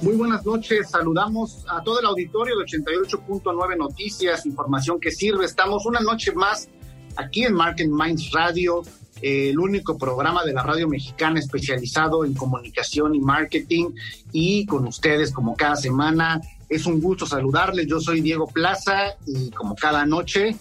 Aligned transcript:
Muy 0.00 0.14
buenas 0.14 0.46
noches, 0.46 0.90
saludamos 0.90 1.64
a 1.68 1.82
todo 1.82 1.98
el 1.98 2.06
auditorio 2.06 2.56
de 2.56 2.64
88.9 2.64 3.76
Noticias, 3.76 4.46
información 4.46 5.00
que 5.00 5.10
sirve. 5.10 5.44
Estamos 5.44 5.86
una 5.86 5.98
noche 5.98 6.30
más 6.32 6.68
aquí 7.16 7.42
en 7.44 7.52
Market 7.52 7.88
Minds 7.88 8.30
Radio, 8.30 8.82
el 9.20 9.58
único 9.58 9.98
programa 9.98 10.44
de 10.44 10.52
la 10.52 10.62
radio 10.62 10.86
mexicana 10.86 11.40
especializado 11.40 12.24
en 12.24 12.34
comunicación 12.34 13.16
y 13.16 13.18
marketing 13.18 13.90
y 14.30 14.66
con 14.66 14.86
ustedes 14.86 15.32
como 15.32 15.56
cada 15.56 15.74
semana. 15.74 16.40
Es 16.68 16.86
un 16.86 17.00
gusto 17.00 17.26
saludarles, 17.26 17.88
yo 17.88 17.98
soy 17.98 18.20
Diego 18.20 18.46
Plaza 18.46 19.16
y 19.26 19.50
como 19.50 19.74
cada 19.74 20.06
noche. 20.06 20.54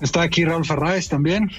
Está 0.00 0.22
aquí 0.22 0.44
Raúl 0.44 0.64
Ferráez 0.64 1.08
también. 1.08 1.50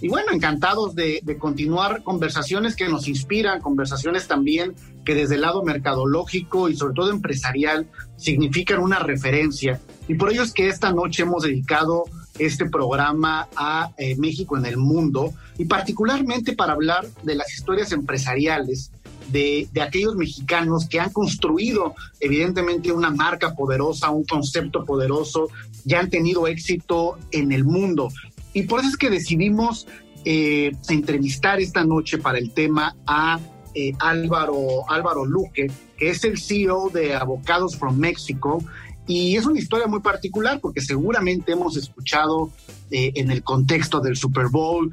Y 0.00 0.08
bueno, 0.08 0.32
encantados 0.32 0.94
de, 0.94 1.22
continuar 1.38 2.02
conversaciones 2.02 2.76
que 2.76 2.88
nos 2.88 3.08
inspiran, 3.08 3.60
conversaciones 3.60 4.28
también 4.28 4.74
que 5.04 5.14
desde 5.14 5.36
el 5.36 5.42
lado 5.42 5.62
mercadológico 5.62 6.68
y 6.68 6.76
sobre 6.76 6.94
todo 6.94 7.10
empresarial 7.10 7.86
significan 8.16 8.80
una 8.80 8.98
referencia. 8.98 9.80
Y 10.08 10.14
por 10.14 10.30
ello 10.32 10.42
es 10.42 10.52
que 10.52 10.68
esta 10.68 10.92
noche 10.92 11.22
hemos 11.22 11.44
dedicado 11.44 12.04
este 12.38 12.68
programa 12.68 13.48
a 13.56 13.92
eh, 13.96 14.16
México 14.16 14.58
en 14.58 14.66
el 14.66 14.76
mundo 14.76 15.32
y 15.56 15.64
particularmente 15.64 16.54
para 16.54 16.74
hablar 16.74 17.06
de 17.22 17.34
las 17.34 17.54
historias 17.54 17.92
empresariales 17.92 18.90
de, 19.32 19.68
de, 19.72 19.80
aquellos 19.80 20.14
mexicanos 20.14 20.86
que 20.86 21.00
han 21.00 21.12
construido 21.12 21.94
evidentemente 22.20 22.92
una 22.92 23.10
marca 23.10 23.54
poderosa, 23.54 24.10
un 24.10 24.24
concepto 24.24 24.84
poderoso, 24.84 25.48
ya 25.84 26.00
han 26.00 26.10
tenido 26.10 26.46
éxito 26.46 27.18
en 27.32 27.52
el 27.52 27.64
mundo. 27.64 28.08
Y 28.56 28.62
por 28.62 28.80
eso 28.80 28.88
es 28.88 28.96
que 28.96 29.10
decidimos 29.10 29.86
eh, 30.24 30.72
entrevistar 30.88 31.60
esta 31.60 31.84
noche 31.84 32.16
para 32.16 32.38
el 32.38 32.52
tema 32.52 32.96
a 33.06 33.38
eh, 33.74 33.92
Álvaro, 33.98 34.90
Álvaro 34.90 35.26
Luque, 35.26 35.70
que 35.98 36.08
es 36.08 36.24
el 36.24 36.38
CEO 36.38 36.88
de 36.88 37.14
Avocados 37.14 37.76
from 37.76 37.98
Mexico. 37.98 38.64
Y 39.06 39.36
es 39.36 39.44
una 39.44 39.58
historia 39.58 39.86
muy 39.86 40.00
particular 40.00 40.58
porque 40.58 40.80
seguramente 40.80 41.52
hemos 41.52 41.76
escuchado 41.76 42.50
eh, 42.90 43.12
en 43.16 43.30
el 43.30 43.42
contexto 43.42 44.00
del 44.00 44.16
Super 44.16 44.46
Bowl 44.46 44.90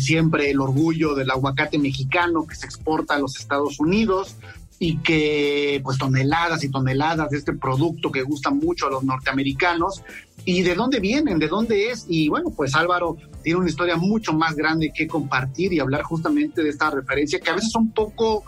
siempre 0.00 0.50
el 0.50 0.60
orgullo 0.60 1.14
del 1.14 1.30
aguacate 1.30 1.78
mexicano 1.78 2.48
que 2.48 2.56
se 2.56 2.66
exporta 2.66 3.14
a 3.14 3.20
los 3.20 3.38
Estados 3.38 3.78
Unidos 3.78 4.34
y 4.86 4.98
que 4.98 5.80
pues 5.82 5.96
toneladas 5.96 6.62
y 6.62 6.68
toneladas 6.68 7.30
de 7.30 7.38
este 7.38 7.54
producto 7.54 8.12
que 8.12 8.22
gusta 8.22 8.50
mucho 8.50 8.86
a 8.86 8.90
los 8.90 9.02
norteamericanos 9.02 10.02
y 10.44 10.60
de 10.60 10.74
dónde 10.74 11.00
vienen, 11.00 11.38
de 11.38 11.48
dónde 11.48 11.90
es. 11.90 12.04
Y 12.06 12.28
bueno, 12.28 12.50
pues 12.54 12.74
Álvaro 12.74 13.16
tiene 13.42 13.60
una 13.60 13.70
historia 13.70 13.96
mucho 13.96 14.34
más 14.34 14.54
grande 14.54 14.92
que 14.94 15.06
compartir 15.06 15.72
y 15.72 15.80
hablar 15.80 16.02
justamente 16.02 16.62
de 16.62 16.68
esta 16.68 16.90
referencia 16.90 17.40
que 17.40 17.48
a 17.48 17.54
veces 17.54 17.70
son 17.70 17.92
poco, 17.92 18.44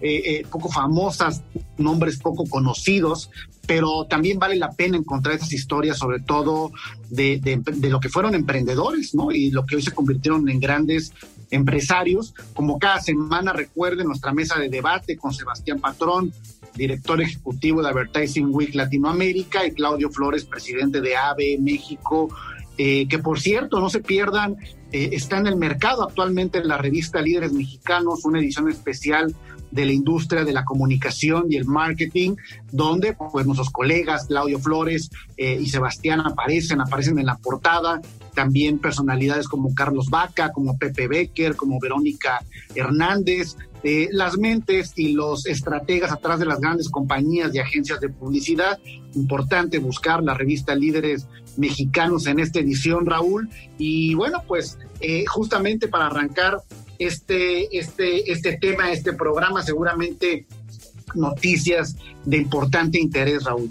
eh, 0.00 0.22
eh, 0.24 0.46
poco 0.48 0.68
famosas, 0.68 1.42
nombres 1.78 2.18
poco 2.18 2.44
conocidos, 2.44 3.28
pero 3.66 4.06
también 4.08 4.38
vale 4.38 4.54
la 4.54 4.70
pena 4.70 4.96
encontrar 4.96 5.34
esas 5.34 5.52
historias, 5.52 5.98
sobre 5.98 6.20
todo 6.20 6.70
de, 7.10 7.40
de, 7.40 7.90
lo 7.90 7.98
que 7.98 8.08
fueron 8.08 8.36
emprendedores, 8.36 9.16
¿no? 9.16 9.32
Y 9.32 9.50
lo 9.50 9.66
que 9.66 9.74
hoy 9.74 9.82
se 9.82 9.90
convirtieron 9.90 10.48
en 10.48 10.60
grandes 10.60 11.12
empresarios. 11.52 12.34
Como 12.54 12.78
cada 12.78 13.00
semana, 13.00 13.52
recuerden 13.52 14.08
nuestra 14.08 14.32
mesa 14.32 14.58
de 14.58 14.68
debate 14.68 15.16
con 15.16 15.32
Sebastián 15.32 15.78
Patrón, 15.80 16.32
director 16.74 17.20
ejecutivo 17.20 17.82
de 17.82 17.90
Advertising 17.90 18.48
Week 18.50 18.74
Latinoamérica, 18.74 19.64
y 19.64 19.72
Claudio 19.72 20.10
Flores, 20.10 20.44
presidente 20.44 21.00
de 21.00 21.16
AVE 21.16 21.58
México, 21.60 22.28
eh, 22.78 23.06
que 23.06 23.18
por 23.18 23.38
cierto, 23.38 23.80
no 23.80 23.90
se 23.90 24.00
pierdan, 24.00 24.56
eh, 24.90 25.10
está 25.12 25.38
en 25.38 25.46
el 25.46 25.56
mercado 25.56 26.02
actualmente 26.02 26.58
en 26.58 26.68
la 26.68 26.78
revista 26.78 27.20
Líderes 27.20 27.52
Mexicanos, 27.52 28.24
una 28.24 28.40
edición 28.40 28.68
especial 28.70 29.34
de 29.70 29.86
la 29.86 29.92
industria 29.92 30.44
de 30.44 30.52
la 30.52 30.64
comunicación 30.64 31.46
y 31.50 31.56
el 31.56 31.64
marketing, 31.64 32.36
donde 32.70 33.14
pues 33.14 33.46
nuestros 33.46 33.70
colegas 33.70 34.26
Claudio 34.26 34.58
Flores 34.58 35.10
eh, 35.36 35.58
y 35.60 35.66
Sebastián 35.68 36.20
aparecen, 36.20 36.80
aparecen 36.80 37.18
en 37.18 37.26
la 37.26 37.36
portada, 37.36 38.00
también 38.34 38.78
personalidades 38.78 39.48
como 39.48 39.74
Carlos 39.74 40.08
Vaca, 40.10 40.52
como 40.52 40.78
Pepe 40.78 41.08
Becker, 41.08 41.56
como 41.56 41.78
Verónica 41.80 42.44
Hernández, 42.74 43.56
eh, 43.84 44.08
las 44.12 44.38
mentes 44.38 44.92
y 44.96 45.12
los 45.12 45.46
estrategas 45.46 46.12
atrás 46.12 46.38
de 46.38 46.46
las 46.46 46.60
grandes 46.60 46.88
compañías 46.88 47.52
y 47.54 47.58
agencias 47.58 48.00
de 48.00 48.08
publicidad. 48.08 48.78
Importante 49.14 49.78
buscar 49.78 50.22
la 50.22 50.34
revista 50.34 50.74
Líderes 50.74 51.26
Mexicanos 51.56 52.26
en 52.26 52.38
esta 52.38 52.60
edición, 52.60 53.06
Raúl. 53.06 53.50
Y 53.78 54.14
bueno, 54.14 54.42
pues 54.46 54.78
eh, 55.00 55.24
justamente 55.26 55.88
para 55.88 56.06
arrancar 56.06 56.58
este, 56.98 57.76
este, 57.76 58.30
este 58.30 58.56
tema, 58.58 58.92
este 58.92 59.12
programa, 59.14 59.62
seguramente 59.62 60.46
noticias 61.14 61.96
de 62.24 62.36
importante 62.36 62.98
interés, 63.00 63.44
Raúl. 63.44 63.70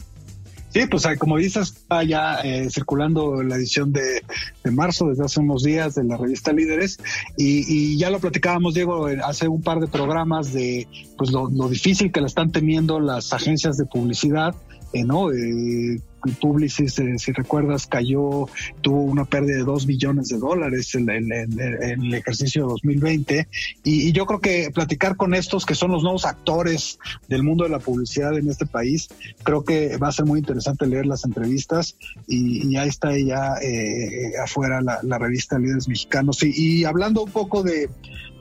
Sí, 0.74 0.86
pues 0.90 1.06
ah, 1.06 1.18
como 1.18 1.38
dices, 1.38 1.70
está 1.70 2.04
ya 2.04 2.36
eh, 2.44 2.70
circulando 2.70 3.44
la 3.44 3.56
edición 3.56 3.92
de, 3.92 4.24
marzo 4.72 5.08
desde 5.08 5.26
hace 5.26 5.42
unos 5.42 5.64
días 5.64 5.96
de 5.96 6.06
la 6.06 6.16
revista 6.16 6.54
Líderes. 6.54 6.98
Y, 7.38 7.98
ya 7.98 8.10
lo 8.10 8.20
platicábamos, 8.20 8.74
Diego, 8.74 9.08
hace 9.24 9.50
un 9.50 9.62
par 9.62 9.82
de 9.82 9.88
programas 9.88 10.54
de 10.54 10.88
pues 11.18 11.32
lo, 11.32 11.50
lo 11.50 11.68
difícil 11.68 12.12
que 12.12 12.22
la 12.22 12.28
están 12.28 12.52
teniendo 12.52 13.00
las 13.02 13.34
agencias 13.34 13.78
de 13.78 13.86
publicidad, 13.86 14.56
eh, 14.94 15.04
¿no? 15.04 15.32
Eh, 15.32 16.00
Publicis, 16.40 17.00
eh, 17.00 17.18
si 17.18 17.32
recuerdas, 17.32 17.88
cayó, 17.88 18.48
tuvo 18.82 19.02
una 19.04 19.26
pérdida 19.26 19.58
de 19.58 19.64
2 19.64 19.86
billones 19.86 20.28
de 20.30 20.38
dólares 20.38 20.94
en, 20.96 21.10
el 21.10 22.14
ejercicio 22.14 22.68
2020. 22.68 23.48
Y, 23.84 24.12
yo 24.12 24.26
creo 24.26 24.40
que 24.40 24.72
platicar 24.72 25.16
con 25.16 25.34
estos 25.34 25.66
que 25.66 25.74
son 25.74 25.92
los 25.92 26.04
nuevos 26.04 26.26
actores 26.26 27.00
del 27.28 27.44
mundo 27.44 27.64
de 27.64 27.72
la 27.72 27.80
publicidad 27.80 28.38
en 28.38 28.50
este 28.50 28.66
país, 28.66 29.10
creo 29.44 29.64
que 29.64 29.98
va 29.98 30.10
a 30.10 30.12
ser 30.12 30.26
muy 30.26 30.40
interesante 30.40 30.86
leer 30.86 31.06
las 31.06 31.26
entrevistas. 31.26 31.96
Y, 32.28 32.76
ahí 32.76 32.90
está 32.90 33.18
ya 33.18 33.56
eh, 33.62 34.34
afuera 34.44 34.82
la, 34.82 35.18
revista 35.18 35.58
Líderes 35.58 35.88
Mexicanos. 35.88 36.44
Y, 36.44 36.86
hablando 36.86 37.24
un 37.24 37.32
poco 37.32 37.64
de, 37.64 37.90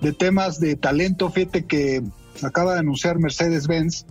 de 0.03 0.13
temas 0.13 0.61
de 0.61 0.77
talento, 0.77 1.31
fíjate 1.31 1.65
que 1.65 2.03
acaba 2.43 2.75
de 2.75 2.81
anunciar 2.81 3.19
Mercedes-Benz 3.19 4.07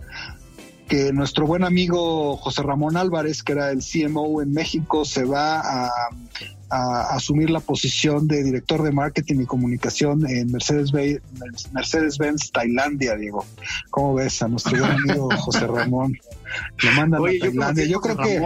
que 0.90 1.12
nuestro 1.12 1.46
buen 1.46 1.62
amigo 1.62 2.36
José 2.36 2.64
Ramón 2.64 2.96
Álvarez, 2.96 3.44
que 3.44 3.52
era 3.52 3.70
el 3.70 3.78
CMO 3.78 4.42
en 4.42 4.52
México, 4.52 5.04
se 5.04 5.24
va 5.24 5.60
a, 5.60 5.90
asumir 7.14 7.50
la 7.50 7.58
posición 7.58 8.28
de 8.28 8.44
director 8.44 8.82
de 8.82 8.92
marketing 8.92 9.40
y 9.40 9.46
comunicación 9.46 10.28
en 10.28 10.52
Mercedes-Benz 10.52 11.20
Mercedes 11.72 12.18
Tailandia, 12.52 13.16
Diego. 13.16 13.44
¿Cómo 13.90 14.14
ves 14.14 14.40
a 14.42 14.48
nuestro 14.48 14.78
buen 14.78 14.92
amigo 14.92 15.28
José 15.38 15.66
Ramón? 15.66 16.16
Lo 16.82 16.92
mandan 16.92 17.22
a 17.22 17.38
Tailandia. 17.40 17.86
Yo, 17.86 18.00
creo 18.00 18.16
que 18.16 18.40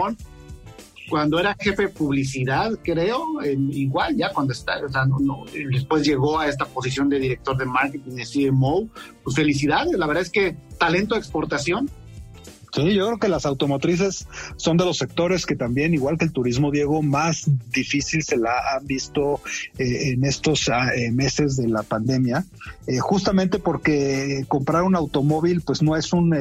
cuando 1.09 1.39
era 1.39 1.55
jefe 1.59 1.83
de 1.83 1.89
publicidad, 1.89 2.71
creo, 2.83 3.25
igual 3.43 4.15
ya 4.15 4.31
cuando 4.33 4.53
está, 4.53 4.83
o 4.83 4.89
sea, 4.89 5.05
no, 5.05 5.45
después 5.71 6.03
llegó 6.03 6.39
a 6.39 6.47
esta 6.47 6.65
posición 6.65 7.09
de 7.09 7.19
director 7.19 7.57
de 7.57 7.65
marketing 7.65 8.15
de 8.15 8.25
CMO, 8.25 8.87
pues 9.23 9.35
felicidades, 9.35 9.93
la 9.97 10.07
verdad 10.07 10.23
es 10.23 10.31
que 10.31 10.55
talento 10.79 11.13
de 11.13 11.19
exportación 11.19 11.89
Sí, 12.75 12.93
yo 12.93 13.05
creo 13.05 13.19
que 13.19 13.29
las 13.29 13.45
automotrices 13.45 14.27
son 14.57 14.75
de 14.75 14.83
los 14.83 14.97
sectores 14.97 15.45
que 15.45 15.55
también, 15.55 15.93
igual 15.93 16.17
que 16.17 16.25
el 16.25 16.33
turismo, 16.33 16.71
Diego, 16.71 17.01
más 17.01 17.49
difícil 17.71 18.21
se 18.21 18.35
la 18.35 18.51
han 18.75 18.85
visto 18.85 19.39
eh, 19.77 20.09
en 20.09 20.25
estos 20.25 20.67
ah, 20.67 20.93
eh, 20.93 21.09
meses 21.09 21.55
de 21.55 21.69
la 21.69 21.83
pandemia, 21.83 22.43
eh, 22.85 22.99
justamente 22.99 23.59
porque 23.59 24.43
comprar 24.49 24.83
un 24.83 24.95
automóvil, 24.95 25.61
pues 25.61 25.81
no 25.81 25.95
es 25.95 26.11
un 26.11 26.35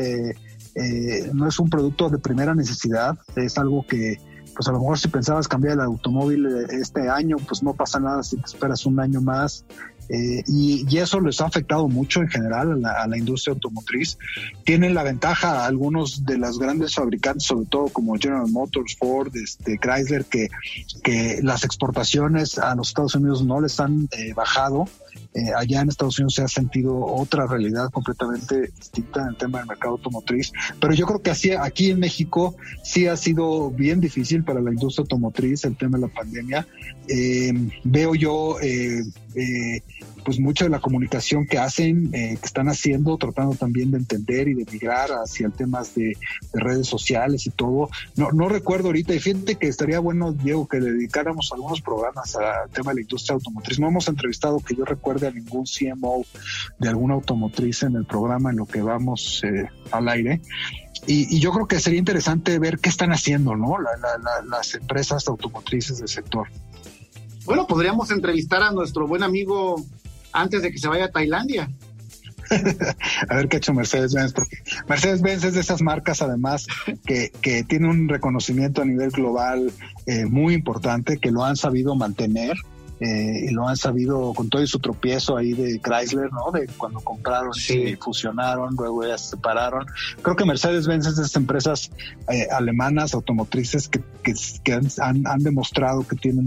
no 1.34 1.48
es 1.48 1.58
un 1.60 1.70
producto 1.70 2.10
de 2.10 2.18
primera 2.18 2.52
necesidad, 2.52 3.16
es 3.36 3.56
algo 3.58 3.86
que 3.86 4.18
pues 4.56 4.66
a 4.66 4.72
lo 4.72 4.80
mejor 4.80 4.98
si 4.98 5.06
pensabas 5.06 5.46
cambiar 5.46 5.74
el 5.74 5.80
automóvil 5.80 6.46
este 6.68 7.08
año, 7.08 7.36
pues 7.46 7.62
no 7.62 7.74
pasa 7.74 8.00
nada 8.00 8.24
si 8.24 8.36
te 8.36 8.46
esperas 8.46 8.84
un 8.86 8.98
año 8.98 9.20
más. 9.20 9.64
Eh, 10.08 10.42
y, 10.46 10.98
eso 10.98 11.20
les 11.20 11.40
ha 11.40 11.46
afectado 11.46 11.88
mucho 11.88 12.20
en 12.20 12.28
general 12.28 12.84
a 12.84 13.06
la, 13.06 13.18
industria 13.18 13.54
automotriz. 13.54 14.16
Tienen 14.64 14.94
la 14.94 15.02
ventaja 15.02 15.66
algunos 15.66 16.24
de 16.24 16.38
los 16.38 16.58
grandes 16.58 16.94
fabricantes, 16.94 17.44
sobre 17.44 17.66
todo 17.66 17.88
como 17.88 18.16
General 18.16 18.48
Motors, 18.48 18.96
Ford, 18.96 19.34
este, 19.36 19.78
Chrysler, 19.78 20.24
que, 20.24 20.48
que 21.02 21.40
las 21.42 21.64
exportaciones 21.64 22.58
a 22.58 22.74
los 22.74 22.88
Estados 22.88 23.14
Unidos 23.14 23.44
no 23.44 23.60
les 23.60 23.80
han 23.80 24.08
eh, 24.12 24.32
bajado 24.34 24.86
eh, 25.34 25.50
allá 25.56 25.80
en 25.80 25.88
Estados 25.88 26.18
Unidos 26.18 26.34
se 26.34 26.42
ha 26.42 26.48
sentido 26.48 26.96
otra 26.96 27.46
realidad 27.46 27.90
completamente 27.90 28.72
distinta 28.76 29.22
en 29.22 29.28
el 29.28 29.36
tema 29.36 29.58
del 29.58 29.68
mercado 29.68 29.94
automotriz, 29.94 30.52
pero 30.80 30.94
yo 30.94 31.06
creo 31.06 31.22
que 31.22 31.30
así, 31.30 31.50
aquí 31.50 31.90
en 31.90 31.98
México 32.00 32.54
sí 32.82 33.06
ha 33.06 33.16
sido 33.16 33.70
bien 33.70 34.00
difícil 34.00 34.44
para 34.44 34.60
la 34.60 34.70
industria 34.70 35.02
automotriz 35.02 35.64
el 35.64 35.76
tema 35.76 35.98
de 35.98 36.06
la 36.06 36.12
pandemia. 36.12 36.66
Eh, 37.08 37.52
veo 37.84 38.14
yo 38.14 38.60
eh, 38.60 39.02
pues 40.24 40.40
mucha 40.40 40.64
de 40.64 40.70
la 40.70 40.80
comunicación 40.80 41.46
que 41.46 41.58
hacen, 41.58 42.10
que 42.10 42.38
están 42.42 42.68
haciendo, 42.68 43.16
tratando 43.18 43.54
también 43.54 43.90
de 43.90 43.98
entender 43.98 44.48
y 44.48 44.54
de 44.54 44.70
migrar 44.70 45.10
hacia 45.10 45.50
temas 45.50 45.94
de, 45.94 46.16
redes 46.52 46.86
sociales 46.86 47.46
y 47.46 47.50
todo. 47.50 47.90
No, 48.16 48.30
no 48.32 48.48
recuerdo 48.48 48.88
ahorita, 48.88 49.14
y 49.14 49.20
fíjate 49.20 49.56
que 49.56 49.68
estaría 49.68 49.98
bueno, 49.98 50.32
Diego, 50.32 50.66
que 50.66 50.80
dedicáramos 50.80 51.50
algunos 51.52 51.80
programas 51.80 52.36
al 52.36 52.70
tema 52.70 52.90
de 52.90 52.96
la 52.96 53.00
industria 53.02 53.34
automotriz. 53.34 53.78
No 53.78 53.88
hemos 53.88 54.08
entrevistado 54.08 54.60
que 54.60 54.74
yo 54.74 54.84
recuerde 54.84 55.26
a 55.26 55.30
ningún 55.30 55.64
CMO 55.64 56.24
de 56.78 56.88
alguna 56.88 57.14
automotriz 57.14 57.82
en 57.82 57.96
el 57.96 58.04
programa 58.04 58.50
en 58.50 58.56
lo 58.56 58.66
que 58.66 58.82
vamos 58.82 59.42
eh, 59.44 59.68
al 59.90 60.08
aire. 60.08 60.40
Y, 61.06 61.38
yo 61.38 61.52
creo 61.52 61.66
que 61.66 61.80
sería 61.80 61.98
interesante 61.98 62.58
ver 62.58 62.78
qué 62.78 62.88
están 62.88 63.12
haciendo, 63.12 63.56
¿no? 63.56 63.76
las 63.78 64.74
empresas 64.74 65.28
automotrices 65.28 65.98
del 65.98 66.08
sector. 66.08 66.48
Bueno, 67.44 67.66
podríamos 67.66 68.10
entrevistar 68.10 68.62
a 68.62 68.72
nuestro 68.72 69.06
buen 69.06 69.22
amigo 69.22 69.84
antes 70.34 70.62
de 70.62 70.70
que 70.70 70.78
se 70.78 70.88
vaya 70.88 71.06
a 71.06 71.10
Tailandia. 71.10 71.70
a 73.28 73.34
ver 73.36 73.48
qué 73.48 73.56
ha 73.56 73.58
hecho 73.58 73.72
Mercedes-Benz, 73.72 74.34
porque 74.34 74.58
Mercedes-Benz 74.86 75.44
es 75.44 75.54
de 75.54 75.60
esas 75.60 75.80
marcas 75.80 76.20
además 76.20 76.66
que, 77.06 77.32
que 77.40 77.64
tiene 77.64 77.88
un 77.88 78.08
reconocimiento 78.08 78.82
a 78.82 78.84
nivel 78.84 79.10
global 79.10 79.72
eh, 80.06 80.26
muy 80.26 80.52
importante, 80.52 81.18
que 81.18 81.30
lo 81.30 81.44
han 81.44 81.56
sabido 81.56 81.94
mantener. 81.94 82.54
Eh, 83.00 83.46
y 83.48 83.50
lo 83.50 83.66
han 83.66 83.76
sabido 83.76 84.32
con 84.34 84.48
todo 84.48 84.64
su 84.66 84.78
tropiezo 84.78 85.36
ahí 85.36 85.52
de 85.52 85.80
Chrysler, 85.80 86.32
¿no? 86.32 86.52
De 86.52 86.68
cuando 86.78 87.00
compraron, 87.00 87.52
y 87.68 87.96
fusionaron, 87.96 88.74
luego 88.76 89.04
ya 89.06 89.18
se 89.18 89.30
separaron. 89.30 89.86
Creo 90.22 90.36
que 90.36 90.44
Mercedes-Benz 90.44 91.06
es 91.06 91.16
de 91.16 91.22
esas 91.22 91.36
empresas 91.36 91.90
eh, 92.28 92.46
alemanas 92.52 93.14
automotrices 93.14 93.88
que, 93.88 94.00
que, 94.22 94.72
han, 94.72 94.86
han, 95.26 95.40
demostrado 95.40 96.06
que 96.06 96.16
tienen 96.16 96.46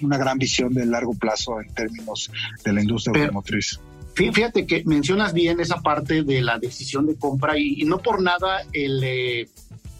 una 0.00 0.16
gran 0.16 0.38
visión 0.38 0.72
de 0.74 0.86
largo 0.86 1.14
plazo 1.14 1.60
en 1.60 1.72
términos 1.74 2.30
de 2.64 2.72
la 2.72 2.82
industria 2.82 3.24
automotriz. 3.24 3.80
Fíjate 4.14 4.66
que 4.66 4.84
mencionas 4.84 5.32
bien 5.32 5.60
esa 5.60 5.80
parte 5.80 6.22
de 6.22 6.42
la 6.42 6.58
decisión 6.58 7.06
de 7.06 7.16
compra 7.16 7.58
y, 7.58 7.84
no 7.84 7.98
por 7.98 8.20
nada 8.22 8.62
el, 8.72 9.02
eh, 9.02 9.48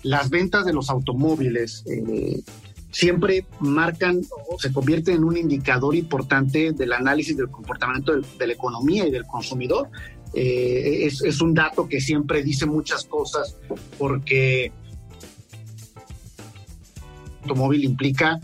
las 0.02 0.28
ventas 0.28 0.66
de 0.66 0.72
los 0.72 0.90
automóviles 0.90 1.82
eh, 1.86 2.42
siempre 2.92 3.46
marcan 3.60 4.20
o 4.48 4.58
se 4.58 4.72
convierten 4.72 5.16
en 5.16 5.24
un 5.24 5.36
indicador 5.36 5.96
importante 5.96 6.72
del 6.72 6.92
análisis 6.92 7.36
del 7.36 7.48
comportamiento 7.48 8.12
de, 8.12 8.46
la 8.46 8.52
economía 8.52 9.06
y 9.06 9.10
del 9.10 9.24
consumidor. 9.24 9.88
Eh, 10.34 11.06
es, 11.06 11.22
es, 11.22 11.40
un 11.40 11.52
dato 11.52 11.88
que 11.88 12.00
siempre 12.00 12.42
dice 12.42 12.64
muchas 12.64 13.04
cosas 13.04 13.56
porque 13.98 14.72
automóvil 17.42 17.84
implica 17.84 18.40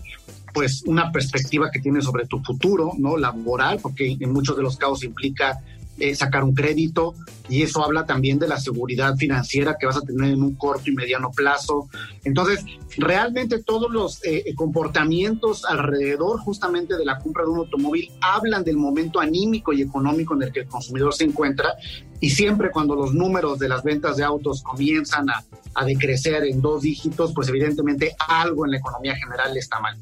pues 0.53 0.83
una 0.87 1.13
perspectiva 1.13 1.71
que 1.71 1.79
tienes 1.79 2.05
sobre 2.05 2.27
tu 2.27 2.41
futuro, 2.41 2.93
¿no? 2.99 3.17
Laboral, 3.17 3.79
porque 3.81 4.17
en 4.19 4.33
muchos 4.33 4.57
de 4.57 4.63
los 4.63 4.77
casos 4.77 5.05
implica 5.05 5.63
eh, 5.99 6.15
sacar 6.15 6.45
un 6.45 6.55
crédito 6.55 7.15
y 7.49 7.63
eso 7.63 7.85
habla 7.85 8.05
también 8.05 8.39
de 8.39 8.49
la 8.49 8.59
seguridad 8.59 9.17
financiera 9.17 9.77
que 9.79 9.87
vas 9.87 9.97
a 9.97 10.03
tener 10.03 10.33
en 10.33 10.43
un 10.43 10.55
corto 10.55 10.91
y 10.91 10.95
mediano 10.95 11.31
plazo. 11.31 11.89
Entonces, 12.25 12.65
realmente 12.97 13.63
todos 13.63 13.91
los 13.91 14.25
eh, 14.25 14.55
comportamientos 14.55 15.65
alrededor 15.65 16.41
justamente 16.41 16.97
de 16.97 17.05
la 17.05 17.19
compra 17.19 17.45
de 17.45 17.51
un 17.51 17.59
automóvil 17.59 18.11
hablan 18.21 18.65
del 18.65 18.77
momento 18.77 19.21
anímico 19.21 19.73
y 19.73 19.83
económico 19.83 20.35
en 20.35 20.43
el 20.43 20.53
que 20.53 20.61
el 20.61 20.69
consumidor 20.69 21.15
se 21.15 21.25
encuentra 21.25 21.75
y 22.21 22.31
siempre 22.31 22.71
cuando 22.71 22.95
los 22.95 23.15
números 23.15 23.59
de 23.59 23.69
las 23.69 23.83
ventas 23.83 24.17
de 24.17 24.25
autos 24.25 24.63
comienzan 24.63 25.31
a, 25.31 25.45
a 25.75 25.85
decrecer 25.85 26.45
en 26.45 26.61
dos 26.61 26.83
dígitos, 26.83 27.33
pues 27.33 27.49
evidentemente 27.49 28.15
algo 28.27 28.65
en 28.65 28.73
la 28.73 28.79
economía 28.79 29.15
general 29.17 29.57
está 29.57 29.81
mal. 29.81 29.97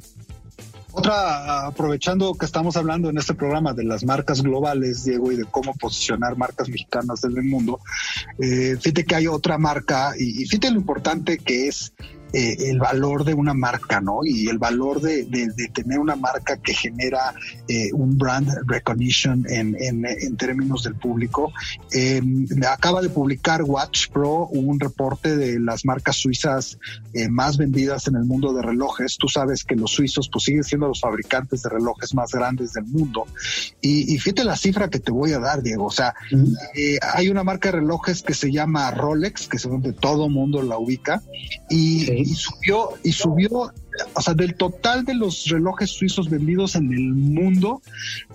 Otra, 0.98 1.66
aprovechando 1.66 2.32
que 2.36 2.46
estamos 2.46 2.74
hablando 2.74 3.10
en 3.10 3.18
este 3.18 3.34
programa 3.34 3.74
de 3.74 3.84
las 3.84 4.02
marcas 4.02 4.40
globales, 4.40 5.04
Diego, 5.04 5.30
y 5.30 5.36
de 5.36 5.44
cómo 5.44 5.74
posicionar 5.74 6.38
marcas 6.38 6.70
mexicanas 6.70 7.22
en 7.22 7.36
el 7.36 7.44
mundo, 7.44 7.80
eh, 8.38 8.78
fíjate 8.80 9.04
que 9.04 9.14
hay 9.14 9.26
otra 9.26 9.58
marca, 9.58 10.14
y, 10.18 10.42
y 10.42 10.46
fíjate 10.46 10.70
lo 10.70 10.78
importante 10.78 11.36
que 11.36 11.68
es 11.68 11.92
eh, 12.38 12.68
el 12.68 12.78
valor 12.78 13.24
de 13.24 13.32
una 13.32 13.54
marca, 13.54 13.98
¿no? 14.02 14.18
Y 14.22 14.48
el 14.48 14.58
valor 14.58 15.00
de, 15.00 15.24
tener 15.72 15.98
una 15.98 16.16
marca 16.16 16.58
que 16.58 16.74
genera 16.74 17.32
eh, 17.66 17.90
un 17.94 18.18
brand 18.18 18.50
recognition 18.66 19.46
en, 19.48 19.74
en, 19.80 20.36
términos 20.36 20.82
del 20.82 20.96
público. 20.96 21.50
Eh, 21.94 22.20
acaba 22.70 23.00
de 23.00 23.08
publicar 23.08 23.62
Watch 23.62 24.10
Pro 24.10 24.48
un 24.48 24.78
reporte 24.78 25.34
de 25.34 25.58
las 25.58 25.86
marcas 25.86 26.16
suizas 26.16 26.78
más 27.30 27.56
vendidas 27.56 28.06
en 28.08 28.16
el 28.16 28.24
mundo 28.24 28.52
de 28.52 28.60
relojes. 28.60 29.16
Tú 29.16 29.28
sabes 29.28 29.64
que 29.64 29.74
los 29.74 29.92
suizos 29.92 30.28
pues 30.28 30.44
siguen 30.44 30.62
siendo 30.62 30.88
los 30.88 31.00
fabricantes 31.00 31.62
de 31.62 31.70
relojes 31.70 32.14
más 32.14 32.32
grandes 32.32 32.74
del 32.74 32.84
mundo. 32.84 33.24
Y, 33.80 34.18
fíjate 34.18 34.44
la 34.44 34.56
cifra 34.56 34.90
que 34.90 34.98
te 34.98 35.10
voy 35.10 35.32
a 35.32 35.38
dar, 35.38 35.62
Diego. 35.62 35.86
O 35.86 35.90
sea, 35.90 36.14
hay 37.14 37.30
una 37.30 37.44
marca 37.44 37.70
de 37.70 37.78
relojes 37.78 38.22
que 38.22 38.34
se 38.34 38.52
llama 38.52 38.90
Rolex, 38.90 39.48
que 39.48 39.56
es 39.56 39.62
donde 39.62 39.94
todo 39.94 40.28
mundo 40.28 40.60
la 40.60 40.76
ubica. 40.76 41.22
Y 41.70 42.25
y 42.26 42.34
subió, 42.34 42.88
y 43.04 43.12
subió, 43.12 43.72
o 44.14 44.20
sea, 44.20 44.34
del 44.34 44.56
total 44.56 45.04
de 45.04 45.14
los 45.14 45.46
relojes 45.46 45.90
suizos 45.90 46.28
vendidos 46.28 46.74
en 46.74 46.92
el 46.92 47.14
mundo, 47.14 47.82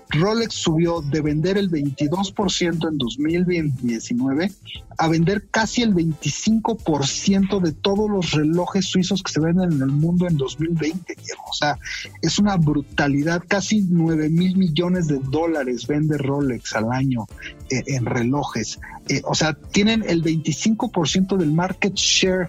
Rolex 0.08 0.54
subió 0.54 1.02
de 1.02 1.20
vender 1.20 1.58
el 1.58 1.70
22% 1.70 2.88
en 2.88 2.96
2019 2.96 4.50
a 4.96 5.08
vender 5.08 5.46
casi 5.50 5.82
el 5.82 5.94
25% 5.94 7.60
de 7.60 7.72
todos 7.72 8.10
los 8.10 8.30
relojes 8.30 8.86
suizos 8.86 9.22
que 9.22 9.30
se 9.30 9.40
venden 9.40 9.72
en 9.72 9.82
el 9.82 9.90
mundo 9.90 10.26
en 10.26 10.38
2020. 10.38 11.14
O 11.50 11.52
sea, 11.52 11.78
es 12.22 12.38
una 12.38 12.56
brutalidad, 12.56 13.42
casi 13.46 13.82
9 13.82 14.30
mil 14.30 14.56
millones 14.56 15.06
de 15.06 15.18
dólares 15.18 15.86
vende 15.86 16.16
Rolex 16.16 16.74
al 16.74 16.90
año 16.92 17.26
eh, 17.68 17.82
en 17.88 18.06
relojes. 18.06 18.80
Eh, 19.08 19.20
o 19.24 19.34
sea, 19.34 19.52
tienen 19.52 20.02
el 20.06 20.22
25% 20.22 21.36
del 21.36 21.52
market 21.52 21.94
share 21.94 22.48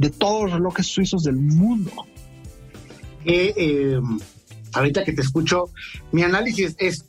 de 0.00 0.10
todos 0.10 0.44
los 0.44 0.52
relojes 0.54 0.86
suizos 0.86 1.24
del 1.24 1.36
mundo. 1.36 1.92
Eh, 3.24 4.00
ahorita 4.72 5.04
que 5.04 5.12
te 5.12 5.20
escucho, 5.20 5.70
mi 6.10 6.22
análisis 6.22 6.74
es 6.78 7.04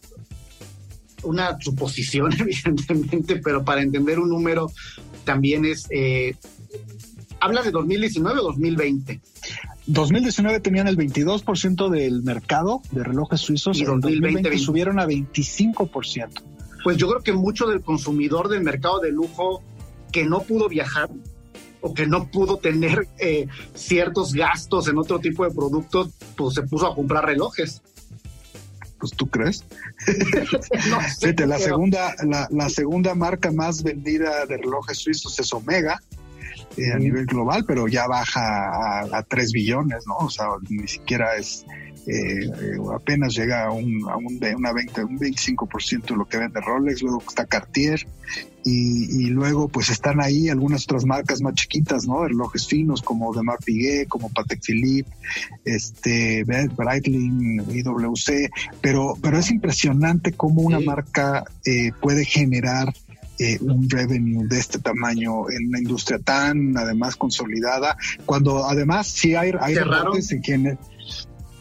una 1.23 1.57
suposición, 1.59 2.31
evidentemente, 2.39 3.38
pero 3.38 3.63
para 3.63 3.81
entender 3.81 4.19
un 4.19 4.29
número 4.29 4.71
también 5.23 5.63
es, 5.65 5.88
eh, 5.89 6.35
¿habla 7.39 7.61
de 7.61 7.71
2019 7.71 8.39
o 8.39 8.43
2020? 8.43 9.21
2019 9.88 10.59
tenían 10.59 10.88
el 10.88 10.97
22% 10.97 11.89
del 11.89 12.24
mercado 12.24 12.81
de 12.91 13.03
relojes 13.03 13.39
suizos 13.39 13.77
y 13.77 13.83
en 13.83 14.01
2020 14.01 14.57
subieron 14.57 15.00
a 15.00 15.07
25%. 15.07 16.29
Pues 16.83 16.98
yo 16.98 17.07
creo 17.07 17.21
que 17.21 17.33
mucho 17.33 17.67
del 17.67 17.81
consumidor 17.81 18.50
del 18.50 18.63
mercado 18.63 19.00
de 19.00 19.12
lujo 19.12 19.63
que 20.12 20.25
no 20.25 20.41
pudo 20.41 20.67
viajar 20.67 21.10
o 21.81 21.93
que 21.93 22.07
no 22.07 22.29
pudo 22.29 22.57
tener 22.57 23.07
eh, 23.17 23.47
ciertos 23.73 24.33
gastos 24.33 24.88
en 24.88 24.97
otro 24.97 25.19
tipo 25.19 25.43
de 25.43 25.51
productos, 25.51 26.11
pues 26.38 26.55
se 26.55 26.63
puso 26.63 26.88
a 26.88 26.95
comprar 26.95 27.25
relojes. 27.25 27.81
Pues 29.00 29.13
tú 29.13 29.27
crees. 29.27 29.65
no 30.89 31.47
la 31.47 31.57
segunda, 31.57 32.13
la, 32.51 32.69
segunda 32.69 33.15
marca 33.15 33.51
más 33.51 33.81
vendida 33.81 34.45
de 34.45 34.57
relojes 34.57 35.00
suizos 35.00 35.39
es 35.39 35.51
Omega. 35.53 36.00
Eh, 36.77 36.91
a 36.93 36.97
nivel 36.97 37.25
global, 37.25 37.65
pero 37.67 37.88
ya 37.88 38.07
baja 38.07 39.01
a, 39.11 39.23
3 39.23 39.51
billones, 39.51 40.05
¿no? 40.07 40.25
O 40.25 40.29
sea, 40.29 40.47
ni 40.69 40.88
siquiera 40.88 41.35
es, 41.35 41.65
eh, 42.08 42.50
apenas 42.96 43.36
llega 43.36 43.65
a 43.65 43.72
un, 43.72 44.08
a 44.10 44.17
un, 44.17 44.39
una 44.55 44.74
20, 44.74 45.03
un 45.03 45.20
25% 45.20 46.05
de 46.05 46.15
lo 46.15 46.25
que 46.25 46.38
vende 46.38 46.60
Rolex, 46.62 47.01
luego 47.01 47.24
está 47.27 47.46
Cartier, 47.46 48.05
y, 48.63 49.25
luego 49.27 49.67
pues 49.67 49.89
están 49.89 50.22
ahí 50.22 50.50
algunas 50.50 50.84
otras 50.84 51.05
marcas 51.05 51.41
más 51.41 51.55
chiquitas, 51.55 52.05
¿no? 52.05 52.27
Relojes 52.27 52.67
finos 52.67 53.01
como 53.01 53.34
de 53.34 53.41
Piguet, 53.65 54.08
como 54.08 54.29
Patek 54.29 54.62
Philippe, 54.62 55.10
este, 55.65 56.43
Breitling, 56.43 57.65
IWC, 57.72 58.51
pero, 58.81 59.15
pero 59.22 59.39
es 59.39 59.50
impresionante 59.50 60.34
cómo 60.34 60.62
una 60.62 60.79
marca 60.79 61.43
eh, 61.65 61.91
puede 62.00 62.24
generar 62.24 62.93
eh, 63.39 63.58
un 63.62 63.89
revenue 63.89 64.48
de 64.48 64.60
este 64.60 64.77
tamaño 64.77 65.50
en 65.50 65.70
una 65.70 65.79
industria 65.79 66.20
tan 66.20 66.77
además 66.77 67.15
consolidada, 67.15 67.98
cuando 68.25 68.65
además 68.65 69.08
sí 69.08 69.34
hay, 69.34 69.51
hay 69.60 69.74
reportes 69.74 70.31
en 70.31 70.41
quienes 70.41 70.77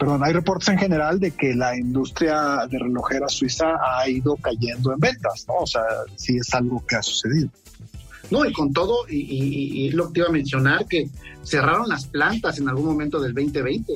perdón, 0.00 0.24
hay 0.24 0.32
reportes 0.32 0.68
en 0.68 0.78
general 0.78 1.20
de 1.20 1.30
que 1.32 1.54
la 1.54 1.76
industria 1.76 2.66
de 2.70 2.78
relojera 2.78 3.28
suiza 3.28 3.66
ha 3.82 4.08
ido 4.08 4.34
cayendo 4.36 4.94
en 4.94 4.98
ventas, 4.98 5.44
¿no? 5.46 5.56
O 5.56 5.66
sea, 5.66 5.82
sí 6.16 6.38
es 6.38 6.54
algo 6.54 6.82
que 6.86 6.96
ha 6.96 7.02
sucedido. 7.02 7.50
No, 8.30 8.46
y 8.46 8.52
con 8.52 8.72
todo, 8.72 9.06
y, 9.10 9.90
lo 9.90 10.10
que 10.10 10.20
iba 10.20 10.28
a 10.28 10.32
mencionar, 10.32 10.86
que 10.86 11.10
cerraron 11.42 11.86
las 11.86 12.06
plantas 12.06 12.58
en 12.58 12.70
algún 12.70 12.86
momento 12.86 13.20
del 13.20 13.34
2020. 13.34 13.92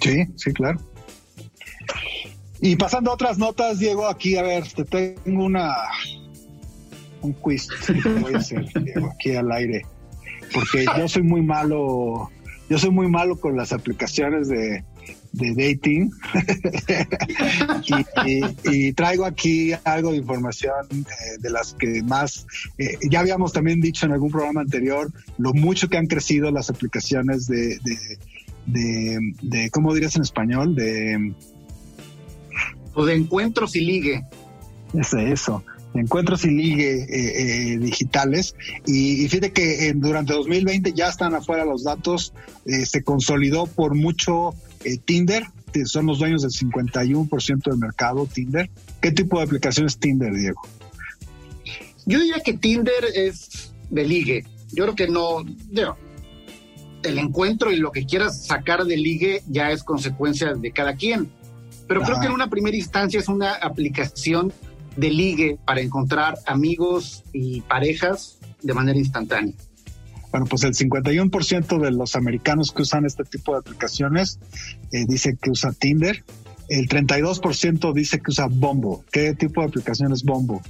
Sí, 0.00 0.26
sí, 0.36 0.52
claro. 0.52 0.78
Y 2.60 2.76
pasando 2.76 3.10
a 3.10 3.14
otras 3.14 3.38
notas, 3.38 3.78
Diego, 3.78 4.06
aquí, 4.06 4.36
a 4.36 4.42
ver, 4.42 4.64
te 4.70 4.84
tengo 4.84 5.44
una 5.44 5.72
un 7.22 7.32
quiz 7.32 7.68
que 7.86 8.08
voy 8.20 8.34
a 8.34 8.38
hacer, 8.38 8.66
Diego, 8.82 9.10
aquí 9.14 9.34
al 9.34 9.50
aire. 9.50 9.86
Porque 10.52 10.84
yo 10.98 11.08
soy 11.08 11.22
muy 11.22 11.40
malo, 11.40 12.30
yo 12.68 12.78
soy 12.78 12.90
muy 12.90 13.08
malo 13.08 13.38
con 13.40 13.56
las 13.56 13.72
aplicaciones 13.72 14.48
de, 14.48 14.84
de 15.32 15.54
dating. 15.54 16.10
Y, 18.64 18.92
traigo 18.92 19.24
aquí 19.24 19.72
algo 19.84 20.10
de 20.10 20.18
información 20.18 20.74
eh, 20.90 21.04
de 21.38 21.50
las 21.50 21.72
que 21.74 22.02
más 22.02 22.46
eh, 22.76 22.98
ya 23.08 23.20
habíamos 23.20 23.52
también 23.52 23.80
dicho 23.80 24.06
en 24.06 24.12
algún 24.12 24.30
programa 24.30 24.60
anterior 24.60 25.10
lo 25.38 25.54
mucho 25.54 25.88
que 25.88 25.96
han 25.96 26.06
crecido 26.06 26.50
las 26.50 26.68
aplicaciones 26.68 27.46
de 27.46 27.78
de, 28.66 29.18
de 29.40 29.70
cómo 29.70 29.94
dirías 29.94 30.16
en 30.16 30.22
español 30.22 30.74
de 30.74 31.32
o 32.94 33.04
de 33.06 33.14
encuentros 33.14 33.76
y 33.76 33.80
ligue. 33.80 34.24
Ese 34.92 35.32
eso 35.32 35.62
encuentros 35.94 36.44
y 36.44 36.50
ligue 36.50 37.06
eh, 37.08 37.78
digitales 37.78 38.54
y, 38.86 39.26
fíjate 39.28 39.52
que 39.52 39.92
durante 39.94 40.32
2020 40.34 40.92
ya 40.92 41.08
están 41.08 41.34
afuera 41.34 41.64
los 41.64 41.84
datos 41.84 42.32
se 42.64 43.02
consolidó 43.02 43.66
por 43.66 43.94
mucho 43.94 44.54
eh, 44.84 44.98
Tinder, 44.98 45.44
son 45.84 46.06
los 46.06 46.18
dueños 46.18 46.42
del 46.42 46.50
51% 46.50 47.62
del 47.62 47.78
mercado, 47.78 48.26
Tinder. 48.26 48.70
¿Qué 49.00 49.12
tipo 49.12 49.38
de 49.38 49.44
aplicación 49.44 49.86
es 49.86 49.98
Tinder, 49.98 50.32
Diego? 50.32 50.60
Yo 52.06 52.18
diría 52.20 52.40
que 52.40 52.54
Tinder 52.54 53.04
es 53.14 53.72
de 53.90 54.04
ligue. 54.04 54.44
Yo 54.72 54.84
creo 54.84 54.94
que 54.94 55.08
no, 55.08 55.44
el 57.02 57.18
encuentro 57.18 57.72
y 57.72 57.76
lo 57.76 57.92
que 57.92 58.06
quieras 58.06 58.46
sacar 58.46 58.84
de 58.84 58.96
ligue 58.96 59.42
ya 59.48 59.70
es 59.70 59.82
consecuencia 59.82 60.54
de 60.54 60.72
cada 60.72 60.94
quien. 60.94 61.30
Pero 61.86 62.02
creo 62.02 62.20
que 62.20 62.26
en 62.26 62.32
una 62.32 62.50
primera 62.50 62.76
instancia 62.76 63.18
es 63.18 63.28
una 63.28 63.54
aplicación 63.54 64.52
de 64.98 65.10
ligue 65.10 65.58
para 65.64 65.80
encontrar 65.80 66.38
amigos 66.46 67.22
y 67.32 67.60
parejas 67.62 68.38
de 68.62 68.74
manera 68.74 68.98
instantánea. 68.98 69.54
Bueno, 70.32 70.46
pues 70.46 70.64
el 70.64 70.74
51% 70.74 71.80
de 71.80 71.90
los 71.92 72.16
americanos 72.16 72.72
que 72.72 72.82
usan 72.82 73.06
este 73.06 73.24
tipo 73.24 73.52
de 73.52 73.60
aplicaciones 73.60 74.40
eh, 74.92 75.04
dice 75.06 75.38
que 75.40 75.50
usa 75.50 75.72
Tinder. 75.72 76.24
El 76.68 76.88
32% 76.88 77.94
dice 77.94 78.18
que 78.18 78.30
usa 78.30 78.48
Bumble. 78.50 78.98
¿Qué 79.10 79.34
tipo 79.34 79.62
de 79.62 79.68
aplicación 79.68 80.12
es 80.12 80.22
Bumble? 80.22 80.60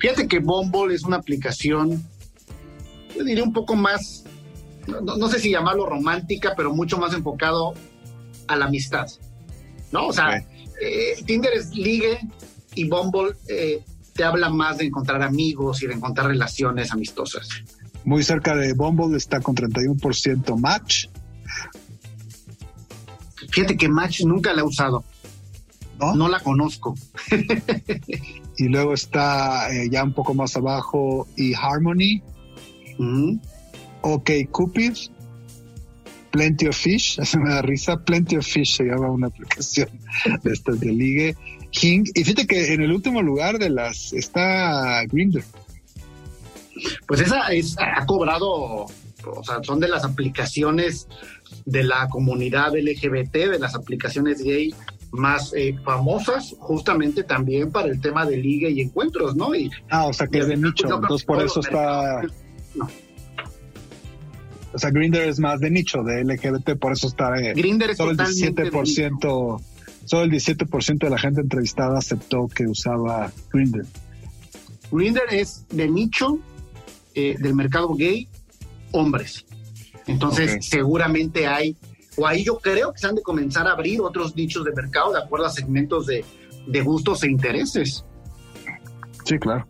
Fíjate 0.00 0.26
que 0.26 0.38
Bumble 0.40 0.94
es 0.94 1.04
una 1.04 1.18
aplicación, 1.18 2.02
yo 3.14 3.22
diría 3.22 3.44
un 3.44 3.52
poco 3.52 3.76
más, 3.76 4.24
no, 4.88 5.28
sé 5.28 5.38
si 5.38 5.50
llamarlo 5.50 5.86
romántica, 5.86 6.54
pero 6.56 6.74
mucho 6.74 6.98
más 6.98 7.12
enfocado 7.12 7.74
a 8.48 8.56
la 8.56 8.64
amistad. 8.64 9.06
¿No? 9.92 10.06
O 10.06 10.12
sea, 10.12 10.38
eh, 10.80 11.22
Tinder 11.26 11.52
es 11.52 11.74
ligue 11.74 12.18
y 12.80 12.88
Bumble 12.88 13.36
eh, 13.46 13.84
te 14.14 14.24
habla 14.24 14.48
más 14.48 14.78
de 14.78 14.86
encontrar 14.86 15.22
amigos 15.22 15.82
y 15.82 15.86
de 15.86 15.94
encontrar 15.94 16.28
relaciones 16.28 16.90
amistosas. 16.92 17.46
Muy 18.04 18.22
cerca 18.22 18.56
de 18.56 18.72
Bumble 18.72 19.16
está 19.18 19.40
con 19.40 19.54
31% 19.54 20.58
Match. 20.58 21.08
Fíjate 23.50 23.76
que 23.76 23.88
Match 23.88 24.22
nunca 24.22 24.54
la 24.54 24.62
he 24.62 24.64
usado. 24.64 25.04
No, 25.98 26.14
no 26.14 26.28
la 26.28 26.40
conozco. 26.40 26.94
y 28.56 28.68
luego 28.68 28.94
está 28.94 29.70
eh, 29.70 29.90
ya 29.90 30.02
un 30.02 30.14
poco 30.14 30.32
más 30.32 30.56
abajo 30.56 31.28
y 31.36 31.52
Harmony. 31.52 32.22
OK 34.00 34.30
Cupid. 34.50 34.94
Plenty 36.30 36.68
of 36.68 36.76
Fish, 36.76 37.20
se 37.22 37.38
me 37.42 37.50
da 37.50 37.60
risa. 37.60 37.98
Plenty 37.98 38.36
of 38.36 38.46
Fish 38.46 38.76
se 38.76 38.84
llama 38.84 39.10
una 39.10 39.26
aplicación 39.26 39.88
de 40.42 40.52
estas 40.52 40.80
de 40.80 40.92
ligue. 40.92 41.36
King. 41.70 42.04
Y 42.14 42.24
fíjate 42.24 42.46
que 42.46 42.74
en 42.74 42.82
el 42.82 42.92
último 42.92 43.22
lugar 43.22 43.58
de 43.58 43.70
las 43.70 44.12
está 44.12 45.04
Grindr 45.06 45.42
pues 47.06 47.20
esa 47.20 47.48
es, 47.48 47.76
ha 47.78 48.04
cobrado, 48.06 48.50
o 48.50 49.44
sea, 49.44 49.62
son 49.62 49.80
de 49.80 49.88
las 49.88 50.04
aplicaciones 50.04 51.08
de 51.64 51.84
la 51.84 52.08
comunidad 52.08 52.72
LGBT, 52.74 53.32
de 53.32 53.58
las 53.58 53.74
aplicaciones 53.74 54.42
gay 54.42 54.74
más 55.12 55.52
eh, 55.56 55.74
famosas, 55.84 56.54
justamente 56.60 57.24
también 57.24 57.72
para 57.72 57.88
el 57.88 58.00
tema 58.00 58.24
de 58.24 58.36
liga 58.36 58.68
y 58.68 58.80
encuentros, 58.80 59.34
¿no? 59.34 59.54
Y, 59.54 59.70
ah, 59.88 60.06
o 60.06 60.12
sea, 60.12 60.28
que 60.28 60.38
es 60.38 60.48
de 60.48 60.56
nicho, 60.56 60.86
entonces 60.86 61.26
por 61.26 61.42
eso 61.42 61.60
está... 61.60 62.22
O 64.72 64.78
sea, 64.78 64.90
Grindr 64.90 65.22
es 65.22 65.40
más 65.40 65.58
de 65.58 65.68
nicho, 65.68 66.04
de 66.04 66.22
LGBT, 66.22 66.78
por 66.78 66.92
eso 66.92 67.08
está... 67.08 67.36
Eh, 67.40 67.54
Grindr 67.54 67.90
es 67.90 67.96
solo 67.96 68.12
el 68.12 68.18
17%, 68.18 69.60
solo 70.04 70.24
el 70.24 70.30
17% 70.30 70.98
de 70.98 71.10
la 71.10 71.18
gente 71.18 71.40
entrevistada 71.40 71.98
aceptó 71.98 72.48
que 72.48 72.66
usaba 72.66 73.32
Grindr. 73.52 73.86
Grindr 74.90 75.22
es 75.30 75.66
de 75.70 75.88
nicho 75.88 76.38
eh, 77.14 77.36
del 77.38 77.54
mercado 77.54 77.94
gay 77.94 78.28
hombres. 78.92 79.44
Entonces, 80.06 80.66
seguramente 80.66 81.46
hay, 81.46 81.76
o 82.16 82.26
ahí 82.26 82.44
yo 82.44 82.58
creo 82.58 82.92
que 82.92 82.98
se 82.98 83.06
han 83.06 83.14
de 83.14 83.22
comenzar 83.22 83.66
a 83.66 83.72
abrir 83.72 84.00
otros 84.00 84.34
nichos 84.34 84.64
de 84.64 84.72
mercado 84.72 85.12
de 85.12 85.20
acuerdo 85.20 85.46
a 85.46 85.50
segmentos 85.50 86.06
de, 86.06 86.24
gustos 86.82 87.22
e 87.22 87.30
intereses. 87.30 88.04
Sí, 89.24 89.38
claro. 89.38 89.66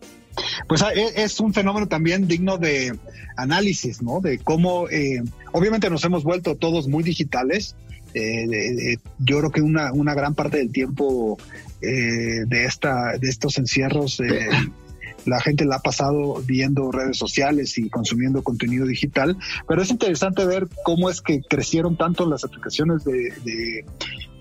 Pues 0.67 0.81
ah, 0.81 0.93
e, 0.93 1.23
es 1.23 1.39
un 1.39 1.53
fenómeno 1.53 1.87
también 1.87 2.27
digno 2.27 2.57
de 2.57 2.97
análisis, 3.37 4.01
¿no? 4.01 4.19
De 4.21 4.39
cómo, 4.39 4.89
eh, 4.89 5.21
obviamente 5.51 5.89
nos 5.89 6.03
hemos 6.05 6.23
vuelto 6.23 6.55
todos 6.55 6.87
muy 6.87 7.03
digitales. 7.03 7.75
Eh, 8.13 8.97
yo 9.19 9.39
creo 9.39 9.51
que 9.51 9.61
una, 9.61 9.93
una 9.93 10.13
gran 10.13 10.35
parte 10.35 10.57
del 10.57 10.71
tiempo 10.71 11.37
de 11.81 12.65
esta 12.65 13.17
de 13.17 13.27
estos 13.27 13.57
encierros 13.57 14.21
la 15.25 15.39
gente 15.41 15.65
la 15.65 15.77
ha 15.77 15.79
pasado 15.79 16.41
viendo 16.45 16.91
redes 16.91 17.17
sociales 17.17 17.77
y 17.77 17.89
consumiendo 17.89 18.43
contenido 18.43 18.85
digital, 18.85 19.37
pero 19.67 19.81
es 19.81 19.89
interesante 19.89 20.45
ver 20.45 20.67
cómo 20.83 21.09
es 21.09 21.21
que 21.21 21.41
crecieron 21.41 21.97
tanto 21.97 22.27
las 22.27 22.43
aplicaciones 22.43 23.03
de, 23.03 23.33
de, 23.43 23.85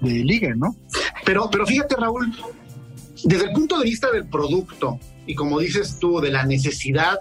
Liga, 0.03 0.55
¿no? 0.57 0.75
Pero, 1.27 1.51
pero 1.51 1.67
fíjate, 1.67 1.95
Raúl, 1.95 2.33
desde 3.25 3.47
el 3.47 3.53
punto 3.53 3.79
de 3.79 3.85
vista 3.85 4.11
del 4.11 4.27
producto 4.29 4.99
y 5.27 5.35
como 5.35 5.59
dices 5.59 5.99
tú, 6.01 6.21
de 6.21 6.31
la 6.31 6.47
necesidad, 6.47 7.19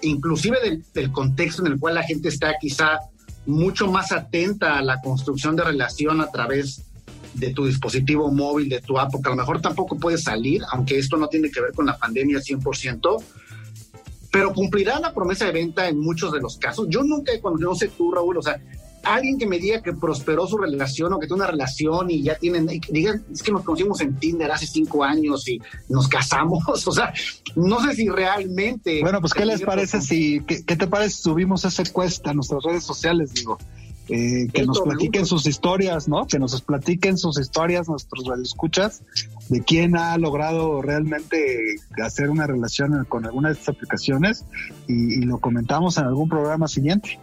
inclusive 0.00 0.58
del, 0.62 0.84
del 0.94 1.12
contexto 1.12 1.64
en 1.64 1.72
el 1.72 1.78
cual 1.78 1.94
la 1.96 2.02
gente 2.02 2.28
está 2.28 2.54
quizá 2.58 3.00
mucho 3.46 3.90
más 3.90 4.12
atenta 4.12 4.78
a 4.78 4.82
la 4.82 5.00
construcción 5.00 5.56
de 5.56 5.64
relación 5.64 6.20
a 6.20 6.30
través 6.30 6.82
de 7.34 7.52
tu 7.52 7.66
dispositivo 7.66 8.30
móvil, 8.30 8.68
de 8.68 8.80
tu 8.80 8.98
app, 8.98 9.12
porque 9.12 9.28
a 9.28 9.30
lo 9.30 9.36
mejor 9.36 9.60
tampoco 9.60 9.98
puedes 9.98 10.22
salir, 10.22 10.62
aunque 10.72 10.98
esto 10.98 11.16
no 11.16 11.28
tiene 11.28 11.50
que 11.50 11.60
ver 11.60 11.72
con 11.72 11.86
la 11.86 11.96
pandemia 11.96 12.38
100%, 12.38 13.22
pero 14.32 14.52
cumplirá 14.52 14.98
la 15.00 15.14
promesa 15.14 15.46
de 15.46 15.52
venta 15.52 15.88
en 15.88 15.98
muchos 15.98 16.32
de 16.32 16.40
los 16.40 16.56
casos. 16.56 16.86
Yo 16.88 17.02
nunca, 17.02 17.32
cuando 17.40 17.60
no 17.60 17.74
sé 17.74 17.88
tú, 17.88 18.12
Raúl, 18.12 18.38
o 18.38 18.42
sea, 18.42 18.60
alguien 19.14 19.38
que 19.38 19.46
me 19.46 19.58
diga 19.58 19.82
que 19.82 19.92
prosperó 19.92 20.46
su 20.46 20.58
relación 20.58 21.12
o 21.12 21.18
que 21.18 21.26
tiene 21.26 21.42
una 21.42 21.50
relación 21.50 22.10
y 22.10 22.22
ya 22.22 22.36
tienen, 22.36 22.66
digan, 22.66 23.24
es 23.32 23.42
que 23.42 23.52
nos 23.52 23.62
conocimos 23.62 24.00
en 24.00 24.16
Tinder 24.16 24.50
hace 24.50 24.66
cinco 24.66 25.04
años 25.04 25.46
y 25.48 25.60
nos 25.88 26.08
casamos, 26.08 26.64
o 26.86 26.92
sea, 26.92 27.12
no 27.54 27.80
sé 27.82 27.94
si 27.94 28.08
realmente... 28.08 29.00
Bueno, 29.00 29.20
pues, 29.20 29.32
¿qué 29.32 29.44
les 29.44 29.62
parece 29.62 30.00
si, 30.00 30.40
qué, 30.40 30.64
qué 30.64 30.76
te 30.76 30.86
parece 30.86 31.16
si 31.16 31.22
subimos 31.22 31.64
esa 31.64 31.82
encuesta 31.82 32.30
a 32.30 32.34
nuestras 32.34 32.62
redes 32.64 32.84
sociales, 32.84 33.32
digo? 33.34 33.58
Eh, 34.08 34.46
que 34.52 34.64
nos 34.64 34.80
platiquen 34.82 35.26
sus 35.26 35.46
historias, 35.46 36.06
¿no? 36.06 36.28
Que 36.28 36.38
nos 36.38 36.60
platiquen 36.62 37.18
sus 37.18 37.40
historias, 37.40 37.88
nuestros 37.88 38.24
radioescuchas, 38.24 39.02
de 39.48 39.62
quién 39.62 39.96
ha 39.96 40.16
logrado 40.16 40.80
realmente 40.80 41.76
hacer 42.04 42.30
una 42.30 42.46
relación 42.46 43.04
con 43.08 43.26
alguna 43.26 43.48
de 43.48 43.54
estas 43.54 43.70
aplicaciones 43.70 44.44
y, 44.86 45.24
lo 45.26 45.38
comentamos 45.38 45.98
en 45.98 46.04
algún 46.04 46.28
programa 46.28 46.68
siguiente. 46.68 47.18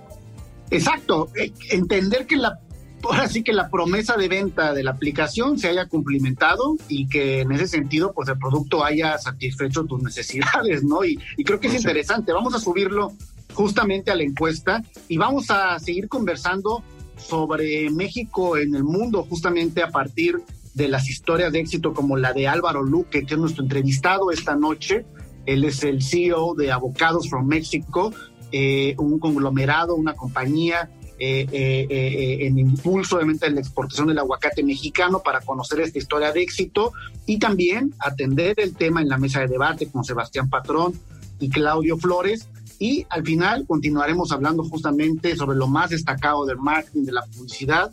Exacto, 0.69 1.29
eh, 1.35 1.51
entender 1.69 2.25
que 2.25 2.37
la 2.37 2.59
ahora 3.03 3.27
sí 3.27 3.43
que 3.43 3.51
la 3.51 3.69
promesa 3.69 4.15
de 4.15 4.29
venta 4.29 4.73
de 4.73 4.81
la 4.81 4.91
aplicación 4.91 5.59
se 5.59 5.67
haya 5.67 5.87
cumplimentado 5.87 6.77
y 6.87 7.07
que 7.07 7.41
en 7.41 7.51
ese 7.51 7.67
sentido 7.67 8.13
pues 8.13 8.29
el 8.29 8.37
producto 8.37 8.83
haya 8.83 9.17
satisfecho 9.17 9.83
tus 9.83 10.01
necesidades, 10.01 10.83
¿no? 10.83 11.03
Y, 11.03 11.19
y 11.35 11.43
creo 11.43 11.59
que 11.59 11.67
es 11.67 11.75
interesante, 11.75 12.31
vamos 12.31 12.55
a 12.55 12.59
subirlo 12.59 13.11
justamente 13.53 14.11
a 14.11 14.15
la 14.15 14.23
encuesta 14.23 14.83
y 15.07 15.17
vamos 15.17 15.49
a 15.49 15.77
seguir 15.79 16.07
conversando 16.07 16.83
sobre 17.17 17.89
México 17.89 18.57
en 18.57 18.75
el 18.75 18.83
mundo 18.83 19.23
justamente 19.29 19.83
a 19.83 19.89
partir 19.89 20.41
de 20.73 20.87
las 20.87 21.09
historias 21.09 21.51
de 21.51 21.59
éxito 21.59 21.93
como 21.93 22.17
la 22.17 22.33
de 22.33 22.47
Álvaro 22.47 22.83
Luque, 22.83 23.25
que 23.25 23.35
es 23.35 23.39
nuestro 23.39 23.63
entrevistado 23.63 24.31
esta 24.31 24.55
noche. 24.55 25.05
Él 25.45 25.63
es 25.65 25.83
el 25.83 26.01
CEO 26.01 26.55
de 26.55 26.71
Avocados 26.71 27.29
from 27.29 27.47
Mexico, 27.47 28.13
eh, 28.55 28.93
un 28.99 29.17
conglomerado, 29.17 29.95
una 29.95 30.13
compañía 30.13 30.91
eh, 31.17 31.47
eh, 31.51 32.37
en 32.45 32.59
impulso 32.59 33.15
obviamente 33.15 33.47
de 33.47 33.51
la 33.53 33.61
exportación 33.61 34.09
del 34.09 34.19
aguacate 34.19 34.61
mexicano 34.61 35.23
para 35.23 35.41
conocer 35.41 35.79
esta 35.79 35.97
historia 35.97 36.31
de 36.31 36.43
éxito 36.43 36.93
y 37.25 37.39
también 37.39 37.95
atender 37.97 38.53
el 38.59 38.75
tema 38.75 39.01
en 39.01 39.09
la 39.09 39.17
mesa 39.17 39.39
de 39.39 39.47
debate 39.47 39.89
con 39.91 40.03
Sebastián 40.03 40.51
Patrón 40.51 40.93
y 41.39 41.49
Claudio 41.49 41.97
Flores 41.97 42.47
y 42.77 43.07
al 43.09 43.25
final 43.25 43.65
continuaremos 43.65 44.31
hablando 44.31 44.63
justamente 44.63 45.35
sobre 45.35 45.57
lo 45.57 45.67
más 45.67 45.89
destacado 45.89 46.45
del 46.45 46.57
marketing, 46.57 47.05
de 47.05 47.13
la 47.13 47.23
publicidad. 47.23 47.91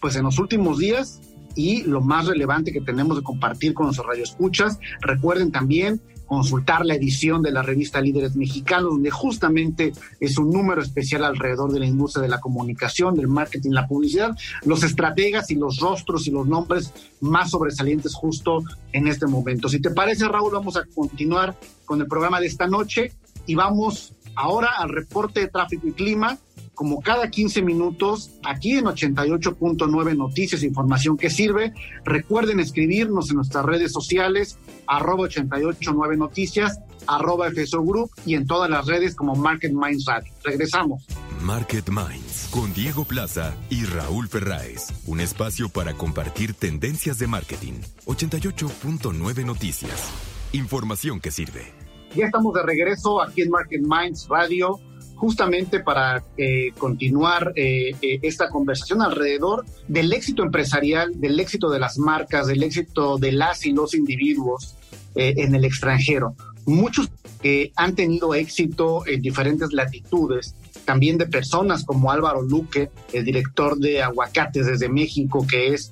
Pues 0.00 0.14
en 0.14 0.22
los 0.22 0.38
últimos 0.38 0.78
días 0.78 1.20
y 1.56 1.82
lo 1.82 2.00
más 2.00 2.26
relevante 2.26 2.72
que 2.72 2.80
tenemos 2.80 3.16
de 3.16 3.24
compartir 3.24 3.74
con 3.74 3.86
nuestros 3.86 4.06
radioescuchas. 4.06 4.78
Recuerden 5.00 5.50
también 5.50 6.00
consultar 6.26 6.84
la 6.84 6.94
edición 6.94 7.42
de 7.42 7.52
la 7.52 7.62
revista 7.62 8.00
Líderes 8.00 8.36
Mexicanos, 8.36 8.90
donde 8.90 9.10
justamente 9.10 9.92
es 10.20 10.38
un 10.38 10.50
número 10.50 10.82
especial 10.82 11.24
alrededor 11.24 11.72
de 11.72 11.80
la 11.80 11.86
industria 11.86 12.22
de 12.22 12.28
la 12.28 12.40
comunicación, 12.40 13.14
del 13.14 13.28
marketing, 13.28 13.70
la 13.70 13.86
publicidad, 13.86 14.36
los 14.64 14.82
estrategas 14.82 15.50
y 15.50 15.54
los 15.54 15.78
rostros 15.78 16.26
y 16.26 16.30
los 16.30 16.46
nombres 16.46 16.92
más 17.20 17.50
sobresalientes 17.50 18.14
justo 18.14 18.62
en 18.92 19.08
este 19.08 19.26
momento. 19.26 19.68
Si 19.68 19.80
te 19.80 19.90
parece, 19.90 20.28
Raúl, 20.28 20.52
vamos 20.52 20.76
a 20.76 20.84
continuar 20.94 21.56
con 21.84 22.00
el 22.00 22.06
programa 22.06 22.40
de 22.40 22.46
esta 22.46 22.66
noche 22.66 23.12
y 23.46 23.54
vamos 23.54 24.12
ahora 24.34 24.70
al 24.76 24.90
reporte 24.90 25.40
de 25.40 25.48
tráfico 25.48 25.88
y 25.88 25.92
clima 25.92 26.38
como 26.76 27.00
cada 27.00 27.30
15 27.30 27.62
minutos, 27.62 28.32
aquí 28.44 28.72
en 28.72 28.84
88.9 28.84 30.16
Noticias, 30.16 30.62
información 30.62 31.16
que 31.16 31.30
sirve. 31.30 31.72
Recuerden 32.04 32.60
escribirnos 32.60 33.30
en 33.30 33.36
nuestras 33.36 33.64
redes 33.64 33.92
sociales, 33.92 34.58
arroba 34.86 35.22
889 35.22 36.18
Noticias, 36.18 36.78
arroba 37.06 37.50
FSO 37.50 37.82
Group 37.82 38.10
y 38.26 38.34
en 38.34 38.46
todas 38.46 38.68
las 38.68 38.86
redes 38.86 39.16
como 39.16 39.34
Market 39.34 39.72
Minds 39.72 40.04
Radio. 40.04 40.30
Regresamos. 40.44 41.06
Market 41.40 41.88
Minds 41.88 42.48
con 42.50 42.72
Diego 42.74 43.04
Plaza 43.04 43.54
y 43.70 43.84
Raúl 43.84 44.28
Ferráez. 44.28 44.88
Un 45.06 45.20
espacio 45.20 45.70
para 45.70 45.94
compartir 45.94 46.52
tendencias 46.52 47.18
de 47.18 47.26
marketing. 47.26 47.80
88.9 48.04 49.46
Noticias. 49.46 50.10
Información 50.52 51.20
que 51.20 51.30
sirve. 51.30 51.72
Ya 52.14 52.26
estamos 52.26 52.52
de 52.52 52.62
regreso 52.62 53.22
aquí 53.22 53.42
en 53.42 53.50
Market 53.50 53.80
Minds 53.80 54.26
Radio 54.28 54.78
justamente 55.16 55.80
para 55.80 56.22
eh, 56.36 56.72
continuar 56.78 57.52
eh, 57.56 57.96
eh, 58.02 58.18
esta 58.22 58.50
conversación 58.50 59.02
alrededor 59.02 59.64
del 59.88 60.12
éxito 60.12 60.42
empresarial, 60.42 61.18
del 61.18 61.40
éxito 61.40 61.70
de 61.70 61.80
las 61.80 61.98
marcas, 61.98 62.46
del 62.46 62.62
éxito 62.62 63.16
de 63.16 63.32
las 63.32 63.64
y 63.66 63.72
los 63.72 63.94
individuos 63.94 64.76
en 65.18 65.54
el 65.54 65.64
extranjero. 65.64 66.34
Muchos 66.66 67.08
que 67.40 67.72
han 67.74 67.94
tenido 67.94 68.34
éxito 68.34 69.06
en 69.06 69.22
diferentes 69.22 69.72
latitudes, 69.72 70.54
también 70.84 71.16
de 71.16 71.26
personas 71.26 71.84
como 71.84 72.10
Álvaro 72.12 72.42
Luque, 72.42 72.90
el 73.14 73.24
director 73.24 73.78
de 73.78 74.02
Aguacates 74.02 74.66
desde 74.66 74.90
México, 74.90 75.46
que 75.48 75.72
es 75.72 75.90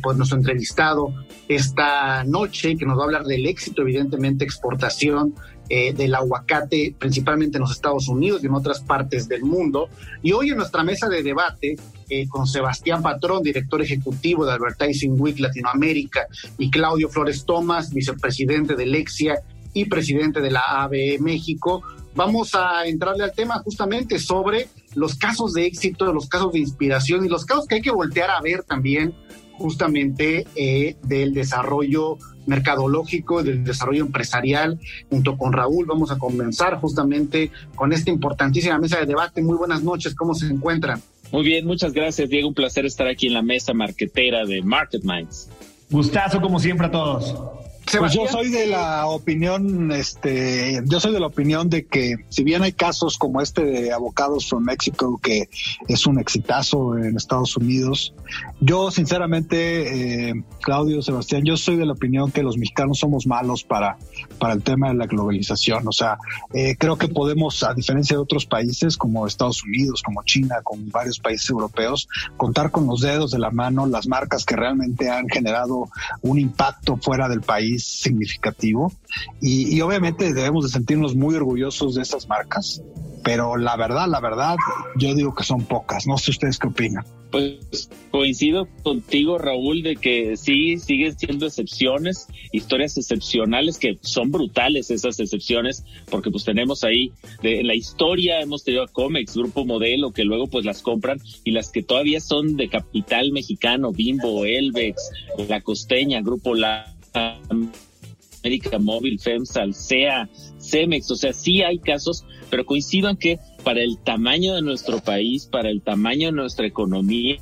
pues 0.00 0.16
nuestro 0.16 0.38
entrevistado 0.38 1.12
esta 1.48 2.22
noche, 2.22 2.76
que 2.76 2.86
nos 2.86 2.96
va 2.96 3.02
a 3.02 3.04
hablar 3.06 3.24
del 3.24 3.44
éxito, 3.46 3.82
evidentemente, 3.82 4.44
exportación 4.44 5.34
eh, 5.72 5.92
del 5.92 6.16
aguacate, 6.16 6.96
principalmente 6.98 7.56
en 7.56 7.62
los 7.62 7.70
Estados 7.70 8.08
Unidos 8.08 8.42
y 8.42 8.46
en 8.46 8.54
otras 8.54 8.80
partes 8.80 9.28
del 9.28 9.44
mundo. 9.44 9.88
Y 10.20 10.32
hoy 10.32 10.50
en 10.50 10.56
nuestra 10.56 10.82
mesa 10.82 11.08
de 11.08 11.22
debate, 11.22 11.76
eh, 12.08 12.26
con 12.26 12.48
Sebastián 12.48 13.02
Patrón, 13.02 13.44
director 13.44 13.80
ejecutivo 13.80 14.44
de 14.44 14.52
Advertising 14.52 15.14
Week 15.16 15.38
Latinoamérica, 15.38 16.26
y 16.58 16.72
Claudio 16.72 17.08
Flores 17.08 17.44
Tomás, 17.44 17.94
vicepresidente 17.94 18.74
de 18.74 18.84
Lexia 18.84 19.42
y 19.72 19.84
presidente 19.84 20.40
de 20.40 20.50
la 20.50 20.82
ABE 20.82 21.18
México, 21.20 21.84
vamos 22.16 22.56
a 22.56 22.84
entrarle 22.86 23.22
al 23.22 23.32
tema 23.32 23.60
justamente 23.60 24.18
sobre 24.18 24.66
los 24.96 25.14
casos 25.14 25.52
de 25.52 25.66
éxito, 25.66 26.12
los 26.12 26.28
casos 26.28 26.52
de 26.52 26.58
inspiración 26.58 27.24
y 27.24 27.28
los 27.28 27.44
casos 27.44 27.68
que 27.68 27.76
hay 27.76 27.80
que 27.80 27.92
voltear 27.92 28.30
a 28.30 28.40
ver 28.40 28.64
también 28.64 29.14
justamente 29.60 30.46
eh, 30.56 30.96
del 31.02 31.34
desarrollo 31.34 32.16
mercadológico, 32.46 33.42
del 33.42 33.62
desarrollo 33.62 34.04
empresarial. 34.04 34.78
Junto 35.10 35.36
con 35.36 35.52
Raúl 35.52 35.86
vamos 35.86 36.10
a 36.10 36.18
comenzar 36.18 36.80
justamente 36.80 37.50
con 37.76 37.92
esta 37.92 38.10
importantísima 38.10 38.78
mesa 38.78 38.98
de 38.98 39.06
debate. 39.06 39.42
Muy 39.42 39.56
buenas 39.56 39.82
noches, 39.82 40.14
¿cómo 40.14 40.34
se 40.34 40.46
encuentran? 40.46 41.00
Muy 41.30 41.44
bien, 41.44 41.66
muchas 41.66 41.92
gracias 41.92 42.28
Diego, 42.28 42.48
un 42.48 42.54
placer 42.54 42.86
estar 42.86 43.06
aquí 43.06 43.28
en 43.28 43.34
la 43.34 43.42
mesa 43.42 43.72
marquetera 43.72 44.44
de 44.44 44.62
Market 44.62 45.02
Minds. 45.04 45.48
Gustazo 45.90 46.40
como 46.40 46.58
siempre 46.58 46.86
a 46.86 46.90
todos. 46.90 47.59
Pues 47.98 48.12
yo 48.12 48.26
soy 48.28 48.50
de 48.50 48.66
la 48.66 49.06
opinión, 49.06 49.90
este, 49.90 50.80
yo 50.86 51.00
soy 51.00 51.12
de 51.12 51.20
la 51.20 51.26
opinión 51.26 51.68
de 51.68 51.86
que 51.86 52.14
si 52.28 52.44
bien 52.44 52.62
hay 52.62 52.72
casos 52.72 53.18
como 53.18 53.40
este 53.40 53.64
de 53.64 53.92
Avocados 53.92 54.48
from 54.48 54.64
Mexico 54.64 55.18
que 55.22 55.48
es 55.88 56.06
un 56.06 56.18
exitazo 56.20 56.96
en 56.96 57.16
Estados 57.16 57.56
Unidos, 57.56 58.14
yo 58.60 58.90
sinceramente, 58.90 60.28
eh, 60.28 60.44
Claudio, 60.62 61.02
Sebastián, 61.02 61.42
yo 61.44 61.56
soy 61.56 61.76
de 61.76 61.86
la 61.86 61.92
opinión 61.94 62.30
que 62.30 62.42
los 62.42 62.58
mexicanos 62.58 62.98
somos 62.98 63.26
malos 63.26 63.64
para, 63.64 63.96
para 64.38 64.54
el 64.54 64.62
tema 64.62 64.88
de 64.88 64.94
la 64.94 65.06
globalización. 65.06 65.88
O 65.88 65.92
sea, 65.92 66.18
eh, 66.52 66.76
creo 66.78 66.96
que 66.96 67.08
podemos, 67.08 67.62
a 67.62 67.74
diferencia 67.74 68.16
de 68.16 68.22
otros 68.22 68.46
países 68.46 68.96
como 68.96 69.26
Estados 69.26 69.64
Unidos, 69.64 70.02
como 70.02 70.22
China, 70.22 70.56
como 70.62 70.84
varios 70.90 71.18
países 71.18 71.50
europeos, 71.50 72.08
contar 72.36 72.70
con 72.70 72.86
los 72.86 73.00
dedos 73.00 73.30
de 73.30 73.38
la 73.38 73.50
mano 73.50 73.86
las 73.86 74.06
marcas 74.06 74.44
que 74.44 74.56
realmente 74.56 75.08
han 75.10 75.28
generado 75.28 75.88
un 76.22 76.38
impacto 76.38 76.96
fuera 76.96 77.28
del 77.28 77.40
país 77.40 77.79
significativo 77.80 78.92
y, 79.40 79.80
obviamente 79.80 80.32
debemos 80.32 80.64
de 80.64 80.70
sentirnos 80.70 81.14
muy 81.14 81.34
orgullosos 81.34 81.94
de 81.94 82.02
esas 82.02 82.28
marcas, 82.28 82.82
pero 83.22 83.56
la 83.56 83.76
verdad, 83.76 84.08
la 84.08 84.20
verdad, 84.20 84.56
yo 84.96 85.14
digo 85.14 85.34
que 85.34 85.44
son 85.44 85.64
pocas. 85.64 86.06
No 86.06 86.16
sé 86.18 86.30
ustedes 86.30 86.58
qué 86.58 86.68
opinan. 86.68 87.04
Pues 87.30 87.88
coincido 88.10 88.66
contigo, 88.82 89.38
Raúl, 89.38 89.82
de 89.82 89.96
que 89.96 90.36
sí 90.36 90.78
siguen 90.78 91.16
siendo 91.16 91.46
excepciones, 91.46 92.26
historias 92.50 92.96
excepcionales 92.96 93.78
que 93.78 93.98
son 94.00 94.32
brutales 94.32 94.90
esas 94.90 95.20
excepciones, 95.20 95.84
porque 96.10 96.30
pues 96.30 96.44
tenemos 96.44 96.82
ahí 96.82 97.12
de 97.42 97.62
la 97.62 97.74
historia 97.74 98.40
hemos 98.40 98.64
tenido 98.64 98.82
a 98.82 98.88
Comex, 98.88 99.36
Grupo 99.36 99.64
Modelo, 99.64 100.10
que 100.10 100.24
luego 100.24 100.48
pues 100.48 100.64
las 100.64 100.82
compran 100.82 101.20
y 101.44 101.52
las 101.52 101.70
que 101.70 101.82
todavía 101.82 102.20
son 102.20 102.56
de 102.56 102.68
capital 102.68 103.30
mexicano, 103.30 103.92
Bimbo, 103.92 104.44
Elvex, 104.44 105.10
La 105.48 105.60
Costeña, 105.60 106.20
Grupo 106.22 106.54
La 106.54 106.89
América 107.12 108.78
Móvil, 108.78 109.18
FEMSA, 109.18 109.72
SEA, 109.72 110.28
CEMEX, 110.58 111.10
o 111.10 111.16
sea, 111.16 111.32
sí 111.32 111.62
hay 111.62 111.78
casos, 111.78 112.24
pero 112.48 112.64
coincido 112.64 113.08
en 113.08 113.16
que 113.16 113.38
para 113.64 113.80
el 113.80 113.98
tamaño 113.98 114.54
de 114.54 114.62
nuestro 114.62 115.00
país, 115.00 115.46
para 115.46 115.68
el 115.68 115.82
tamaño 115.82 116.28
de 116.28 116.32
nuestra 116.32 116.66
economía, 116.66 117.38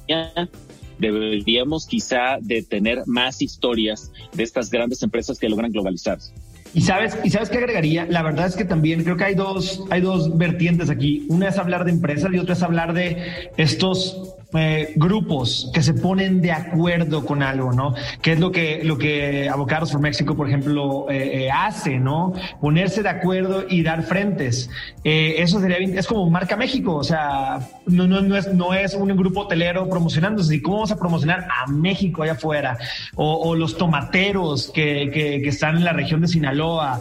deberíamos 0.98 1.86
quizá 1.86 2.38
de 2.40 2.62
tener 2.62 3.02
más 3.06 3.40
historias 3.40 4.12
de 4.32 4.42
estas 4.42 4.70
grandes 4.70 5.02
empresas 5.02 5.38
que 5.38 5.48
logran 5.48 5.70
globalizarse. 5.70 6.32
Y 6.74 6.82
sabes, 6.82 7.16
y 7.24 7.30
sabes 7.30 7.48
qué 7.48 7.58
agregaría, 7.58 8.06
la 8.06 8.22
verdad 8.22 8.46
es 8.46 8.56
que 8.56 8.64
también 8.64 9.02
creo 9.02 9.16
que 9.16 9.24
hay 9.24 9.34
dos, 9.34 9.84
hay 9.90 10.02
dos 10.02 10.36
vertientes 10.36 10.90
aquí. 10.90 11.24
Una 11.28 11.48
es 11.48 11.58
hablar 11.58 11.84
de 11.84 11.92
empresas 11.92 12.30
y 12.32 12.38
otra 12.38 12.54
es 12.54 12.62
hablar 12.62 12.92
de 12.92 13.50
estos 13.56 14.34
eh, 14.54 14.94
grupos 14.96 15.70
que 15.74 15.82
se 15.82 15.92
ponen 15.92 16.40
de 16.40 16.52
acuerdo 16.52 17.26
con 17.26 17.42
algo, 17.42 17.70
¿no? 17.74 17.94
Que 18.22 18.32
es 18.32 18.40
lo 18.40 18.50
que, 18.50 18.80
lo 18.82 18.96
que 18.96 19.46
Avocados 19.46 19.92
for 19.92 20.00
México, 20.00 20.34
por 20.34 20.48
ejemplo, 20.48 21.04
eh, 21.10 21.44
eh, 21.44 21.50
hace, 21.50 21.98
¿no? 21.98 22.32
Ponerse 22.58 23.02
de 23.02 23.10
acuerdo 23.10 23.66
y 23.68 23.82
dar 23.82 24.04
frentes. 24.04 24.70
eso 25.04 25.60
sería 25.60 25.76
es 25.76 26.06
como 26.06 26.30
marca 26.30 26.56
México, 26.56 26.94
o 26.94 27.04
sea, 27.04 27.60
no, 27.84 28.06
no, 28.06 28.22
no, 28.22 28.38
es, 28.38 28.54
no 28.54 28.72
es 28.72 28.94
un 28.94 29.14
grupo 29.18 29.40
hotelero 29.40 29.86
promocionándose, 29.86 30.54
¿y 30.54 30.62
cómo 30.62 30.76
vamos 30.76 30.92
a 30.92 30.98
promocionar 30.98 31.46
a 31.50 31.70
México 31.70 32.22
allá 32.22 32.32
afuera? 32.32 32.78
O, 33.16 33.54
los 33.54 33.76
tomateros 33.76 34.70
que, 34.72 35.10
que, 35.12 35.42
que, 35.42 35.48
están 35.48 35.76
en 35.76 35.84
la 35.84 35.92
región 35.92 36.22
de 36.22 36.28
Sinaloa. 36.28 37.00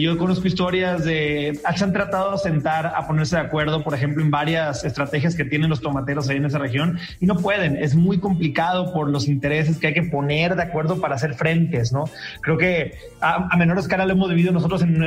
yo 0.00 0.16
conozco 0.16 0.46
historias 0.46 1.04
de, 1.04 1.58
se 1.74 1.84
han 1.84 1.92
tratado 1.92 2.32
de 2.32 2.38
sentar 2.38 2.86
a 2.86 3.06
ponerse 3.08 3.34
de 3.34 3.42
acuerdo, 3.42 3.82
por 3.82 3.94
ejemplo, 3.94 4.22
en 4.22 4.30
varias 4.30 4.84
estrategias 4.84 5.34
que 5.34 5.44
tienen 5.44 5.70
los 5.70 5.80
tomateros 5.80 6.28
ahí 6.28 6.36
en 6.36 6.44
esa 6.46 6.58
región 6.58 6.67
y 7.20 7.26
no 7.26 7.36
pueden. 7.36 7.76
Es 7.76 7.94
muy 7.94 8.18
complicado 8.18 8.92
por 8.92 9.08
los 9.08 9.28
intereses 9.28 9.78
que 9.78 9.88
hay 9.88 9.94
que 9.94 10.02
poner 10.02 10.56
de 10.56 10.62
acuerdo 10.62 11.00
para 11.00 11.16
hacer 11.16 11.34
frentes, 11.34 11.92
¿no? 11.92 12.04
Creo 12.40 12.56
que 12.56 12.94
a, 13.20 13.56
menor 13.56 13.78
escala 13.78 14.06
lo 14.06 14.12
hemos 14.12 14.28
vivido 14.30 14.52
nosotros 14.52 14.82
en, 14.82 14.98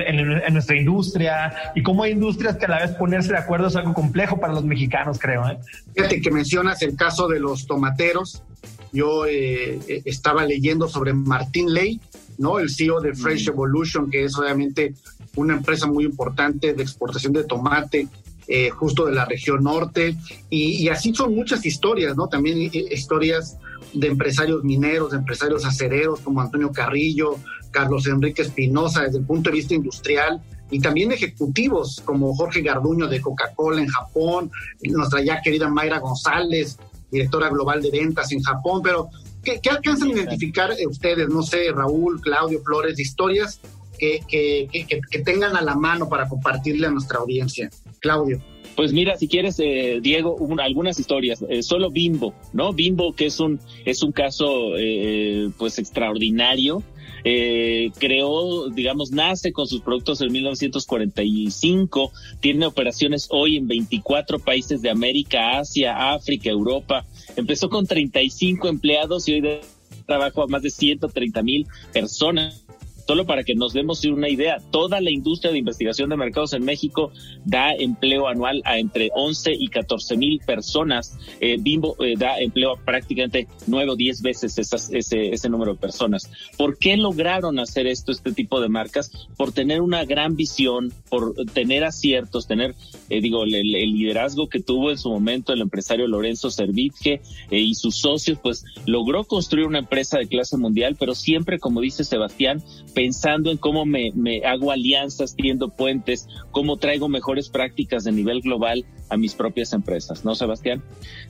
nuestra 0.54 0.76
industria 0.76 1.54
y 1.76 1.84
como 1.84 2.04
hay 2.04 2.12
industrias 2.12 2.58
que 2.58 2.66
a 2.66 2.70
la 2.70 2.80
vez 2.80 2.92
ponerse 2.92 3.32
de 3.32 3.38
acuerdo 3.38 3.68
es 3.68 3.76
algo 3.76 3.94
complejo 3.94 4.40
para 4.40 4.54
los 4.54 4.64
mexicanos, 4.64 5.20
creo. 5.20 5.48
¿eh? 5.50 5.58
Fíjate 5.96 6.22
que 6.22 6.32
mencionas 6.32 6.82
el 6.82 6.96
caso 6.96 7.28
de 7.28 7.40
los 7.40 7.66
tomateros. 7.66 8.44
Yo 8.92 9.26
eh, 9.26 9.80
eh, 9.88 10.02
estaba 10.06 10.46
leyendo 10.46 10.88
sobre 10.88 11.14
Martín 11.14 11.74
Ley, 11.74 12.02
¿no? 12.38 12.60
El 12.60 12.70
CEO 12.70 13.00
de 13.00 13.14
Fresh 13.14 13.48
mm. 13.48 13.52
Evolution, 13.52 14.12
que 14.12 14.26
es 14.26 14.38
obviamente 14.38 14.94
una 15.36 15.54
empresa 15.54 15.88
muy 15.88 16.04
importante 16.04 16.74
de 16.74 16.84
exportación 16.84 17.34
de 17.34 17.44
tomate 17.46 18.08
eh, 18.54 18.70
justo 18.70 19.06
de 19.06 19.14
la 19.14 19.24
región 19.24 19.64
norte, 19.64 20.18
y, 20.50 20.90
así 20.90 21.16
son 21.16 21.34
muchas 21.34 21.66
historias, 21.66 22.18
¿no? 22.18 22.28
También 22.28 22.60
eh, 22.60 22.86
historias 22.92 23.58
de 23.94 24.08
empresarios 24.08 24.62
mineros, 24.66 25.12
de 25.12 25.20
empresarios 25.20 25.64
acereros 25.66 26.20
como 26.20 26.42
Antonio 26.42 26.70
Carrillo, 26.70 27.38
Carlos 27.72 28.08
Enrique 28.08 28.42
Espinosa 28.42 29.04
desde 29.04 29.20
el 29.20 29.26
punto 29.26 29.50
de 29.50 29.56
vista 29.56 29.74
industrial, 29.74 30.42
y 30.70 30.82
también 30.82 31.14
ejecutivos 31.14 32.02
como 32.04 32.36
Jorge 32.36 32.62
Garduño 32.62 33.08
de 33.08 33.22
Coca-Cola 33.22 33.80
en 33.80 33.88
Japón, 33.88 34.52
nuestra 34.82 35.24
ya 35.24 35.42
querida 35.42 35.70
Mayra 35.70 36.00
González, 36.00 36.78
directora 37.10 37.48
global 37.48 37.82
de 37.82 37.90
ventas 37.90 38.34
en 38.34 38.44
Japón, 38.44 38.82
pero 38.84 39.08
¿qué, 39.46 39.62
alcanzan 39.70 40.10
a 40.10 40.12
identificar 40.12 40.72
ustedes, 40.90 41.30
no 41.30 41.42
sé, 41.42 41.72
Raúl, 41.72 42.20
Claudio, 42.20 42.62
Flores, 42.66 43.00
historias 43.00 43.62
que, 43.98 44.20
que, 44.28 45.20
tengan 45.20 45.56
a 45.56 45.62
la 45.62 45.76
mano 45.76 46.10
para 46.10 46.28
compartirle 46.28 46.88
a 46.88 46.92
nuestra 46.92 47.20
audiencia? 47.20 47.70
Claudio. 48.02 48.42
Pues 48.76 48.94
mira, 48.94 49.18
si 49.18 49.28
quieres, 49.28 49.60
eh, 49.60 50.00
Diego, 50.02 50.38
algunas 50.60 51.00
historias. 51.00 51.44
Eh, 51.48 51.62
solo 51.62 51.92
Bimbo, 51.92 52.34
¿no? 52.52 52.74
Bimbo, 52.74 53.14
que 53.14 53.28
es 53.28 53.40
un, 53.40 53.60
es 53.86 54.02
un 54.02 54.12
caso, 54.12 54.78
eh, 54.78 55.50
pues 55.58 55.78
extraordinario. 55.78 56.84
creó, 57.24 58.70
digamos, 58.70 59.12
nace 59.12 59.52
con 59.52 59.68
sus 59.68 59.82
productos 59.82 60.22
en 60.22 60.32
1945, 60.32 62.12
tiene 62.40 62.66
operaciones 62.66 63.28
hoy 63.30 63.58
en 63.58 63.68
24 63.68 64.40
países 64.40 64.82
de 64.82 64.90
América, 64.90 65.60
Asia, 65.60 66.14
África, 66.14 66.50
Europa. 66.50 67.06
Empezó 67.36 67.70
con 67.70 67.86
35 67.86 68.68
empleados 68.68 69.28
y 69.28 69.34
hoy 69.34 69.42
de 69.42 69.62
trabajo 70.08 70.42
a 70.42 70.48
más 70.48 70.64
de 70.64 70.72
130 70.72 71.44
mil 71.44 71.68
personas 71.94 72.66
Solo 73.12 73.26
para 73.26 73.44
que 73.44 73.56
nos 73.56 73.74
demos 73.74 74.06
una 74.06 74.30
idea, 74.30 74.60
toda 74.72 75.02
la 75.02 75.12
industria 75.12 75.52
de 75.52 75.58
investigación 75.58 76.10
de 76.10 76.16
mercados 76.16 76.54
en 76.54 76.64
México 76.64 77.12
da 77.44 77.74
empleo 77.74 78.30
anual 78.30 78.62
a 78.64 78.78
entre 78.78 79.10
11 79.14 79.52
y 79.60 79.68
14 79.68 80.16
mil 80.16 80.40
personas. 80.40 81.18
Eh, 81.42 81.58
Bimbo 81.60 81.98
eh, 82.00 82.14
da 82.18 82.40
empleo 82.40 82.72
a 82.72 82.78
prácticamente 82.78 83.50
9 83.68 83.92
o 83.92 83.96
10 83.98 84.22
veces 84.22 84.58
ese, 84.58 85.34
ese 85.34 85.50
número 85.50 85.74
de 85.74 85.80
personas. 85.80 86.32
¿Por 86.58 86.78
qué 86.78 86.96
lograron 86.96 87.60
hacer 87.60 87.86
esto, 87.86 88.14
este 88.14 88.32
tipo 88.32 88.62
de 88.62 88.70
marcas? 88.70 89.12
Por 89.36 89.52
tener 89.52 89.82
una 89.82 90.06
gran 90.06 90.38
visión, 90.38 90.94
por 91.10 91.34
tener 91.54 91.84
aciertos, 91.84 92.48
tener, 92.48 92.76
eh, 93.10 93.20
digo, 93.20 93.44
el, 93.44 93.52
liderazgo 93.52 94.48
que 94.48 94.62
tuvo 94.62 94.90
en 94.90 94.98
su 94.98 95.10
momento 95.10 95.52
el 95.52 95.60
empresario 95.60 96.08
Lorenzo 96.08 96.50
Servitje 96.50 97.20
y 97.50 97.76
sus 97.76 97.98
socios, 97.98 98.40
pues 98.42 98.64
logró 98.86 99.26
construir 99.26 99.68
una 99.68 99.80
empresa 99.80 100.18
de 100.18 100.28
clase 100.28 100.56
mundial, 100.56 100.96
pero 100.98 101.14
siempre, 101.14 101.60
como 101.60 101.82
dice 101.82 102.06
Sebastián, 102.06 102.64
pensando 103.02 103.50
en 103.50 103.58
cómo 103.58 103.84
me, 103.84 104.12
me 104.14 104.46
hago 104.46 104.72
alianzas, 104.72 105.36
tiendo 105.36 105.70
puentes, 105.70 106.28
cómo 106.52 106.78
traigo 106.78 107.10
mejores 107.10 107.50
prácticas 107.50 108.04
de 108.04 108.12
nivel 108.12 108.42
global 108.42 108.86
a 109.10 109.18
mis 109.18 109.34
propias 109.34 109.74
empresas, 109.74 110.24
¿no, 110.24 110.36
Sebastián? 110.36 110.84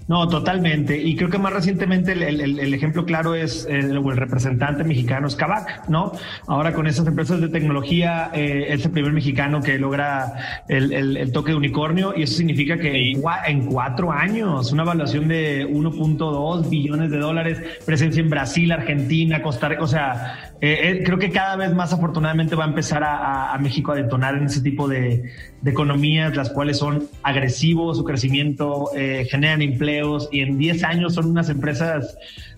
No, 0.10 0.28
totalmente. 0.28 1.02
Y 1.02 1.16
creo 1.16 1.30
que 1.30 1.38
más 1.38 1.54
recientemente 1.54 2.12
el, 2.12 2.74
ejemplo 2.74 3.06
claro 3.06 3.36
es 3.36 3.66
el, 3.70 3.96
el, 3.96 4.18
representante 4.18 4.84
mexicano 4.84 5.28
es 5.28 5.36
Kavak, 5.36 5.88
¿no? 5.88 6.12
Ahora 6.46 6.74
con 6.74 6.88
esas 6.88 7.08
empresas 7.08 7.40
de 7.40 7.48
tecnología 7.48 8.30
eh, 8.34 8.66
es 8.70 8.86
el 8.86 8.92
primer 8.92 9.14
mexicano 9.14 9.62
que 9.62 9.80
logra 9.80 10.64
el, 10.68 11.32
toque 11.32 11.52
de 11.52 11.58
unicornio 11.58 12.14
y 12.16 12.24
eso 12.24 12.36
significa 12.36 12.78
que 12.78 13.14
en, 13.14 13.66
cuatro 13.66 14.12
años, 14.12 14.74
una 14.74 14.84
evaluación 14.84 15.30
de 15.30 15.66
1.2 15.66 16.70
billones 16.70 17.10
de 17.10 17.18
dólares, 17.18 17.60
presencia 17.86 18.22
en 18.22 18.30
Brasil, 18.30 18.72
Argentina, 18.74 19.42
Costa 19.42 19.70
Rica, 19.70 19.84
o 19.84 19.88
sea, 19.88 20.51
eh, 20.62 20.92
eh, 20.92 21.04
creo 21.04 21.18
que 21.18 21.32
cada 21.32 21.56
vez 21.56 21.74
más 21.74 21.92
afortunadamente 21.92 22.56
va 22.56 22.66
a 22.66 22.68
empezar 22.68 23.02
a, 23.04 23.58
México 23.60 23.94
a 23.94 23.96
detonar 23.96 24.36
en 24.36 24.46
ese 24.46 24.62
tipo 24.62 24.88
de, 24.88 25.32
economías, 25.66 26.36
las 26.36 26.52
cuales 26.52 26.78
son 26.78 27.08
agresivos, 27.24 27.98
su 27.98 28.04
crecimiento, 28.04 28.92
eh, 28.96 29.28
generan 29.30 29.64
empleos 29.64 30.30
y 30.32 30.42
en 30.42 30.60
10 30.60 30.84
años 30.84 31.16
son 31.16 31.32
unas 31.32 31.50
empresas 31.50 32.16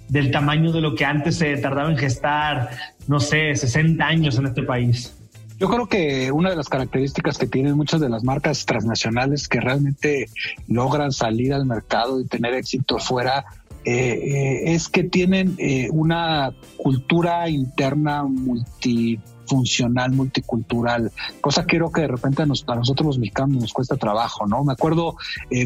del 0.09 0.31
tamaño 0.31 0.73
de 0.73 0.81
lo 0.81 0.95
que 0.95 1.05
antes 1.05 1.37
se 1.37 1.55
tardaba 1.57 1.89
en 1.89 1.97
gestar, 1.97 2.71
no 3.07 3.21
sé, 3.21 3.55
60 3.55 4.05
años 4.05 4.37
en 4.37 4.47
este 4.47 4.63
país. 4.63 5.15
Yo 5.59 5.69
creo 5.69 5.87
que 5.87 6.29
una 6.33 6.49
de 6.49 6.57
las 6.57 6.67
características 6.67 7.37
que 7.37 7.47
tienen 7.47 7.77
muchas 7.77 8.01
de 8.01 8.09
las 8.09 8.23
marcas 8.25 8.65
transnacionales 8.65 9.47
que 9.47 9.61
realmente 9.61 10.27
logran 10.67 11.13
salir 11.13 11.53
al 11.53 11.65
mercado 11.65 12.19
y 12.19 12.25
tener 12.25 12.53
éxito 12.53 12.97
fuera 12.99 13.45
es 13.85 14.87
que 14.89 15.03
tienen 15.03 15.55
eh, 15.57 15.89
una 15.91 16.53
cultura 16.77 17.49
interna 17.49 18.23
multifuncional, 18.23 20.11
multicultural, 20.11 21.11
cosa 21.41 21.65
que 21.65 21.77
creo 21.77 21.91
que 21.91 22.01
de 22.01 22.07
repente 22.07 22.43
a, 22.43 22.45
nosotros 22.45 23.05
los 23.05 23.19
mexicanos 23.19 23.61
nos 23.61 23.73
cuesta 23.73 23.97
trabajo, 23.97 24.47
¿no? 24.47 24.63
Me 24.63 24.73
acuerdo 24.73 25.15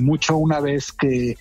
mucho 0.01 0.37
una 0.37 0.59
vez 0.59 0.91
que 0.91 1.37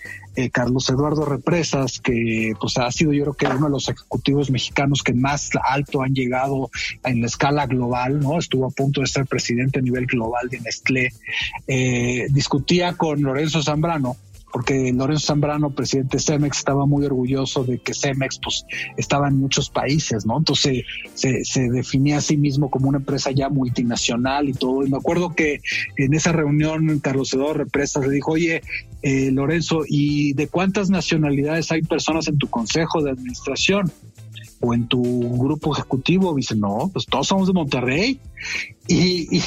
Carlos 0.53 0.89
Eduardo 0.91 1.25
Represas, 1.25 1.99
que 1.99 2.53
pues 2.61 2.77
ha 2.77 2.91
sido 2.93 3.13
yo 3.13 3.23
creo 3.25 3.35
que 3.35 3.47
uno 3.47 3.67
de 3.67 3.73
los 3.73 3.89
ejecutivos 3.89 4.51
mexicanos 4.51 5.03
que 5.03 5.15
más 5.15 5.51
alto 5.67 6.03
han 6.03 6.15
llegado 6.15 6.71
en 7.05 7.21
la 7.21 7.27
escala 7.27 7.67
global, 7.67 8.21
¿no? 8.21 8.39
Estuvo 8.39 8.67
a 8.67 8.71
punto 8.71 9.01
de 9.01 9.07
ser 9.07 9.27
presidente 9.27 9.79
a 9.79 9.83
nivel 9.83 10.07
global 10.07 10.49
de 10.51 10.61
Nestlé, 10.61 11.13
discutía 12.31 12.93
con 12.95 13.23
Lorenzo 13.23 13.63
Zambrano 13.63 14.17
porque 14.53 14.93
Lorenzo 14.93 15.27
Zambrano, 15.27 15.71
presidente 15.71 16.17
de 16.17 16.23
Cemex, 16.23 16.59
estaba 16.59 16.87
muy 16.87 17.05
orgulloso 17.05 17.65
de 17.65 17.79
que 17.79 17.95
Cemex 17.95 18.39
pues, 18.43 18.65
estaba 18.97 19.29
en 19.29 19.39
muchos 19.39 19.71
países, 19.71 20.25
¿no? 20.25 20.39
Entonces 20.39 20.85
se, 21.15 21.45
se 21.45 21.69
definía 21.69 22.19
a 22.19 22.21
sí 22.21 22.37
mismo 22.37 22.71
como 22.71 22.89
una 22.89 22.99
empresa 22.99 23.31
ya 23.31 23.49
multinacional 23.49 24.49
y 24.49 24.53
todo. 24.53 24.85
Y 24.85 24.91
me 24.91 24.97
acuerdo 24.97 25.35
que 25.35 25.61
en 25.97 26.15
esa 26.15 26.33
reunión 26.33 27.01
Carlos 27.01 27.33
Eduardo 27.35 27.55
Represas 27.55 28.07
le 28.07 28.13
dijo, 28.13 28.33
oye, 28.33 28.63
eh, 29.03 29.31
Lorenzo, 29.31 29.83
¿y 29.87 30.33
de 30.33 30.49
cuántas 30.49 30.91
nacionalidades 30.91 31.71
hay 31.71 31.83
personas 31.83 32.29
en 32.29 32.39
tu 32.39 32.49
consejo 32.49 33.03
de 33.03 33.11
administración? 33.11 33.93
O 34.61 34.75
en 34.75 34.89
tu 34.89 35.03
grupo 35.39 35.75
ejecutivo, 35.75 36.35
dice, 36.35 36.57
no, 36.57 36.91
pues 36.93 37.07
todos 37.07 37.27
somos 37.27 37.47
de 37.49 37.55
Monterrey. 37.55 38.21
Y, 38.89 39.41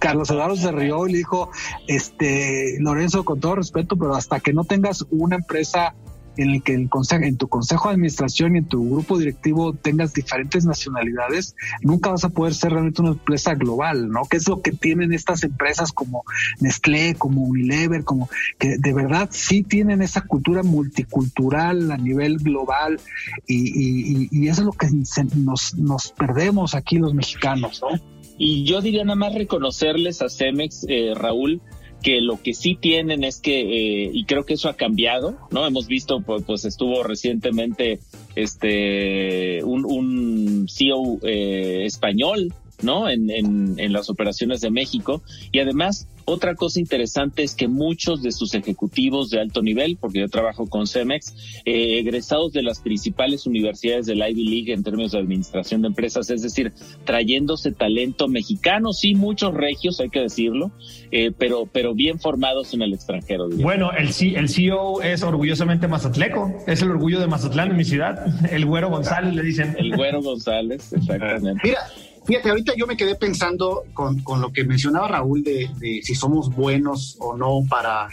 Carlos 0.00 0.30
Eduardo 0.30 0.56
se 0.56 0.72
rió 0.72 1.06
y 1.06 1.12
le 1.12 1.18
dijo, 1.18 1.50
este, 1.86 2.78
Lorenzo, 2.80 3.24
con 3.24 3.40
todo 3.40 3.56
respeto, 3.56 3.96
pero 3.96 4.14
hasta 4.14 4.40
que 4.40 4.52
no 4.52 4.64
tengas 4.64 5.04
una 5.10 5.36
empresa 5.36 5.94
en 6.38 6.50
el 6.50 6.62
que 6.62 6.74
el 6.74 6.88
consejo, 6.88 7.24
en 7.24 7.36
tu 7.36 7.48
consejo 7.48 7.88
de 7.88 7.94
administración 7.94 8.54
y 8.54 8.58
en 8.58 8.64
tu 8.66 8.88
grupo 8.88 9.18
directivo 9.18 9.74
tengas 9.74 10.14
diferentes 10.14 10.64
nacionalidades, 10.64 11.54
nunca 11.82 12.10
vas 12.10 12.24
a 12.24 12.30
poder 12.30 12.54
ser 12.54 12.72
realmente 12.72 13.02
una 13.02 13.10
empresa 13.10 13.54
global, 13.54 14.08
¿no? 14.08 14.22
Que 14.24 14.38
es 14.38 14.48
lo 14.48 14.62
que 14.62 14.72
tienen 14.72 15.12
estas 15.12 15.42
empresas 15.42 15.92
como 15.92 16.24
Nestlé, 16.60 17.14
como 17.16 17.42
Unilever, 17.42 18.04
como 18.04 18.30
que 18.58 18.78
de 18.78 18.92
verdad 18.92 19.28
sí 19.32 19.62
tienen 19.62 20.00
esa 20.00 20.22
cultura 20.22 20.62
multicultural 20.62 21.90
a 21.90 21.96
nivel 21.96 22.38
global 22.38 23.00
y, 23.46 24.28
y, 24.30 24.48
eso 24.48 24.62
es 24.62 24.66
lo 24.66 24.72
que 24.72 24.88
nos, 25.36 25.74
nos 25.74 26.12
perdemos 26.12 26.74
aquí 26.74 26.98
los 26.98 27.14
mexicanos, 27.14 27.82
¿no? 27.82 28.00
Y 28.38 28.64
yo 28.64 28.80
diría 28.80 29.04
nada 29.04 29.16
más 29.16 29.34
reconocerles 29.34 30.22
a 30.22 30.28
Cemex, 30.28 30.86
eh, 30.88 31.12
Raúl, 31.14 31.60
que 32.02 32.20
lo 32.20 32.40
que 32.40 32.54
sí 32.54 32.76
tienen 32.80 33.24
es 33.24 33.40
que, 33.40 33.60
eh, 33.60 34.10
y 34.12 34.24
creo 34.24 34.44
que 34.44 34.54
eso 34.54 34.68
ha 34.68 34.74
cambiado, 34.74 35.36
¿no? 35.50 35.66
Hemos 35.66 35.86
visto, 35.88 36.20
pues, 36.20 36.42
pues 36.44 36.64
estuvo 36.64 37.02
recientemente 37.02 37.98
este 38.36 39.62
un, 39.64 39.84
un 39.84 40.66
CEO 40.68 41.18
eh, 41.22 41.84
español, 41.84 42.54
¿no? 42.82 43.08
En, 43.08 43.30
en, 43.30 43.78
en 43.78 43.92
las 43.92 44.10
operaciones 44.10 44.60
de 44.60 44.70
México. 44.70 45.22
Y 45.50 45.58
además, 45.58 46.06
otra 46.28 46.54
cosa 46.54 46.78
interesante 46.78 47.42
es 47.42 47.54
que 47.54 47.68
muchos 47.68 48.22
de 48.22 48.32
sus 48.32 48.54
ejecutivos 48.54 49.30
de 49.30 49.40
alto 49.40 49.62
nivel, 49.62 49.96
porque 50.00 50.20
yo 50.20 50.28
trabajo 50.28 50.68
con 50.68 50.86
Cemex, 50.86 51.34
eh, 51.64 51.98
egresados 51.98 52.52
de 52.52 52.62
las 52.62 52.80
principales 52.80 53.46
universidades 53.46 54.06
del 54.06 54.18
Ivy 54.18 54.44
League 54.44 54.72
en 54.72 54.82
términos 54.82 55.12
de 55.12 55.18
administración 55.18 55.82
de 55.82 55.88
empresas, 55.88 56.30
es 56.30 56.42
decir, 56.42 56.72
trayéndose 57.04 57.72
talento 57.72 58.28
mexicano, 58.28 58.92
sí, 58.92 59.14
muchos 59.14 59.54
regios, 59.54 60.00
hay 60.00 60.10
que 60.10 60.20
decirlo, 60.20 60.70
eh, 61.10 61.32
pero, 61.36 61.66
pero 61.66 61.94
bien 61.94 62.20
formados 62.20 62.74
en 62.74 62.82
el 62.82 62.92
extranjero. 62.92 63.48
Bueno, 63.48 63.90
el, 63.92 64.08
el 64.36 64.48
CEO 64.48 65.02
es 65.02 65.22
orgullosamente 65.22 65.88
mazatleco, 65.88 66.54
es 66.66 66.82
el 66.82 66.90
orgullo 66.90 67.20
de 67.20 67.26
Mazatlán 67.26 67.70
en 67.70 67.76
mi 67.76 67.84
ciudad, 67.84 68.26
el 68.52 68.66
Güero 68.66 68.90
González 68.90 69.34
le 69.34 69.42
dicen. 69.42 69.76
El 69.78 69.96
Güero 69.96 70.20
González, 70.22 70.92
exactamente. 70.92 71.60
Mira, 71.64 71.80
Fíjate, 72.28 72.50
ahorita 72.50 72.74
yo 72.76 72.86
me 72.86 72.94
quedé 72.94 73.14
pensando 73.14 73.84
con, 73.94 74.22
lo 74.38 74.52
que 74.52 74.62
mencionaba 74.62 75.08
Raúl 75.08 75.42
de, 75.42 75.70
si 76.02 76.14
somos 76.14 76.54
buenos 76.54 77.16
o 77.20 77.34
no 77.34 77.62
para 77.66 78.08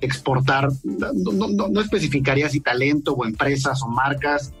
exportar. 0.00 0.68
No, 0.82 1.80
especificaría 1.80 2.48
si 2.48 2.58
talento 2.58 3.12
o 3.12 3.24
empresas 3.24 3.80
o 3.82 3.86
marcas, 3.86 4.52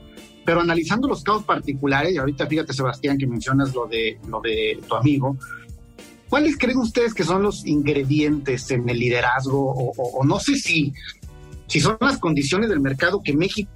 pero 0.44 0.60
analizando 0.60 1.08
los 1.08 1.24
casos 1.24 1.42
particulares, 1.42 2.14
y 2.14 2.18
ahorita 2.18 2.46
fíjate 2.46 2.72
Sebastián 2.72 3.18
que 3.18 3.26
mencionas 3.26 3.74
lo 3.74 3.88
de, 3.88 4.20
lo 4.28 4.40
de 4.40 4.78
tu 4.86 4.94
amigo, 4.94 5.36
¿cuáles 6.28 6.56
creen 6.56 6.78
ustedes 6.78 7.12
que 7.12 7.24
son 7.24 7.42
los 7.42 7.66
ingredientes 7.66 8.70
en 8.70 8.88
el 8.88 9.00
liderazgo 9.00 9.74
o, 9.96 10.24
no 10.24 10.38
sé 10.38 10.54
si, 10.54 10.94
si 11.66 11.80
son 11.80 11.96
las 12.00 12.18
condiciones 12.18 12.68
del 12.68 12.78
mercado 12.78 13.20
que 13.20 13.32
México 13.32 13.68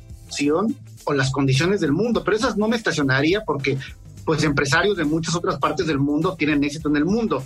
o 1.05 1.13
las 1.13 1.31
condiciones 1.33 1.81
del 1.81 1.93
mundo, 1.93 2.23
pero 2.25 2.37
esas 2.37 2.57
no 2.57 2.69
me 2.69 2.77
estacionaría 2.77 3.43
porque 3.45 3.77
pues 4.25 4.45
empresarios 4.45 4.97
de 4.97 5.05
muchas 5.05 5.35
otras 5.35 5.59
partes 5.59 5.87
del 5.87 5.99
mundo 5.99 6.37
tienen 6.37 6.63
éxito 6.65 6.89
en 6.89 6.97
el 6.97 7.05
mundo. 7.05 7.43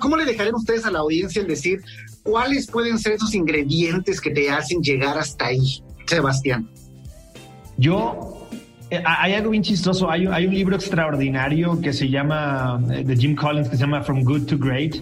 ¿Cómo 0.00 0.16
le 0.16 0.24
dejarían 0.24 0.54
ustedes 0.54 0.84
a 0.84 0.90
la 0.90 0.98
audiencia 0.98 1.40
el 1.40 1.48
decir 1.48 1.80
cuáles 2.22 2.66
pueden 2.66 2.98
ser 2.98 3.14
esos 3.14 3.34
ingredientes 3.34 4.20
que 4.20 4.30
te 4.30 4.50
hacen 4.50 4.82
llegar 4.82 5.18
hasta 5.18 5.46
ahí, 5.46 5.82
Sebastián? 6.06 6.70
Yo 7.78 8.39
hay 9.04 9.34
algo 9.34 9.50
bien 9.50 9.62
chistoso. 9.62 10.10
Hay, 10.10 10.26
hay, 10.26 10.46
un 10.46 10.54
libro 10.54 10.74
extraordinario 10.74 11.80
que 11.80 11.92
se 11.92 12.08
llama, 12.08 12.82
eh, 12.90 13.04
de 13.04 13.16
Jim 13.16 13.36
Collins, 13.36 13.68
que 13.68 13.76
se 13.76 13.82
llama 13.82 14.02
From 14.02 14.24
Good 14.24 14.46
to 14.46 14.58
Great, 14.58 14.96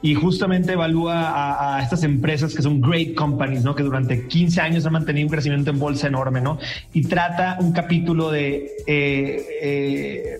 y 0.00 0.14
justamente 0.14 0.72
evalúa 0.72 1.76
a, 1.76 1.82
estas 1.82 2.04
empresas 2.04 2.54
que 2.54 2.62
son 2.62 2.80
great 2.80 3.14
companies, 3.14 3.62
¿no? 3.62 3.74
Que 3.74 3.82
durante 3.82 4.26
15 4.26 4.60
años 4.60 4.86
han 4.86 4.94
mantenido 4.94 5.26
un 5.26 5.32
crecimiento 5.32 5.70
en 5.70 5.78
bolsa 5.78 6.06
enorme, 6.08 6.40
¿no? 6.40 6.58
Y 6.92 7.02
trata 7.02 7.58
un 7.60 7.72
capítulo 7.72 8.30
de 8.30 8.70
eh, 8.86 10.38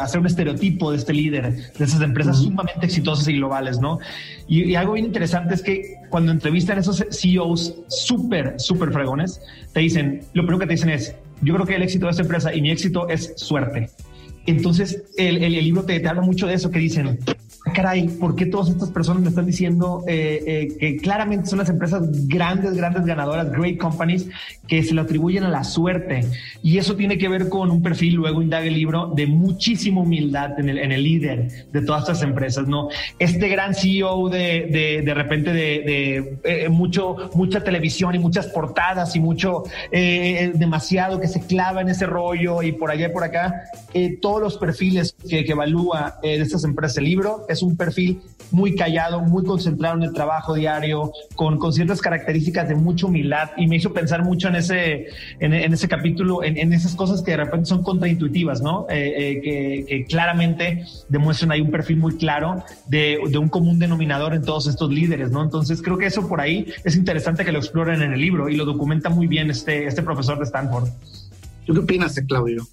hacer 0.00 0.20
un 0.20 0.26
estereotipo 0.26 0.90
de 0.90 0.96
este 0.96 1.12
líder, 1.12 1.72
de 1.72 1.84
esas 1.84 2.00
empresas 2.00 2.38
sumamente 2.38 2.86
exitosas 2.86 3.28
y 3.28 3.34
globales, 3.34 3.78
¿no? 3.78 3.98
Y, 4.48 4.64
y, 4.64 4.74
algo 4.74 4.94
bien 4.94 5.06
interesante 5.06 5.54
es 5.54 5.62
que 5.62 5.96
cuando 6.08 6.32
entrevistan 6.32 6.78
a 6.78 6.80
esos 6.80 7.04
CEOs 7.10 7.74
súper, 7.88 8.54
súper 8.58 8.92
fregones, 8.92 9.40
te 9.72 9.80
dicen, 9.80 10.20
lo 10.34 10.42
primero 10.42 10.58
que 10.60 10.66
te 10.66 10.72
dicen 10.72 10.90
es, 10.90 11.14
yo 11.42 11.54
creo 11.54 11.66
que 11.66 11.76
el 11.76 11.82
éxito 11.82 12.06
de 12.06 12.10
esta 12.12 12.22
empresa 12.22 12.54
y 12.54 12.62
mi 12.62 12.70
éxito 12.70 13.08
es 13.08 13.32
suerte. 13.36 13.90
Entonces, 14.46 15.04
el, 15.16 15.42
el, 15.42 15.52
libro 15.52 15.84
te, 15.84 16.00
te, 16.00 16.08
habla 16.08 16.22
mucho 16.22 16.46
de 16.46 16.54
eso, 16.54 16.70
que 16.70 16.78
dicen, 16.78 17.18
caray, 17.70 18.08
¿por 18.08 18.34
qué 18.34 18.46
todas 18.46 18.68
estas 18.68 18.90
personas 18.90 19.22
me 19.22 19.28
están 19.28 19.46
diciendo 19.46 20.02
eh, 20.08 20.42
eh, 20.46 20.76
que 20.78 20.96
claramente 20.96 21.48
son 21.48 21.60
las 21.60 21.68
empresas 21.68 22.02
grandes, 22.26 22.74
grandes 22.74 23.04
ganadoras, 23.04 23.52
great 23.52 23.78
companies, 23.78 24.28
que 24.66 24.82
se 24.82 24.94
lo 24.94 25.02
atribuyen 25.02 25.44
a 25.44 25.48
la 25.48 25.62
suerte? 25.62 26.26
Y 26.62 26.78
eso 26.78 26.96
tiene 26.96 27.18
que 27.18 27.28
ver 27.28 27.48
con 27.48 27.70
un 27.70 27.82
perfil, 27.82 28.14
luego 28.14 28.42
indaga 28.42 28.66
el 28.66 28.74
libro, 28.74 29.12
de 29.14 29.26
muchísima 29.26 30.00
humildad 30.00 30.58
en 30.58 30.70
el, 30.70 30.78
en 30.78 30.92
el 30.92 31.04
líder 31.04 31.68
de 31.72 31.82
todas 31.82 32.02
estas 32.02 32.22
empresas, 32.22 32.66
¿no? 32.66 32.88
Este 33.18 33.48
gran 33.48 33.74
CEO 33.74 34.28
de, 34.28 34.68
de, 34.70 35.02
de 35.04 35.14
repente 35.14 35.52
de, 35.52 35.60
de 36.42 36.64
eh, 36.64 36.68
mucho, 36.68 37.30
mucha 37.34 37.62
televisión 37.62 38.14
y 38.14 38.18
muchas 38.18 38.48
portadas 38.48 39.14
y 39.14 39.20
mucho, 39.20 39.62
demasiado 39.92 41.20
que 41.20 41.28
se 41.28 41.40
clava 41.40 41.80
en 41.80 41.88
ese 41.88 42.06
rollo 42.06 42.62
y 42.62 42.72
por 42.72 42.90
allá 42.90 43.06
y 43.08 43.12
por 43.12 43.24
acá, 43.24 43.64
todos 44.20 44.40
los 44.40 44.58
perfiles 44.58 45.14
que, 45.28 45.44
que 45.44 45.52
evalúa 45.52 46.18
de 46.22 46.40
estas 46.40 46.64
empresas 46.64 46.98
el 46.98 47.04
libro 47.04 47.46
es 47.52 47.62
un 47.62 47.76
perfil 47.76 48.20
muy 48.50 48.74
callado, 48.74 49.20
muy 49.20 49.44
concentrado 49.44 49.96
en 49.96 50.02
el 50.04 50.12
trabajo 50.12 50.54
diario, 50.54 51.12
con, 51.34 51.72
ciertas 51.72 52.00
características 52.00 52.68
de 52.68 52.74
mucha 52.74 53.06
humildad 53.06 53.50
y 53.56 53.66
me 53.66 53.76
hizo 53.76 53.92
pensar 53.92 54.22
mucho 54.22 54.48
en 54.48 54.56
ese, 54.56 55.06
en, 55.40 55.52
ese 55.52 55.88
capítulo, 55.88 56.42
en, 56.42 56.72
esas 56.72 56.94
cosas 56.94 57.22
que 57.22 57.30
de 57.32 57.38
repente 57.38 57.66
son 57.66 57.82
contraintuitivas, 57.82 58.60
¿no? 58.60 58.86
Eh, 58.90 59.40
eh, 59.44 59.86
que, 59.86 60.04
claramente 60.04 60.84
demuestran 61.08 61.52
ahí 61.52 61.60
un 61.60 61.70
perfil 61.70 61.96
muy 61.96 62.16
claro 62.16 62.62
de, 62.86 63.18
de, 63.28 63.38
un 63.38 63.48
común 63.48 63.78
denominador 63.78 64.34
en 64.34 64.42
todos 64.42 64.66
estos 64.66 64.90
líderes, 64.90 65.30
¿no? 65.30 65.42
Entonces 65.42 65.80
creo 65.80 65.96
que 65.96 66.06
eso 66.06 66.28
por 66.28 66.40
ahí 66.40 66.66
es 66.84 66.96
interesante 66.96 67.44
que 67.44 67.52
lo 67.52 67.58
exploren 67.58 68.02
en 68.02 68.12
el 68.12 68.20
libro 68.20 68.48
y 68.48 68.56
lo 68.56 68.64
documenta 68.64 69.08
muy 69.08 69.26
bien 69.26 69.50
este, 69.50 69.86
este 69.86 70.02
profesor 70.02 70.38
de 70.38 70.44
Stanford. 70.44 70.88
¿Tú 71.64 71.74
qué 71.74 71.80
opinas, 71.80 72.20
Claudio? 72.26 72.66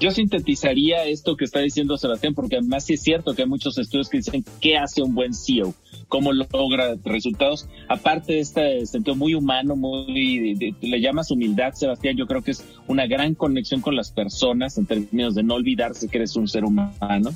Yo 0.00 0.10
sintetizaría 0.10 1.04
esto 1.04 1.36
que 1.36 1.44
está 1.44 1.60
diciendo 1.60 1.96
Sebastián, 1.96 2.34
porque 2.34 2.56
además 2.56 2.84
sí 2.84 2.94
es 2.94 3.02
cierto 3.02 3.34
que 3.34 3.42
hay 3.42 3.48
muchos 3.48 3.78
estudios 3.78 4.08
que 4.08 4.18
dicen 4.18 4.44
qué 4.60 4.76
hace 4.76 5.02
un 5.02 5.14
buen 5.14 5.34
CEO, 5.34 5.74
cómo 6.08 6.32
logra 6.32 6.96
resultados. 7.04 7.68
Aparte 7.88 8.34
de 8.34 8.40
este 8.40 8.86
sentido 8.86 9.16
muy 9.16 9.34
humano, 9.34 9.76
muy 9.76 10.74
le 10.80 11.00
llamas 11.00 11.30
humildad, 11.30 11.74
Sebastián, 11.74 12.16
yo 12.16 12.26
creo 12.26 12.42
que 12.42 12.52
es 12.52 12.64
una 12.88 13.06
gran 13.06 13.34
conexión 13.34 13.80
con 13.80 13.96
las 13.96 14.10
personas 14.10 14.78
en 14.78 14.86
términos 14.86 15.34
de 15.34 15.42
no 15.42 15.54
olvidarse 15.54 16.08
que 16.08 16.18
eres 16.18 16.36
un 16.36 16.48
ser 16.48 16.64
humano. 16.64 17.30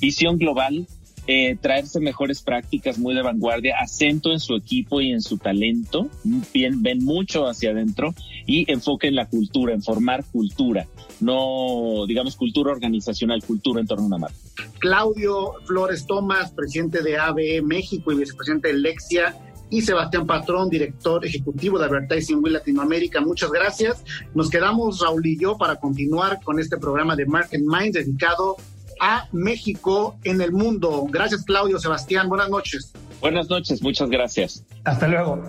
Visión 0.00 0.36
global, 0.36 0.86
eh, 1.26 1.56
traerse 1.60 2.00
mejores 2.00 2.42
prácticas 2.42 2.98
muy 2.98 3.14
de 3.14 3.22
vanguardia, 3.22 3.76
acento 3.80 4.32
en 4.32 4.40
su 4.40 4.56
equipo 4.56 5.00
y 5.00 5.12
en 5.12 5.22
su 5.22 5.38
talento, 5.38 6.08
bien, 6.52 6.82
ven 6.82 7.04
mucho 7.04 7.46
hacia 7.46 7.70
adentro 7.70 8.14
y 8.46 8.70
enfoque 8.70 9.08
en 9.08 9.14
la 9.14 9.26
cultura, 9.26 9.72
en 9.72 9.82
formar 9.82 10.24
cultura, 10.24 10.86
no 11.20 12.04
digamos 12.06 12.36
cultura 12.36 12.72
organizacional, 12.72 13.42
cultura 13.44 13.80
en 13.80 13.86
torno 13.86 14.04
a 14.04 14.06
una 14.08 14.18
marca. 14.18 14.36
Claudio 14.80 15.54
Flores 15.64 16.06
Tomás, 16.06 16.50
presidente 16.52 17.02
de 17.02 17.16
ABE 17.16 17.62
México 17.62 18.12
y 18.12 18.16
vicepresidente 18.16 18.68
de 18.68 18.74
Lexia 18.74 19.36
y 19.72 19.80
Sebastián 19.80 20.26
Patrón, 20.26 20.68
director 20.68 21.24
ejecutivo 21.24 21.78
de 21.78 21.86
Advertising 21.86 22.42
Will 22.42 22.52
Latinoamérica. 22.52 23.22
Muchas 23.22 23.50
gracias. 23.50 24.04
Nos 24.34 24.50
quedamos, 24.50 25.00
Raúl 25.00 25.24
y 25.24 25.38
yo, 25.38 25.56
para 25.56 25.76
continuar 25.76 26.40
con 26.44 26.60
este 26.60 26.76
programa 26.76 27.16
de 27.16 27.24
Market 27.24 27.62
Mind 27.62 27.94
dedicado 27.94 28.56
a 29.02 29.28
México 29.32 30.16
en 30.22 30.40
el 30.40 30.52
mundo. 30.52 31.04
Gracias, 31.10 31.44
Claudio, 31.44 31.78
Sebastián. 31.78 32.28
Buenas 32.28 32.48
noches. 32.48 32.92
Buenas 33.20 33.50
noches, 33.50 33.82
muchas 33.82 34.08
gracias. 34.08 34.64
Hasta 34.84 35.08
luego. 35.08 35.42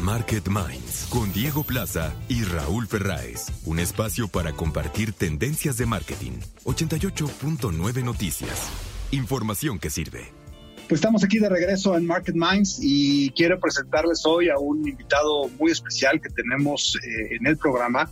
Market 0.00 0.46
Minds 0.48 1.08
con 1.10 1.32
Diego 1.32 1.64
Plaza 1.64 2.14
y 2.28 2.44
Raúl 2.44 2.86
Ferráez. 2.86 3.46
Un 3.64 3.80
espacio 3.80 4.28
para 4.28 4.52
compartir 4.52 5.12
tendencias 5.12 5.76
de 5.78 5.86
marketing. 5.86 6.38
88.9 6.64 8.04
Noticias. 8.04 8.70
Información 9.10 9.80
que 9.80 9.90
sirve. 9.90 10.32
Pues 10.88 11.00
estamos 11.00 11.24
aquí 11.24 11.40
de 11.40 11.48
regreso 11.48 11.96
en 11.96 12.06
Market 12.06 12.36
Minds 12.36 12.78
y 12.80 13.30
quiero 13.30 13.58
presentarles 13.58 14.24
hoy 14.24 14.48
a 14.48 14.58
un 14.58 14.86
invitado 14.86 15.48
muy 15.58 15.72
especial 15.72 16.20
que 16.20 16.28
tenemos 16.28 16.96
eh, 17.02 17.36
en 17.40 17.46
el 17.48 17.56
programa. 17.56 18.08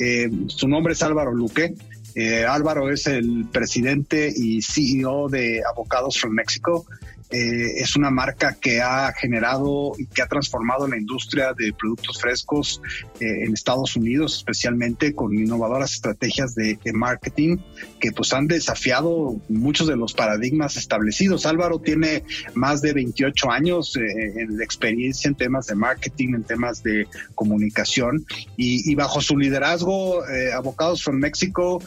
Eh, 0.00 0.28
su 0.48 0.66
nombre 0.66 0.94
es 0.94 1.02
Álvaro 1.04 1.32
Luque. 1.32 1.74
Eh, 2.18 2.46
Álvaro 2.46 2.90
es 2.90 3.06
el 3.06 3.44
presidente 3.52 4.32
y 4.34 4.62
CEO 4.62 5.28
de 5.28 5.62
Avocados 5.70 6.18
from 6.18 6.32
Mexico. 6.32 6.86
Eh, 7.30 7.80
es 7.80 7.96
una 7.96 8.10
marca 8.10 8.56
que 8.60 8.80
ha 8.80 9.12
generado 9.12 9.92
y 9.98 10.06
que 10.06 10.22
ha 10.22 10.28
transformado 10.28 10.86
la 10.86 10.96
industria 10.96 11.52
de 11.58 11.72
productos 11.72 12.20
frescos 12.20 12.80
eh, 13.18 13.44
en 13.44 13.52
Estados 13.52 13.96
Unidos, 13.96 14.36
especialmente 14.36 15.12
con 15.12 15.34
innovadoras 15.34 15.94
estrategias 15.94 16.54
de, 16.54 16.78
marketing 16.94 17.58
que 18.00 18.12
pues 18.12 18.32
han 18.32 18.46
desafiado 18.46 19.40
muchos 19.48 19.88
de 19.88 19.96
los 19.96 20.14
paradigmas 20.14 20.76
establecidos. 20.76 21.46
Álvaro 21.46 21.80
tiene 21.80 22.22
más 22.54 22.80
de 22.80 22.92
28 22.92 23.50
años 23.50 23.96
eh, 23.96 24.02
en 24.36 24.62
experiencia 24.62 25.28
en 25.28 25.34
temas 25.34 25.66
de 25.66 25.74
marketing, 25.74 26.34
en 26.34 26.44
temas 26.44 26.82
de 26.84 27.08
comunicación 27.34 28.24
y, 28.56 28.94
bajo 28.94 29.20
su 29.20 29.36
liderazgo, 29.36 30.22
Avocados 30.54 31.02
from 31.02 31.16
Mexico 31.16 31.82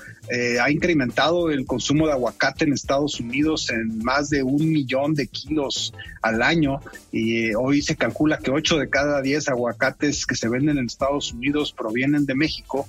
ha 0.62 0.70
incrementado 0.70 1.50
el 1.50 1.66
consumo 1.66 2.06
de 2.06 2.14
aguacate 2.14 2.66
en 2.66 2.74
Estados 2.74 3.20
Unidos 3.20 3.70
en 3.72 4.00
más 4.04 4.30
de 4.30 4.44
un 4.44 4.70
millón 4.70 5.14
de 5.16 5.29
kilos 5.32 5.94
al 6.22 6.42
año 6.42 6.80
y 7.12 7.46
eh, 7.46 7.56
hoy 7.56 7.82
se 7.82 7.96
calcula 7.96 8.38
que 8.38 8.52
8 8.52 8.78
de 8.78 8.90
cada 8.90 9.22
10 9.22 9.50
aguacates 9.50 10.26
que 10.26 10.36
se 10.36 10.50
venden 10.50 10.78
en 10.78 10.86
Estados 10.86 11.34
Unidos 11.34 11.74
provienen 11.74 12.26
de 12.26 12.36
México. 12.36 12.88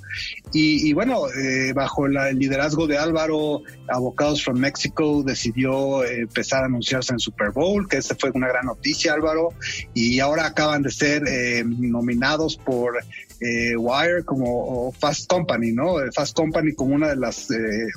Y, 0.52 0.92
bueno, 0.92 1.28
eh, 1.28 1.72
bajo 1.72 2.06
el 2.06 2.38
liderazgo 2.38 2.86
de 2.86 2.98
Álvaro, 2.98 3.62
Avocados 3.88 4.42
from 4.42 4.58
Mexico 4.58 5.22
decidió 5.22 6.04
eh, 6.04 6.20
empezar 6.20 6.62
a 6.62 6.66
anunciarse 6.66 7.12
en 7.12 7.18
Super 7.18 7.50
Bowl, 7.50 7.88
que 7.88 7.98
esa 7.98 8.14
fue 8.14 8.30
una 8.34 8.48
gran 8.48 8.66
noticia 8.66 9.12
Álvaro. 9.12 9.50
Y 9.94 10.20
ahora 10.20 10.46
acaban 10.46 10.82
de 10.82 10.90
ser 10.90 11.22
nominados 11.64 12.56
por 12.56 13.02
Wire 13.40 14.24
como 14.24 14.92
Fast 14.92 15.28
Company, 15.28 15.72
¿no? 15.72 15.94
Fast 16.14 16.36
Company 16.36 16.74
como 16.74 16.94
una 16.94 17.08
de 17.08 17.16
las, 17.16 17.48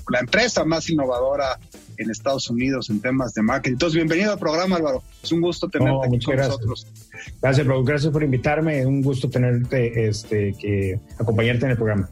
la 0.09 0.19
empresa 0.19 0.63
más 0.63 0.89
innovadora 0.89 1.59
en 1.97 2.09
Estados 2.09 2.49
Unidos 2.49 2.89
en 2.89 3.01
temas 3.01 3.33
de 3.33 3.41
marketing. 3.41 3.73
Entonces, 3.73 3.95
bienvenido 3.95 4.31
al 4.31 4.39
programa, 4.39 4.77
Álvaro. 4.77 5.03
Es 5.21 5.31
un 5.31 5.41
gusto 5.41 5.67
tenerte 5.67 6.07
aquí 6.07 6.25
con 6.25 6.35
nosotros. 6.37 6.87
Gracias, 7.41 7.67
Gracias 7.67 8.11
por 8.11 8.23
invitarme. 8.23 8.85
Un 8.85 9.01
gusto 9.01 9.29
tenerte, 9.29 10.07
este, 10.07 10.53
que 10.59 10.99
acompañarte 11.19 11.65
en 11.65 11.71
el 11.71 11.77
programa. 11.77 12.09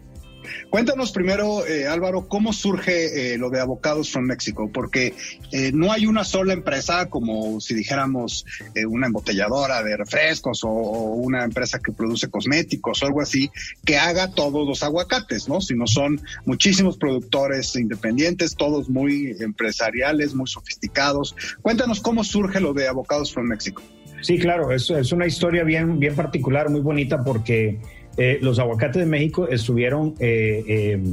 Cuéntanos 0.71 1.11
primero, 1.11 1.67
eh, 1.67 1.85
Álvaro, 1.85 2.29
cómo 2.29 2.53
surge 2.53 3.33
eh, 3.33 3.37
lo 3.37 3.49
de 3.49 3.59
Avocados 3.59 4.09
from 4.09 4.23
Mexico, 4.23 4.71
porque 4.73 5.13
eh, 5.51 5.71
no 5.73 5.91
hay 5.91 6.05
una 6.05 6.23
sola 6.23 6.53
empresa, 6.53 7.09
como 7.09 7.59
si 7.59 7.75
dijéramos 7.75 8.45
una 8.87 9.07
embotelladora 9.07 9.83
de 9.83 9.97
refrescos 9.97 10.63
o, 10.63 10.69
una 10.69 11.43
empresa 11.43 11.79
que 11.79 11.91
produce 11.91 12.29
cosméticos 12.29 13.03
o 13.03 13.05
algo 13.05 13.19
así, 13.19 13.51
que 13.83 13.97
haga 13.97 14.31
todos 14.31 14.65
los 14.65 14.81
aguacates, 14.81 15.49
¿no? 15.49 15.59
Sino 15.59 15.87
son 15.87 16.21
muchísimos 16.45 16.97
productores 16.97 17.75
independientes, 17.75 18.55
todos 18.55 18.89
muy 18.89 19.35
empresariales, 19.41 20.33
muy 20.33 20.47
sofisticados. 20.47 21.35
Cuéntanos 21.61 21.99
cómo 21.99 22.23
surge 22.23 22.61
lo 22.61 22.73
de 22.73 22.87
Avocados 22.87 23.33
from 23.33 23.47
Mexico. 23.47 23.83
Sí, 24.21 24.39
claro, 24.39 24.71
es, 24.71 24.89
es 24.89 25.11
una 25.11 25.27
historia 25.27 25.65
bien, 25.65 25.99
bien 25.99 26.15
particular, 26.15 26.69
muy 26.69 26.79
bonita, 26.79 27.21
porque 27.25 27.77
eh, 28.17 28.39
los 28.41 28.59
aguacates 28.59 29.01
de 29.01 29.05
México 29.05 29.47
estuvieron 29.47 30.15
eh, 30.19 30.63
eh, 30.67 31.03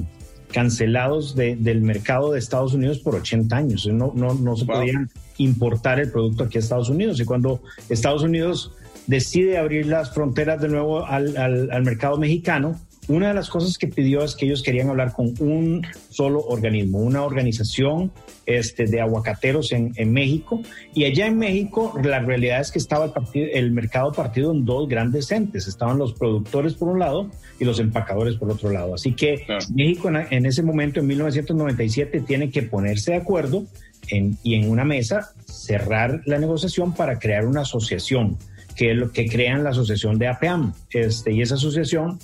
cancelados 0.53 1.37
del 1.37 1.81
mercado 1.83 2.33
de 2.33 2.39
Estados 2.39 2.75
Unidos 2.75 2.99
por 2.99 3.15
80 3.15 3.57
años. 3.57 3.87
No, 3.87 4.13
no, 4.15 4.35
no 4.35 4.57
se 4.57 4.65
podía 4.65 5.07
importar 5.37 6.01
el 6.01 6.11
producto 6.11 6.45
aquí 6.45 6.59
a 6.59 6.61
Estados 6.61 6.89
Unidos. 6.89 7.21
Y 7.21 7.25
cuando 7.25 7.61
Estados 7.89 8.23
Unidos 8.23 8.73
decide 9.07 9.59
abrir 9.59 9.87
las 9.87 10.13
fronteras 10.13 10.61
de 10.61 10.69
nuevo 10.69 11.05
al, 11.05 11.37
al, 11.37 11.83
mercado 11.83 12.19
mexicano, 12.19 12.81
una 13.09 13.29
de 13.29 13.35
las 13.35 13.49
cosas 13.49 13.79
que 13.79 13.89
pidió 13.89 14.23
es 14.23 14.35
que 14.35 14.45
ellos 14.45 14.63
querían 14.63 14.91
hablar 14.91 15.13
con 15.13 15.35
un 15.41 15.87
solo 16.11 16.41
organismo, 16.41 16.99
una 16.99 17.23
organización 17.23 18.13
este, 18.45 18.85
de 18.85 19.01
aguacateros 19.01 19.73
en, 19.73 20.13
México. 20.13 20.61
Y 20.95 21.05
allá 21.05 21.27
en 21.27 21.39
México 21.39 21.99
la 22.03 22.21
realidad 22.21 22.61
es 22.61 22.71
que 22.71 22.79
estaba 22.79 23.07
el, 23.07 23.13
partido, 23.13 23.47
el 23.53 23.73
mercado 23.73 24.13
partido 24.13 24.53
en 24.53 24.65
dos 24.65 24.89
grandes 24.89 25.31
entes. 25.33 25.67
Estaban 25.67 25.99
los 25.99 26.13
productores 26.13 26.75
por 26.75 26.89
un 26.89 26.99
lado 26.99 27.31
y 27.59 27.65
los 27.65 27.81
empacadores 27.81 28.37
por 28.37 28.51
otro 28.51 28.71
lado. 28.71 28.95
Así 28.95 29.15
que 29.15 29.47
México 29.75 30.11
en, 30.11 30.47
ese 30.47 30.63
momento, 30.63 31.01
en 31.01 31.07
1997, 31.07 32.21
tiene 32.21 32.51
que 32.51 32.63
ponerse 32.63 33.13
de 33.13 33.17
acuerdo 33.19 33.65
y 34.11 34.55
en 34.55 34.71
una 34.71 34.85
mesa 34.85 35.33
cerrar 35.47 36.23
la 36.25 36.39
negociación 36.39 36.95
para 36.95 37.19
crear 37.19 37.47
una 37.47 37.63
asociación 37.63 38.37
que, 38.77 38.95
lo, 38.95 39.13
que 39.13 39.29
crean 39.29 39.65
la 39.65 39.71
asociación 39.71 40.19
de 40.19 40.29
APAM. 40.29 40.73
Este, 40.91 41.33
y 41.33 41.43
esa 41.43 41.57
asociación 41.57 42.19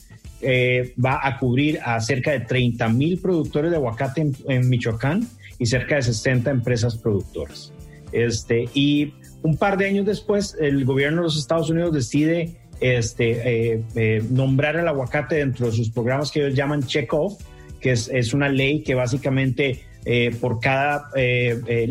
eh, 0.47 0.95
va 1.03 1.21
a 1.23 1.39
cubrir 1.39 1.81
a 1.83 2.01
cerca 2.01 2.33
de 2.33 2.41
30 2.41 2.89
mil 2.91 3.19
productores 3.19 3.71
de 3.71 3.77
aguacate 3.77 4.31
en, 4.49 4.69
Michoacán 4.69 5.27
y 5.59 5.67
cerca 5.67 5.97
de 5.97 6.03
60 6.03 6.51
empresas 6.51 6.97
productoras. 6.97 7.73
Este, 8.13 8.69
y 8.75 9.15
un 9.43 9.57
par 9.57 9.79
de 9.79 9.87
años 9.87 10.07
después, 10.07 10.57
el 10.61 10.85
gobierno 10.85 11.23
de 11.23 11.25
los 11.25 11.39
Estados 11.39 11.71
Unidos 11.71 11.93
decide 11.93 12.57
este, 12.81 13.73
eh, 13.73 13.83
eh, 13.95 14.23
nombrar 14.31 14.77
el 14.77 14.87
aguacate 14.87 15.37
dentro 15.37 15.67
de 15.67 15.73
sus 15.73 15.91
programas 15.91 16.31
que 16.31 16.41
ellos 16.41 16.55
llaman 16.55 16.83
check-off, 16.83 17.41
que 17.81 17.93
es, 17.93 18.35
una 18.35 18.49
ley 18.49 18.83
que 18.83 18.95
básicamente 18.95 19.83
por 20.41 20.61
cada 20.61 21.11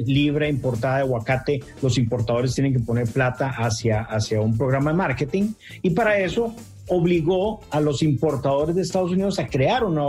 libra 0.05 0.47
importada 0.47 0.97
de 0.97 1.01
aguacate, 1.01 1.59
los 1.81 1.97
importadores 1.97 2.53
tienen 2.53 2.73
que 2.73 2.79
poner 2.79 3.07
plata 3.07 3.49
hacia, 3.49 4.01
hacia 4.01 4.39
un 4.41 4.55
programa 4.55 4.91
de 4.91 4.97
marketing. 4.97 5.53
Y 5.81 5.91
para 5.91 6.19
eso 6.19 6.55
obligó 6.87 7.61
a 7.71 7.79
los 7.79 8.03
importadores 8.03 8.75
de 8.75 8.81
Estados 8.81 9.11
Unidos 9.11 9.39
a 9.39 9.47
crear 9.47 9.83
una 9.83 10.05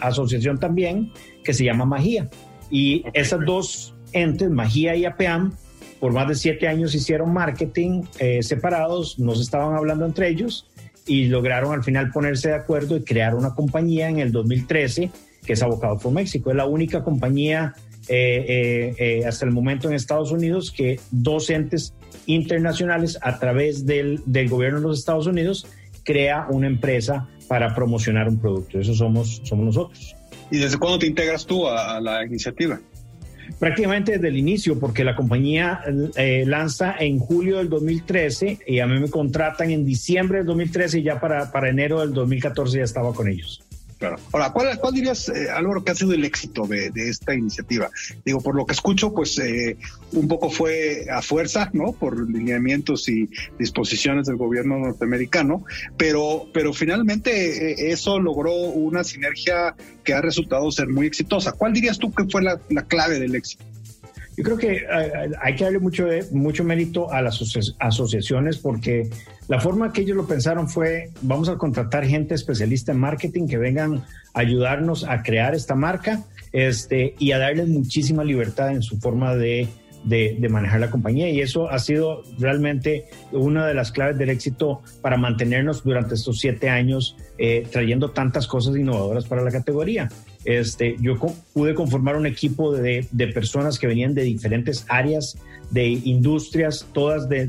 asociación 0.00 0.58
también 0.58 1.12
que 1.44 1.52
se 1.52 1.64
llama 1.64 1.84
Magía. 1.84 2.28
Y 2.70 3.04
esas 3.12 3.40
dos 3.44 3.94
entes, 4.12 4.50
Magía 4.50 4.94
y 4.94 5.04
APAM, 5.04 5.52
por 6.00 6.12
más 6.12 6.28
de 6.28 6.34
siete 6.34 6.68
años 6.68 6.94
hicieron 6.94 7.32
marketing 7.32 8.02
eh, 8.18 8.42
separados, 8.42 9.18
no 9.18 9.34
se 9.34 9.42
estaban 9.42 9.74
hablando 9.74 10.04
entre 10.04 10.28
ellos 10.28 10.68
y 11.06 11.26
lograron 11.26 11.72
al 11.72 11.82
final 11.82 12.10
ponerse 12.12 12.48
de 12.48 12.54
acuerdo 12.54 12.96
y 12.96 13.02
crear 13.02 13.34
una 13.34 13.54
compañía 13.54 14.08
en 14.08 14.18
el 14.18 14.30
2013 14.30 15.10
que 15.44 15.54
es 15.54 15.62
Abocado 15.62 15.98
for 15.98 16.12
México. 16.12 16.50
Es 16.50 16.56
la 16.56 16.66
única 16.66 17.02
compañía 17.02 17.74
eh, 18.08 18.94
eh, 18.98 19.26
hasta 19.26 19.46
el 19.46 19.50
momento 19.50 19.88
en 19.88 19.94
Estados 19.94 20.30
Unidos 20.30 20.70
que 20.70 21.00
dos 21.10 21.48
entes 21.50 21.94
internacionales 22.28 23.18
a 23.22 23.38
través 23.38 23.84
del, 23.84 24.22
del 24.24 24.48
gobierno 24.48 24.80
de 24.80 24.86
los 24.86 24.98
Estados 25.00 25.26
Unidos 25.26 25.66
crea 26.04 26.46
una 26.48 26.66
empresa 26.66 27.28
para 27.48 27.74
promocionar 27.74 28.28
un 28.28 28.38
producto. 28.38 28.78
Eso 28.78 28.94
somos, 28.94 29.42
somos 29.44 29.66
nosotros. 29.66 30.14
¿Y 30.50 30.58
desde 30.58 30.78
cuándo 30.78 30.98
te 30.98 31.06
integras 31.06 31.44
tú 31.44 31.66
a, 31.66 32.00
la 32.00 32.24
iniciativa? 32.24 32.80
Prácticamente 33.58 34.12
desde 34.12 34.28
el 34.28 34.36
inicio, 34.36 34.78
porque 34.78 35.04
la 35.04 35.16
compañía 35.16 35.80
eh, 36.16 36.44
lanza 36.46 36.94
en 36.98 37.18
julio 37.18 37.58
del 37.58 37.68
2013 37.68 38.60
y 38.66 38.80
a 38.80 38.86
mí 38.86 39.00
me 39.00 39.10
contratan 39.10 39.70
en 39.70 39.84
diciembre 39.84 40.38
del 40.38 40.46
2013 40.46 41.00
y 41.00 41.02
ya 41.02 41.20
para, 41.20 41.50
para 41.50 41.70
enero 41.70 42.00
del 42.00 42.12
2014 42.12 42.78
ya 42.78 42.84
estaba 42.84 43.12
con 43.12 43.28
ellos. 43.28 43.67
Claro. 43.98 44.16
Ahora, 44.32 44.52
¿cuál, 44.52 44.78
cuál 44.78 44.94
dirías, 44.94 45.28
eh, 45.28 45.50
Álvaro, 45.50 45.82
que 45.82 45.90
ha 45.90 45.94
sido 45.94 46.12
el 46.12 46.24
éxito 46.24 46.66
de, 46.68 46.92
esta 46.94 47.34
iniciativa? 47.34 47.90
Digo, 48.24 48.40
por 48.40 48.54
lo 48.54 48.64
que 48.64 48.72
escucho, 48.72 49.12
pues 49.12 49.36
eh, 49.38 49.76
un 50.12 50.28
poco 50.28 50.50
fue 50.50 51.06
a 51.10 51.20
fuerza, 51.20 51.68
¿no? 51.72 51.92
Por 51.92 52.30
lineamientos 52.30 53.08
y 53.08 53.28
disposiciones 53.58 54.28
del 54.28 54.36
gobierno 54.36 54.78
norteamericano, 54.78 55.64
pero, 55.96 56.46
pero 56.54 56.72
finalmente 56.72 57.72
eh, 57.72 57.90
eso 57.90 58.20
logró 58.20 58.54
una 58.54 59.02
sinergia 59.02 59.74
que 60.04 60.14
ha 60.14 60.20
resultado 60.20 60.70
ser 60.70 60.88
muy 60.88 61.06
exitosa. 61.06 61.52
¿Cuál 61.52 61.72
dirías 61.72 61.98
tú 61.98 62.12
que 62.14 62.24
fue 62.26 62.42
la 62.42 62.58
clave 62.86 63.18
del 63.18 63.34
éxito? 63.34 63.64
Yo 64.38 64.44
creo 64.44 64.56
que 64.56 64.72
eh, 64.76 65.32
hay 65.42 65.56
que 65.56 65.64
darle 65.64 65.80
mucho, 65.80 66.06
mucho 66.30 66.62
mérito 66.62 67.12
a 67.12 67.20
las 67.20 67.42
asociaciones 67.80 68.56
porque 68.58 69.10
la 69.48 69.58
forma 69.58 69.92
que 69.92 70.02
ellos 70.02 70.16
lo 70.16 70.28
pensaron 70.28 70.68
fue, 70.68 71.10
vamos 71.22 71.48
a 71.48 71.56
contratar 71.56 72.04
gente 72.04 72.36
especialista 72.36 72.92
en 72.92 73.00
marketing 73.00 73.48
que 73.48 73.58
vengan 73.58 74.04
a 74.34 74.38
ayudarnos 74.38 75.02
a 75.02 75.24
crear 75.24 75.56
esta 75.56 75.74
marca 75.74 76.22
este, 76.52 77.16
y 77.18 77.32
a 77.32 77.38
darles 77.38 77.66
muchísima 77.66 78.22
libertad 78.22 78.70
en 78.70 78.82
su 78.82 79.00
forma 79.00 79.34
de, 79.34 79.66
de, 80.04 80.48
manejar 80.48 80.78
la 80.78 80.90
compañía. 80.90 81.28
Y 81.30 81.40
eso 81.40 81.68
ha 81.68 81.80
sido 81.80 82.22
realmente 82.38 83.06
una 83.32 83.66
de 83.66 83.74
las 83.74 83.90
claves 83.90 84.18
del 84.18 84.30
éxito 84.30 84.82
para 85.02 85.16
mantenernos 85.16 85.82
durante 85.82 86.14
estos 86.14 86.38
siete 86.38 86.70
años 86.70 87.16
eh, 87.38 87.66
trayendo 87.72 88.12
tantas 88.12 88.46
cosas 88.46 88.76
innovadoras 88.76 89.26
para 89.26 89.42
la 89.42 89.50
categoría. 89.50 90.08
Este, 90.48 90.96
yo 90.98 91.14
pude 91.52 91.74
conformar 91.74 92.16
un 92.16 92.24
equipo 92.24 92.72
de, 92.72 93.06
personas 93.34 93.78
que 93.78 93.86
venían 93.86 94.14
de 94.14 94.22
diferentes 94.22 94.86
áreas, 94.88 95.36
de 95.70 95.88
industrias, 95.88 96.86
todas 96.94 97.28
de, 97.28 97.46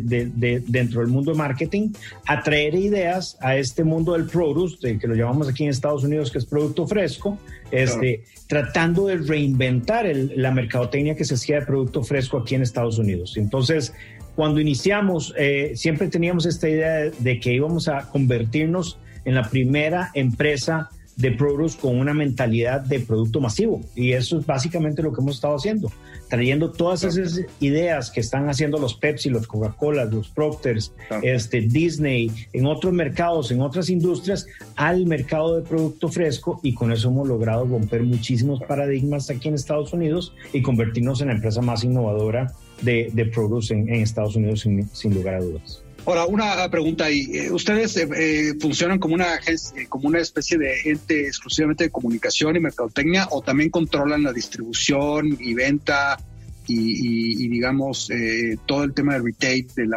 dentro 0.68 1.00
del 1.00 1.10
mundo 1.10 1.32
de 1.32 1.38
marketing, 1.38 1.94
a 2.28 2.44
traer 2.44 2.76
ideas 2.76 3.38
a 3.40 3.56
este 3.56 3.86
mundo 3.86 4.12
del 4.12 4.26
produce, 4.26 4.98
que 5.00 5.08
lo 5.08 5.16
llamamos 5.16 5.48
aquí 5.48 5.64
en 5.64 5.70
Estados 5.70 6.04
Unidos, 6.04 6.30
que 6.30 6.40
es 6.40 6.46
producto 6.46 6.86
fresco, 6.88 7.38
este, 7.72 8.26
tratando 8.48 9.08
de 9.08 9.16
reinventar 9.16 10.06
la 10.36 10.52
mercadotecnia 10.52 11.16
que 11.16 11.24
se 11.24 11.36
hacía 11.36 11.62
de 11.62 11.66
producto 11.66 12.04
fresco 12.04 12.40
aquí 12.40 12.56
en 12.56 12.64
Estados 12.64 12.98
Unidos. 12.98 13.38
Entonces, 13.38 13.94
cuando 14.36 14.60
iniciamos, 14.60 15.34
eh, 15.38 15.72
siempre 15.76 16.10
teníamos 16.10 16.46
esta 16.46 16.68
idea 16.68 17.12
de 17.18 17.40
que 17.40 17.54
íbamos 17.54 17.88
a 17.88 18.10
convertirnos 18.10 19.00
en 19.24 19.36
la 19.36 19.50
primera 19.50 20.12
empresa 20.16 20.90
de 21.20 21.32
produce 21.32 21.78
con 21.78 22.00
una 22.00 22.14
mentalidad 22.14 22.80
de 22.80 23.02
producto 23.02 23.42
masivo. 23.42 23.82
Y 23.94 24.14
eso 24.14 24.40
es 24.40 24.46
básicamente 24.46 25.04
lo 25.04 25.12
que 25.12 25.20
hemos 25.20 25.36
estado 25.36 25.56
haciendo, 25.56 25.92
trayendo 26.30 26.72
todas 26.72 27.04
esas 27.04 27.42
ideas 27.60 28.10
que 28.10 28.22
están 28.22 28.48
haciendo 28.48 28.80
los 28.80 28.94
Pepsi, 28.94 29.30
los 29.30 29.46
Coca-Cola, 29.46 30.06
los 30.06 30.30
Procters, 30.30 30.94
este, 31.22 31.60
Disney, 31.62 32.32
en 32.54 32.66
otros 32.66 32.94
mercados, 32.94 33.52
en 33.52 33.62
otras 33.62 33.90
industrias, 33.90 34.48
al 34.78 35.06
mercado 35.06 35.58
de 35.58 35.68
producto 35.68 36.08
fresco 36.08 36.62
y 36.64 36.74
con 36.74 36.94
eso 36.94 37.10
hemos 37.10 37.28
logrado 37.28 37.66
romper 37.66 38.04
muchísimos 38.04 38.62
paradigmas 38.62 39.30
aquí 39.30 39.50
en 39.50 39.56
Estados 39.56 39.92
Unidos 39.92 40.34
y 40.54 40.62
convertirnos 40.62 41.20
en 41.20 41.28
la 41.28 41.34
empresa 41.34 41.62
más 41.62 41.84
innovadora 41.84 42.54
de, 42.82 43.10
de 43.12 43.26
produce 43.26 43.74
en, 43.74 43.90
Estados 43.90 44.38
Unidos 44.38 44.62
sin 44.62 45.14
lugar 45.14 45.36
a 45.36 45.42
dudas. 45.42 45.84
Ahora, 46.06 46.26
una 46.26 46.70
pregunta 46.70 47.06
ahí. 47.06 47.30
Eh, 47.34 47.52
¿Ustedes 47.52 47.98
eh, 47.98 48.08
eh, 48.16 48.54
funcionan 48.60 49.00
como 49.00 49.16
una, 49.16 49.40
como 49.90 50.08
una 50.08 50.20
especie 50.20 50.58
de 50.58 50.82
ente 50.86 51.28
exclusivamente 51.28 51.86
de 51.86 51.90
comunicación 51.90 52.56
y 52.56 52.60
mercadotecnia 52.60 53.28
o 53.32 53.42
también 53.42 53.70
controlan 53.70 54.24
la 54.24 54.34
distribución 54.34 55.38
y 55.40 55.54
venta 55.54 56.18
y, 56.72 57.48
digamos, 57.48 58.12
todo 58.68 58.84
el 58.84 58.94
tema 58.94 59.14
de 59.14 59.22
retail 59.22 59.68
del, 59.76 59.90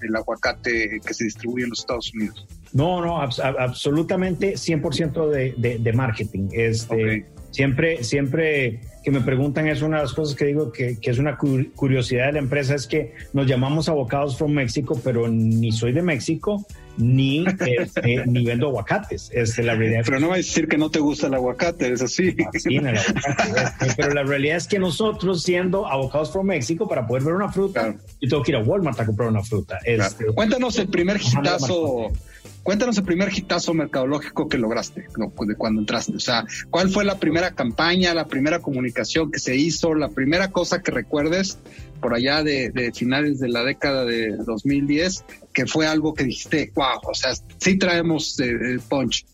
del 0.00 0.16
aguacate 0.16 1.00
que 1.04 1.12
se 1.12 1.24
distribuye 1.24 1.64
en 1.64 1.70
los 1.70 1.80
Estados 1.80 2.14
Unidos? 2.14 2.46
No, 2.72 3.04
no, 3.04 3.20
absolutamente 3.20 4.54
100% 4.54 5.28
de, 5.28 5.78
de, 5.80 5.92
marketing. 5.92 6.50
Este, 6.52 7.26
Siempre, 7.50 8.04
siempre 8.04 8.80
que 9.02 9.10
me 9.10 9.20
preguntan, 9.20 9.66
es 9.66 9.82
una 9.82 9.96
de 9.96 10.02
las 10.04 10.12
cosas 10.12 10.36
que 10.36 10.44
digo 10.44 10.72
que, 10.72 10.98
es 11.00 11.18
una 11.18 11.36
curiosidad 11.36 12.26
de 12.26 12.32
la 12.32 12.38
empresa, 12.38 12.74
es 12.74 12.86
que 12.86 13.14
nos 13.32 13.46
llamamos 13.46 13.88
Abocados 13.88 14.36
from 14.36 14.52
México, 14.52 15.00
pero 15.02 15.26
ni 15.28 15.72
soy 15.72 15.92
de 15.92 16.02
México, 16.02 16.66
ni, 16.98 17.44
este, 17.46 18.24
ni 18.26 18.44
vendo 18.44 18.68
aguacates. 18.68 19.30
Este, 19.32 19.62
la 19.62 19.74
realidad 19.74 20.02
pero 20.04 20.20
no 20.20 20.28
va 20.28 20.34
a 20.34 20.38
decir 20.38 20.68
que 20.68 20.76
no 20.76 20.90
te 20.90 20.98
gusta 20.98 21.28
el 21.28 21.34
aguacate, 21.34 21.92
es 21.92 22.02
así. 22.02 22.36
Este, 22.50 23.94
pero 23.96 24.14
la 24.14 24.22
realidad 24.22 24.56
es 24.56 24.66
que 24.66 24.78
nosotros, 24.78 25.42
siendo 25.42 25.86
Abocados 25.86 26.32
from 26.32 26.46
México, 26.46 26.88
para 26.88 27.06
poder 27.06 27.24
ver 27.24 27.34
una 27.34 27.50
fruta, 27.50 27.96
yo 28.20 28.28
tengo 28.28 28.42
que 28.42 28.52
ir 28.52 28.56
a 28.56 28.60
Walmart 28.60 29.00
a 29.00 29.06
comprar 29.06 29.28
una 29.28 29.42
fruta. 29.42 29.78
Este, 29.84 30.26
Cuéntanos 30.26 30.78
el 30.78 30.88
primer 30.88 31.20
hitazo 31.20 32.12
Cuéntanos 32.62 32.98
el 32.98 33.04
primer 33.04 33.32
hitazo 33.36 33.72
mercadológico 33.72 34.48
que 34.48 34.58
lograste 34.58 35.06
de 35.16 35.54
cuando 35.56 35.80
entraste. 35.80 36.14
O 36.16 36.20
sea, 36.20 36.44
¿cuál 36.68 36.90
fue 36.90 37.04
la 37.04 37.18
primera 37.18 37.52
campaña, 37.52 38.12
la 38.14 38.26
primera 38.26 38.60
comunicación 38.60 39.30
que 39.30 39.38
se 39.38 39.56
hizo, 39.56 39.94
la 39.94 40.08
primera 40.08 40.50
cosa 40.50 40.82
que 40.82 40.90
recuerdes 40.90 41.58
por 42.00 42.14
allá 42.14 42.42
de, 42.42 42.92
finales 42.94 43.40
de 43.40 43.48
la 43.48 43.62
década 43.62 44.04
de 44.04 44.36
2010 44.36 45.24
que 45.52 45.66
fue 45.66 45.86
algo 45.86 46.14
que 46.14 46.24
dijiste, 46.24 46.72
wow, 46.74 47.00
o 47.02 47.14
sea, 47.14 47.32
sí 47.58 47.78
traemos 47.78 48.38
eh, 48.40 48.50
el 48.50 48.80
punch? 48.80 49.24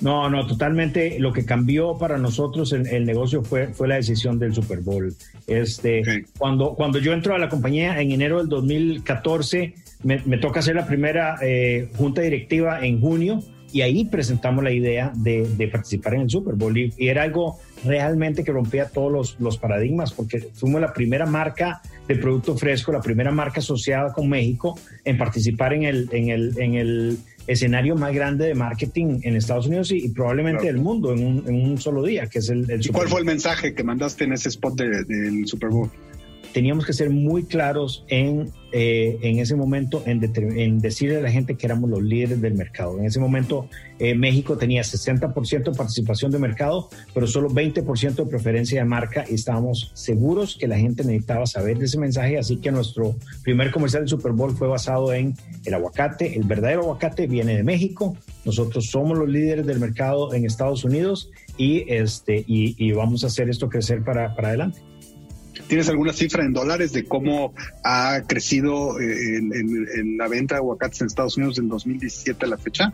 No, 0.00 0.30
no, 0.30 0.46
totalmente. 0.46 1.18
Lo 1.18 1.32
que 1.32 1.44
cambió 1.44 1.98
para 1.98 2.16
nosotros 2.16 2.72
en 2.72 2.86
el 2.86 3.04
negocio 3.04 3.42
fue, 3.42 3.68
fue 3.68 3.86
la 3.86 3.96
decisión 3.96 4.38
del 4.38 4.54
Super 4.54 4.80
Bowl. 4.80 5.14
Este, 5.46 6.24
cuando, 6.38 6.74
cuando 6.74 6.98
yo 6.98 7.12
entro 7.12 7.34
a 7.34 7.38
la 7.38 7.48
compañía 7.48 8.00
en 8.00 8.12
enero 8.12 8.38
del 8.38 8.48
2014, 8.48 9.74
me, 10.02 10.38
toca 10.38 10.60
hacer 10.60 10.76
la 10.76 10.86
primera 10.86 11.36
eh, 11.42 11.88
junta 11.96 12.22
directiva 12.22 12.84
en 12.84 13.00
junio 13.00 13.42
y 13.72 13.82
ahí 13.82 14.04
presentamos 14.04 14.64
la 14.64 14.72
idea 14.72 15.12
de, 15.14 15.68
participar 15.70 16.14
en 16.14 16.22
el 16.22 16.30
Super 16.30 16.54
Bowl. 16.54 16.76
Y, 16.76 16.92
era 16.98 17.22
algo 17.22 17.58
realmente 17.84 18.42
que 18.42 18.52
rompía 18.52 18.88
todos 18.88 19.36
los, 19.38 19.58
paradigmas 19.58 20.12
porque 20.12 20.48
fuimos 20.54 20.80
la 20.80 20.92
primera 20.92 21.26
marca 21.26 21.80
de 22.08 22.16
producto 22.16 22.56
fresco, 22.56 22.92
la 22.92 23.00
primera 23.00 23.30
marca 23.30 23.60
asociada 23.60 24.12
con 24.12 24.28
México 24.28 24.78
en 25.04 25.16
participar 25.16 25.72
en 25.72 25.84
el, 25.84 26.08
en 26.12 26.30
el, 26.30 26.58
en 26.58 26.74
el 26.74 27.18
escenario 27.46 27.96
más 27.96 28.12
grande 28.12 28.46
de 28.46 28.54
marketing 28.54 29.20
en 29.22 29.36
Estados 29.36 29.66
Unidos 29.66 29.92
y, 29.92 30.08
probablemente 30.10 30.66
del 30.66 30.78
mundo 30.78 31.12
en 31.12 31.54
un, 31.54 31.78
solo 31.78 32.02
día, 32.02 32.26
que 32.26 32.40
es 32.40 32.48
el, 32.48 32.66
¿Y 32.80 32.88
cuál 32.88 33.08
fue 33.08 33.20
el 33.20 33.26
mensaje 33.26 33.74
que 33.74 33.84
mandaste 33.84 34.24
en 34.24 34.32
ese 34.32 34.48
spot 34.48 34.76
del 34.76 35.46
Super 35.46 35.70
Bowl? 35.70 35.90
Teníamos 36.52 36.84
que 36.84 36.92
ser 36.92 37.10
muy 37.10 37.44
claros 37.44 38.04
en, 38.08 38.50
eh, 38.72 39.18
en 39.22 39.38
ese 39.38 39.54
momento 39.54 40.02
en, 40.06 40.22
en, 40.34 40.78
decirle 40.80 41.18
a 41.18 41.20
la 41.20 41.30
gente 41.30 41.56
que 41.56 41.66
éramos 41.66 41.90
los 41.90 42.02
líderes 42.02 42.40
del 42.40 42.54
mercado. 42.54 42.98
En 42.98 43.04
ese 43.04 43.20
momento 43.20 43.68
eh, 43.98 44.14
México 44.14 44.56
tenía 44.56 44.82
60% 44.82 45.64
de 45.64 45.76
participación 45.76 46.30
de 46.30 46.38
mercado, 46.38 46.88
pero 47.14 47.26
solo 47.26 47.48
20% 47.50 48.14
de 48.14 48.26
preferencia 48.26 48.80
de 48.80 48.84
marca 48.84 49.24
y 49.28 49.34
estábamos 49.34 49.90
seguros 49.94 50.56
que 50.58 50.66
la 50.66 50.78
gente 50.78 51.04
necesitaba 51.04 51.46
saber 51.46 51.78
de 51.78 51.84
ese 51.84 51.98
mensaje, 51.98 52.38
así 52.38 52.56
que 52.56 52.72
nuestro 52.72 53.14
primer 53.42 53.70
comercial 53.70 54.02
del 54.02 54.08
Super 54.08 54.32
Bowl 54.32 54.56
fue 54.56 54.68
basado 54.68 55.12
en 55.12 55.34
el 55.64 55.74
aguacate, 55.74 56.36
el 56.36 56.44
verdadero 56.44 56.82
aguacate 56.82 57.26
viene 57.26 57.56
de 57.56 57.62
México, 57.62 58.16
nosotros 58.44 58.86
somos 58.86 59.18
los 59.18 59.28
líderes 59.28 59.66
del 59.66 59.78
mercado 59.78 60.34
en 60.34 60.44
Estados 60.44 60.84
Unidos 60.84 61.30
y, 61.56 61.84
este, 61.92 62.44
y, 62.46 62.74
y 62.78 62.92
vamos 62.92 63.22
a 63.24 63.28
hacer 63.28 63.48
esto 63.48 63.68
crecer 63.68 64.02
para, 64.02 64.34
para 64.34 64.48
adelante. 64.48 64.80
¿Tienes 65.70 65.88
alguna 65.88 66.12
cifra 66.12 66.44
en 66.44 66.52
dólares 66.52 66.92
de 66.92 67.04
cómo 67.04 67.54
ha 67.84 68.22
crecido 68.26 68.98
eh, 68.98 69.36
en, 69.36 70.18
la 70.18 70.26
venta 70.26 70.56
de 70.56 70.58
aguacates 70.58 71.00
en 71.00 71.06
Estados 71.06 71.36
Unidos 71.36 71.58
en 71.58 71.68
2017 71.68 72.44
a 72.44 72.48
la 72.48 72.58
fecha? 72.58 72.92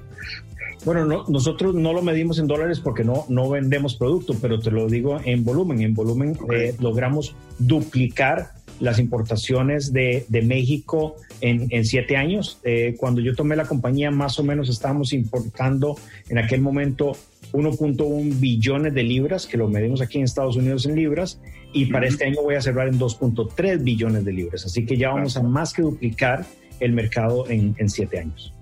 Bueno, 0.85 1.25
nosotros 1.27 1.75
no 1.75 1.95
lo 1.95 2.03
medimos 2.03 2.39
en 2.39 2.47
dólares 2.47 2.81
porque 2.81 3.03
no, 3.03 3.25
no 3.31 3.49
vendemos 3.49 3.97
producto, 3.97 4.35
pero 4.43 4.61
te 4.61 4.71
lo 4.71 4.89
digo 4.89 5.19
en 5.25 5.43
volumen. 5.43 5.81
En 5.81 5.95
volumen 5.95 6.39
eh, 6.53 6.75
logramos 6.79 7.35
duplicar 7.59 8.51
las 8.79 8.99
importaciones 8.99 9.95
de, 9.95 10.27
de 10.29 10.43
México 10.43 11.17
en, 11.41 11.69
en, 11.71 11.87
siete 11.87 12.19
años. 12.19 12.61
Eh, 12.63 12.95
cuando 12.99 13.23
yo 13.23 13.35
tomé 13.35 13.57
la 13.57 13.65
compañía, 13.65 14.11
más 14.11 14.39
o 14.39 14.45
menos 14.45 14.69
estábamos 14.69 15.15
importando 15.15 15.97
en 16.29 16.37
aquel 16.37 16.61
momento 16.61 17.17
1.1 17.53 18.39
billones 18.39 18.95
de 18.95 19.03
libras, 19.03 19.47
que 19.47 19.57
lo 19.57 19.69
medimos 19.69 20.01
aquí 20.01 20.19
en 20.19 20.25
Estados 20.25 20.57
Unidos 20.57 20.87
en 20.87 20.95
libras, 20.97 21.41
y 21.77 21.87
para 21.87 22.07
este 22.07 22.25
año 22.25 22.43
voy 22.43 22.55
a 22.55 22.63
cerrar 22.63 22.89
en 22.89 22.99
2.3 22.99 23.83
billones 23.83 24.25
de 24.25 24.33
libras. 24.33 24.65
Así 24.65 24.87
que 24.87 24.97
ya 24.97 25.11
vamos 25.11 25.37
a 25.37 25.43
más 25.43 25.75
que 25.75 25.83
duplicar 25.83 26.47
el 26.81 26.93
mercado 26.93 27.49
en, 27.51 27.75
en 27.79 27.91
siete 27.91 28.19
años. 28.19 28.55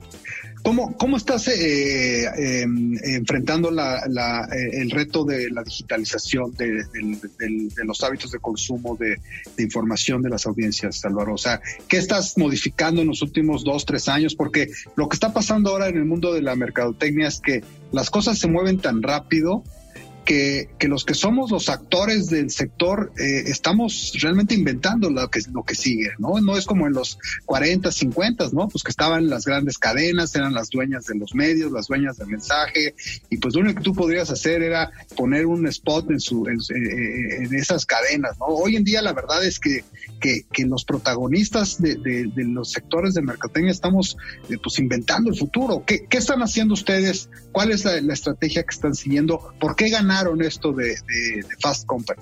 ¿Cómo, 0.65 0.97
cómo 0.97 1.19
estás 1.19 1.47
eh, 1.49 2.25
em, 2.25 2.97
enfrentando 3.05 3.71
la, 3.71 3.99
eh, 4.51 4.81
el 4.81 4.91
reto 4.91 5.23
de 5.23 5.51
la 5.51 5.63
digitalización 5.63 6.55
de, 6.55 6.87
los 7.85 8.03
hábitos 8.03 8.31
de 8.31 8.39
consumo 8.39 8.97
de, 8.97 9.21
información 9.63 10.23
de 10.23 10.31
las 10.31 10.47
audiencias, 10.47 11.05
Álvaro? 11.05 11.35
O 11.35 11.39
sea, 11.39 11.61
¿qué 11.87 11.99
estás 11.99 12.39
modificando 12.39 13.03
en 13.03 13.09
los 13.09 13.21
últimos 13.21 13.63
dos, 13.63 13.85
tres 13.85 14.09
años? 14.09 14.35
Porque 14.35 14.71
lo 14.97 15.07
que 15.11 15.17
está 15.17 15.35
pasando 15.35 15.69
ahora 15.69 15.89
en 15.89 15.99
el 15.99 16.07
mundo 16.07 16.33
de 16.33 16.41
la 16.41 16.57
mercadotecnia 16.57 17.29
es 17.29 17.41
que 17.41 17.63
las 17.93 18.09
cosas 18.09 18.39
se 18.39 18.49
mueven 18.49 18.79
tan 18.79 19.03
rápido 19.03 19.63
que, 20.25 20.69
los 20.81 21.05
que 21.05 21.15
somos 21.15 21.51
los 21.51 21.69
actores 21.69 22.29
del 22.29 22.51
sector 22.51 23.13
eh, 23.19 23.45
estamos 23.47 24.13
realmente 24.21 24.55
inventando 24.55 25.11
lo 25.11 25.29
que, 25.31 25.41
lo 25.53 25.63
que 25.63 25.75
sigue, 25.75 26.11
¿no? 26.19 26.41
No 26.41 26.57
es 26.57 26.65
como 26.65 26.87
en 26.87 26.95
los 26.95 27.19
40, 27.47 27.93
50, 27.93 28.49
¿no? 28.53 28.69
Pues 28.69 28.83
que 28.83 28.91
estaban 28.91 29.29
las 29.29 29.45
grandes 29.45 29.79
cadenas, 29.79 30.35
eran 30.35 30.55
las 30.55 30.71
dueñas 30.71 31.05
de 31.05 31.17
los 31.17 31.35
medios, 31.35 31.71
las 31.73 31.87
dueñas 31.87 32.17
del 32.17 32.29
mensaje, 32.29 32.95
y 33.31 33.37
pues 33.37 33.55
lo 33.55 33.61
único 33.61 33.79
que 33.79 33.85
tú 33.85 33.95
podrías 33.95 34.31
hacer 34.31 34.63
era 34.63 34.91
poner 35.17 35.47
un 35.47 35.67
spot 35.67 36.11
en, 36.11 36.21
su, 36.21 36.47
en, 36.49 36.59
eh, 36.59 37.49
esas 37.53 37.87
cadenas, 37.87 38.39
¿no? 38.39 38.47
Hoy 38.47 38.77
en 38.77 38.85
día 38.85 39.03
la 39.03 39.13
verdad 39.13 39.45
es 39.45 39.61
que, 39.61 39.85
que, 40.21 40.45
los 40.65 40.87
protagonistas 40.87 41.81
de, 41.81 42.31
los 42.37 42.71
sectores 42.71 43.13
de 43.13 43.21
mercadotecnia 43.21 43.71
estamos 43.71 44.17
eh, 44.49 44.57
pues 44.63 44.79
inventando 44.79 45.29
el 45.29 45.37
futuro. 45.37 45.85
¿Qué, 45.87 46.07
¿Qué, 46.09 46.17
están 46.17 46.41
haciendo 46.41 46.73
ustedes? 46.73 47.29
¿Cuál 47.53 47.71
es 47.71 47.85
la, 47.85 48.01
la 48.01 48.15
estrategia 48.15 48.63
que 48.63 48.75
están 48.75 48.95
siguiendo? 48.95 49.53
¿Por 49.61 49.77
qué 49.77 49.91
ganar 49.91 50.14
esto 50.43 50.73
de, 50.73 50.95
Fast 51.61 51.87
Company? 51.87 52.21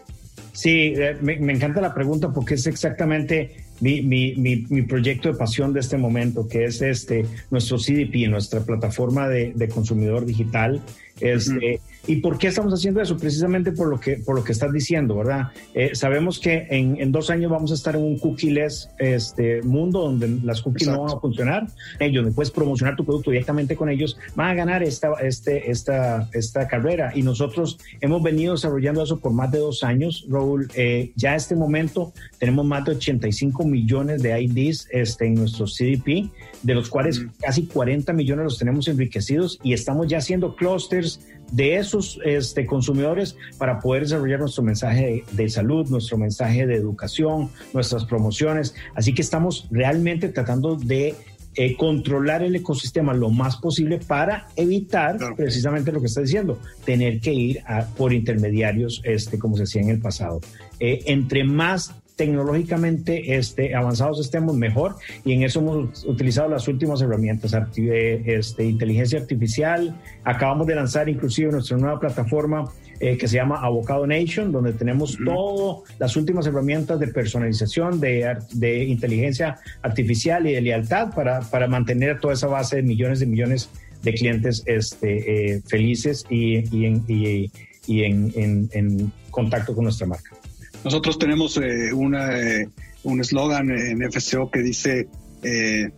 Sí, 0.52 0.92
eh, 0.96 1.16
me, 1.22 1.52
encanta 1.52 1.80
la 1.80 1.94
pregunta 1.94 2.30
porque 2.30 2.54
es 2.54 2.66
exactamente 2.66 3.64
mi, 3.80 4.02
mi, 4.02 4.34
mi, 4.36 4.82
proyecto 4.82 5.32
de 5.32 5.38
pasión 5.38 5.72
de 5.72 5.80
este 5.80 5.96
momento, 5.96 6.46
que 6.46 6.64
es 6.66 6.82
este 6.82 7.24
nuestro 7.50 7.78
CDP, 7.78 8.28
nuestra 8.28 8.60
plataforma 8.60 9.28
de, 9.28 9.68
consumidor 9.72 10.26
digital. 10.26 10.80
Este, 11.20 11.80
¿Y 12.06 12.16
por 12.16 12.38
qué 12.38 12.48
estamos 12.48 12.74
haciendo 12.74 13.00
eso? 13.00 13.16
Precisamente 13.16 13.72
por 13.72 13.88
lo 13.88 14.00
que, 14.00 14.16
por 14.16 14.34
lo 14.34 14.42
que 14.42 14.52
estás 14.52 14.72
diciendo, 14.72 15.16
¿verdad? 15.16 15.48
Eh, 15.74 15.94
sabemos 15.94 16.40
que 16.40 16.66
en, 16.70 17.00
en, 17.00 17.12
dos 17.12 17.30
años 17.30 17.50
vamos 17.50 17.70
a 17.70 17.74
estar 17.74 17.94
en 17.94 18.02
un 18.02 18.18
cookie-less 18.18 18.90
este, 18.98 19.62
mundo 19.62 20.00
donde 20.00 20.28
las 20.42 20.62
cookies 20.62 20.88
no 20.88 21.02
van 21.02 21.16
a 21.16 21.20
funcionar. 21.20 21.66
Ellos, 22.00 22.26
puedes 22.34 22.50
promocionar 22.50 22.96
tu 22.96 23.04
producto 23.04 23.30
directamente 23.30 23.76
con 23.76 23.88
ellos, 23.88 24.16
van 24.34 24.50
a 24.50 24.54
ganar 24.54 24.82
esta, 24.82 25.12
este, 25.22 25.70
esta, 25.70 26.28
esta 26.32 26.66
carrera. 26.66 27.12
Y 27.14 27.22
nosotros 27.22 27.78
hemos 28.00 28.22
venido 28.22 28.54
desarrollando 28.54 29.02
eso 29.02 29.20
por 29.20 29.32
más 29.32 29.52
de 29.52 29.58
dos 29.58 29.84
años, 29.84 30.26
Raúl. 30.28 30.68
Eh, 30.74 31.12
ya 31.14 31.32
a 31.32 31.36
este 31.36 31.54
momento 31.54 32.12
tenemos 32.38 32.66
más 32.66 32.84
de 32.84 32.92
85 32.92 33.64
millones 33.64 34.22
de 34.22 34.40
IDs 34.42 34.88
este, 34.90 35.26
en 35.26 35.34
nuestro 35.34 35.66
CDP, 35.66 36.30
de 36.62 36.74
los 36.74 36.88
cuales 36.88 37.24
casi 37.40 37.66
40 37.66 38.12
millones 38.12 38.44
los 38.44 38.58
tenemos 38.58 38.88
enriquecidos 38.88 39.58
y 39.62 39.72
estamos 39.72 40.08
ya 40.08 40.18
haciendo 40.18 40.56
clusters 40.56 41.20
de 41.52 41.76
esos 41.76 42.18
este, 42.24 42.66
consumidores 42.66 43.36
para 43.58 43.78
poder 43.78 44.02
desarrollar 44.02 44.40
nuestro 44.40 44.64
mensaje 44.64 45.22
de, 45.30 45.48
salud, 45.48 45.88
nuestro 45.88 46.18
mensaje 46.18 46.66
de 46.66 46.74
educación, 46.74 47.50
nuestras 47.72 48.04
promociones. 48.06 48.74
Así 48.94 49.14
que 49.14 49.22
estamos 49.22 49.68
realmente 49.70 50.30
tratando 50.30 50.76
de 50.76 51.14
eh, 51.54 51.76
controlar 51.76 52.42
el 52.42 52.56
ecosistema 52.56 53.12
lo 53.12 53.28
más 53.28 53.56
posible 53.58 53.98
para 53.98 54.48
evitar 54.56 55.18
precisamente 55.36 55.92
lo 55.92 56.00
que 56.00 56.06
está 56.06 56.22
diciendo, 56.22 56.58
tener 56.86 57.20
que 57.20 57.34
ir 57.34 57.60
a, 57.66 57.84
por 57.86 58.14
intermediarios 58.14 59.02
este, 59.04 59.38
como 59.38 59.58
se 59.58 59.64
hacía 59.64 59.82
en 59.82 59.90
el 59.90 60.00
pasado. 60.00 60.40
Eh, 60.80 61.02
entre 61.06 61.44
más 61.44 61.94
tecnológicamente 62.16 63.36
este, 63.36 63.74
avanzados 63.74 64.20
estemos, 64.20 64.56
mejor. 64.56 64.96
Y 65.24 65.32
en 65.32 65.42
eso 65.42 65.60
hemos 65.60 66.04
utilizado 66.04 66.48
las 66.48 66.68
últimas 66.68 67.00
herramientas, 67.00 67.54
eh, 67.76 68.22
este, 68.26 68.64
inteligencia 68.64 69.20
artificial. 69.20 70.00
Acabamos 70.24 70.66
de 70.66 70.74
lanzar 70.74 71.08
inclusive 71.08 71.52
nuestra 71.52 71.76
nueva 71.76 71.98
plataforma 71.98 72.70
eh, 73.00 73.18
que 73.18 73.26
se 73.26 73.36
llama 73.36 73.56
Avocado 73.60 74.06
Nation, 74.06 74.52
donde 74.52 74.72
tenemos 74.72 75.18
todas 75.24 75.82
las 75.98 76.16
últimas 76.16 76.46
herramientas 76.46 77.00
de 77.00 77.08
personalización, 77.08 77.98
de, 77.98 78.36
de, 78.52 78.84
inteligencia 78.84 79.58
artificial 79.82 80.46
y 80.46 80.52
de 80.52 80.60
lealtad 80.60 81.12
para, 81.12 81.40
para 81.40 81.66
mantener 81.66 82.20
toda 82.20 82.34
esa 82.34 82.46
base 82.46 82.76
de 82.76 82.82
millones 82.82 83.18
de 83.18 83.26
millones 83.26 83.70
de 84.02 84.14
clientes 84.14 84.62
este, 84.66 85.54
eh, 85.54 85.62
felices 85.66 86.24
y, 86.28 86.58
y, 86.76 86.86
en, 86.86 87.04
y, 87.08 87.50
y 87.86 88.04
en, 88.04 88.32
en, 88.36 88.70
en 88.72 89.12
contacto 89.30 89.74
con 89.74 89.84
nuestra 89.84 90.06
marca. 90.06 90.41
Nosotros 90.84 91.18
tenemos 91.18 91.56
eh, 91.56 91.92
una, 91.92 92.38
eh, 92.38 92.68
un 93.04 93.20
eslogan 93.20 93.70
en 93.70 94.02
FCO 94.10 94.50
que 94.50 94.60
dice, 94.60 95.08
eh, 95.42 95.90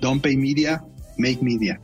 Don't 0.00 0.22
pay 0.22 0.36
media, 0.36 0.84
make 1.16 1.38
media. 1.40 1.80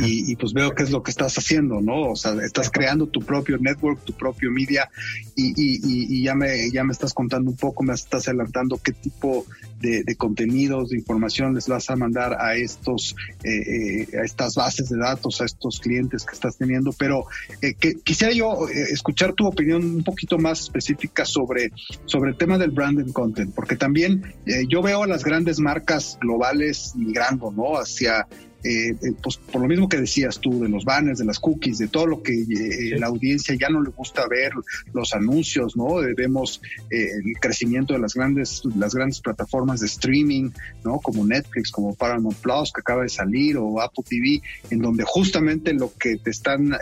Y, 0.00 0.36
pues 0.36 0.52
veo 0.52 0.72
qué 0.72 0.82
es 0.82 0.90
lo 0.90 1.02
que 1.02 1.10
estás 1.10 1.36
haciendo, 1.36 1.80
¿no? 1.80 2.10
O 2.10 2.16
sea, 2.16 2.32
estás 2.44 2.70
creando 2.70 3.06
tu 3.06 3.20
propio 3.20 3.58
network, 3.58 4.04
tu 4.04 4.12
propio 4.12 4.50
media 4.50 4.88
y, 5.36 5.52
y, 5.56 6.22
ya, 6.22 6.34
me, 6.34 6.70
ya 6.70 6.84
me 6.84 6.92
estás 6.92 7.14
contando 7.14 7.50
un 7.50 7.56
poco, 7.56 7.82
me 7.82 7.94
estás 7.94 8.28
adelantando 8.28 8.78
qué 8.82 8.92
tipo 8.92 9.46
de, 9.80 10.14
contenidos, 10.16 10.90
de 10.90 10.98
información 10.98 11.54
les 11.54 11.66
vas 11.66 11.88
a 11.90 11.96
mandar 11.96 12.36
a 12.38 12.54
estos, 12.54 13.16
eh, 13.42 14.04
eh, 14.12 14.18
a 14.18 14.24
estas 14.24 14.54
bases 14.54 14.88
de 14.90 14.98
datos, 14.98 15.40
a 15.40 15.46
estos 15.46 15.80
clientes 15.80 16.24
que 16.24 16.34
estás 16.34 16.56
teniendo. 16.56 16.92
Pero 16.92 17.24
eh, 17.62 17.74
que, 17.74 17.94
quisiera 17.94 18.32
yo 18.32 18.68
escuchar 18.68 19.32
tu 19.32 19.46
opinión 19.46 19.84
un 19.84 20.04
poquito 20.04 20.38
más 20.38 20.60
específica 20.60 21.24
sobre, 21.24 21.72
sobre 22.04 22.30
el 22.30 22.36
tema 22.36 22.58
del 22.58 22.70
branded 22.70 23.10
content, 23.12 23.54
porque 23.54 23.76
también 23.76 24.34
yo 24.68 24.82
veo 24.82 25.02
a 25.02 25.06
las 25.06 25.24
grandes 25.24 25.58
marcas 25.58 26.18
globales 26.20 26.92
migrando, 26.96 27.50
¿no? 27.50 27.76
Hacia 27.78 28.26
eh, 28.62 28.90
eh, 28.90 29.12
pues 29.22 29.36
por 29.38 29.62
lo 29.62 29.68
mismo 29.68 29.88
que 29.88 29.96
decías 29.96 30.38
tú, 30.38 30.60
de 30.60 30.68
los 30.68 30.84
banners, 30.84 31.18
de 31.18 31.24
las 31.24 31.38
cookies, 31.38 31.78
de 31.78 31.88
todo 31.88 32.06
lo 32.06 32.22
que 32.22 32.34
eh, 32.34 32.98
la 32.98 33.06
audiencia 33.06 33.54
ya 33.58 33.68
no 33.68 33.82
le 33.82 33.90
gusta 33.90 34.26
ver, 34.28 34.52
los 34.92 35.14
anuncios, 35.14 35.76
¿no? 35.76 35.96
vemos 36.16 36.60
el 36.90 37.34
crecimiento 37.40 37.94
de 37.94 38.00
las 38.00 38.14
grandes, 38.14 38.62
las 38.76 38.94
grandes 38.94 39.20
plataformas 39.20 39.80
de 39.80 39.86
streaming, 39.86 40.50
¿no? 40.84 40.98
Como 40.98 41.26
Netflix, 41.26 41.70
como 41.70 41.94
Paramount 41.94 42.36
Plus, 42.38 42.72
que 42.72 42.80
acaba 42.80 43.02
de 43.02 43.08
salir, 43.08 43.56
o 43.56 43.80
Apple 43.80 44.04
TV, 44.08 44.42
en 44.70 44.80
donde 44.80 45.04
justamente 45.06 45.72
lo 45.72 45.92
que 45.98 46.16
te 46.16 46.30
están 46.30 46.72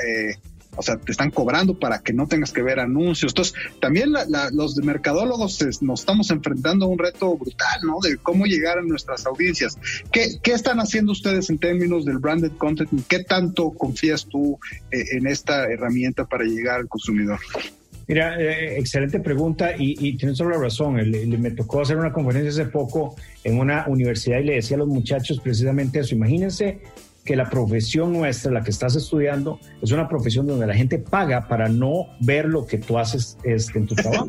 o 0.78 0.82
sea, 0.82 0.96
te 0.96 1.10
están 1.10 1.30
cobrando 1.30 1.78
para 1.78 1.98
que 1.98 2.12
no 2.12 2.28
tengas 2.28 2.52
que 2.52 2.62
ver 2.62 2.78
anuncios. 2.78 3.32
Entonces, 3.32 3.54
también 3.80 4.12
los 4.52 4.76
mercadólogos 4.76 5.60
nos 5.82 6.00
estamos 6.00 6.30
enfrentando 6.30 6.86
a 6.86 6.88
un 6.88 6.98
reto 6.98 7.36
brutal, 7.36 7.80
¿no? 7.82 7.98
De 8.00 8.16
cómo 8.16 8.46
llegar 8.46 8.78
a 8.78 8.82
nuestras 8.82 9.26
audiencias. 9.26 9.76
¿Qué, 10.12 10.38
están 10.44 10.78
haciendo 10.78 11.12
ustedes 11.12 11.50
en 11.50 11.58
términos 11.58 12.04
del 12.04 12.18
branded 12.18 12.52
content? 12.58 12.90
¿Qué 13.08 13.24
tanto 13.24 13.70
confías 13.70 14.26
tú 14.26 14.58
eh, 14.90 15.04
en 15.12 15.26
esta 15.26 15.64
herramienta 15.64 16.24
para 16.24 16.44
llegar 16.44 16.76
al 16.76 16.88
consumidor? 16.88 17.38
Mira, 18.06 18.40
eh, 18.40 18.78
excelente 18.78 19.20
pregunta 19.20 19.72
y, 19.76 20.16
tienes 20.16 20.38
toda 20.38 20.50
la 20.50 20.58
razón. 20.58 20.94
me 20.94 21.50
tocó 21.50 21.82
hacer 21.82 21.96
una 21.96 22.12
conferencia 22.12 22.50
hace 22.50 22.70
poco 22.70 23.16
en 23.44 23.58
una 23.58 23.84
universidad 23.86 24.38
y 24.38 24.44
le 24.44 24.54
decía 24.54 24.76
a 24.76 24.80
los 24.80 24.88
muchachos 24.88 25.40
precisamente 25.40 25.98
eso. 25.98 26.14
Imagínense 26.14 26.80
que 27.28 27.36
la 27.36 27.50
profesión 27.50 28.14
nuestra, 28.14 28.50
la 28.50 28.62
que 28.62 28.70
estás 28.70 28.96
estudiando, 28.96 29.60
es 29.82 29.92
una 29.92 30.08
profesión 30.08 30.46
donde 30.46 30.66
la 30.66 30.72
gente 30.72 30.98
paga 30.98 31.46
para 31.46 31.68
no 31.68 32.06
ver 32.20 32.46
lo 32.46 32.66
que 32.66 32.78
tú 32.78 32.96
haces 32.96 33.36
este, 33.44 33.80
en 33.80 33.86
tu 33.86 33.94
trabajo. 33.96 34.26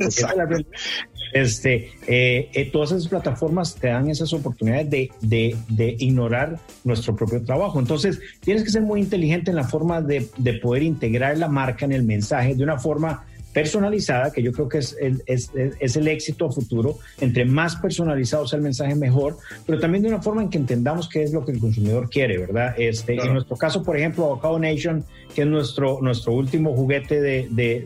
este, 1.32 1.92
eh, 2.08 2.50
eh, 2.54 2.70
todas 2.74 2.92
esas 2.92 3.08
plataformas 3.08 3.76
te 3.76 3.88
dan 3.88 4.10
esas 4.10 4.34
oportunidades 4.34 4.90
de, 4.90 5.10
de, 5.22 5.56
de, 5.70 5.96
ignorar 6.00 6.60
nuestro 6.84 7.16
propio 7.16 7.42
trabajo. 7.42 7.80
Entonces, 7.80 8.20
tienes 8.42 8.66
que 8.66 8.70
ser 8.70 8.82
muy 8.82 9.00
inteligente 9.00 9.50
en 9.50 9.56
la 9.56 9.64
forma 9.64 10.02
de, 10.02 10.28
de 10.36 10.54
poder 10.56 10.84
integrar 10.84 11.38
la 11.38 11.48
marca 11.48 11.86
en 11.86 11.94
el 11.94 12.04
mensaje 12.04 12.54
de 12.54 12.64
una 12.66 12.80
forma 12.80 13.24
personalizada, 13.54 14.32
que 14.32 14.44
yo 14.44 14.52
creo 14.52 14.70
que 14.70 14.78
es 14.80 14.96
el, 15.00 15.24
es, 15.26 15.52
es 15.80 15.96
el 15.96 16.08
éxito 16.08 16.52
futuro. 16.52 17.00
Entre 17.20 17.46
más 17.46 17.76
personalizado 17.76 18.48
sea 18.48 18.58
el 18.58 18.64
mensaje, 18.64 18.96
mejor, 18.96 19.38
pero 19.66 19.80
también 19.80 20.04
de 20.04 20.10
una 20.10 20.22
forma 20.22 20.42
en 20.42 20.50
que 20.50 20.58
entendamos 20.58 21.10
qué 21.10 21.24
es 21.24 21.34
lo 21.34 21.46
que 21.46 21.52
el 21.54 21.60
consumidor 21.60 22.10
quiere, 22.10 22.38
¿verdad? 22.38 22.76
Este, 22.78 23.16
En 23.16 23.34
nuestro 23.34 23.56
caso, 23.58 23.84
por 23.84 23.98
ejemplo, 23.98 24.26
Avocado 24.26 24.60
Nation, 24.60 25.04
que 25.34 25.42
es 25.42 25.48
nuestro, 25.48 26.00
nuestro 26.02 26.34
último 26.34 26.76
juguete 26.76 27.22
de, 27.22 27.48
de, 27.52 27.84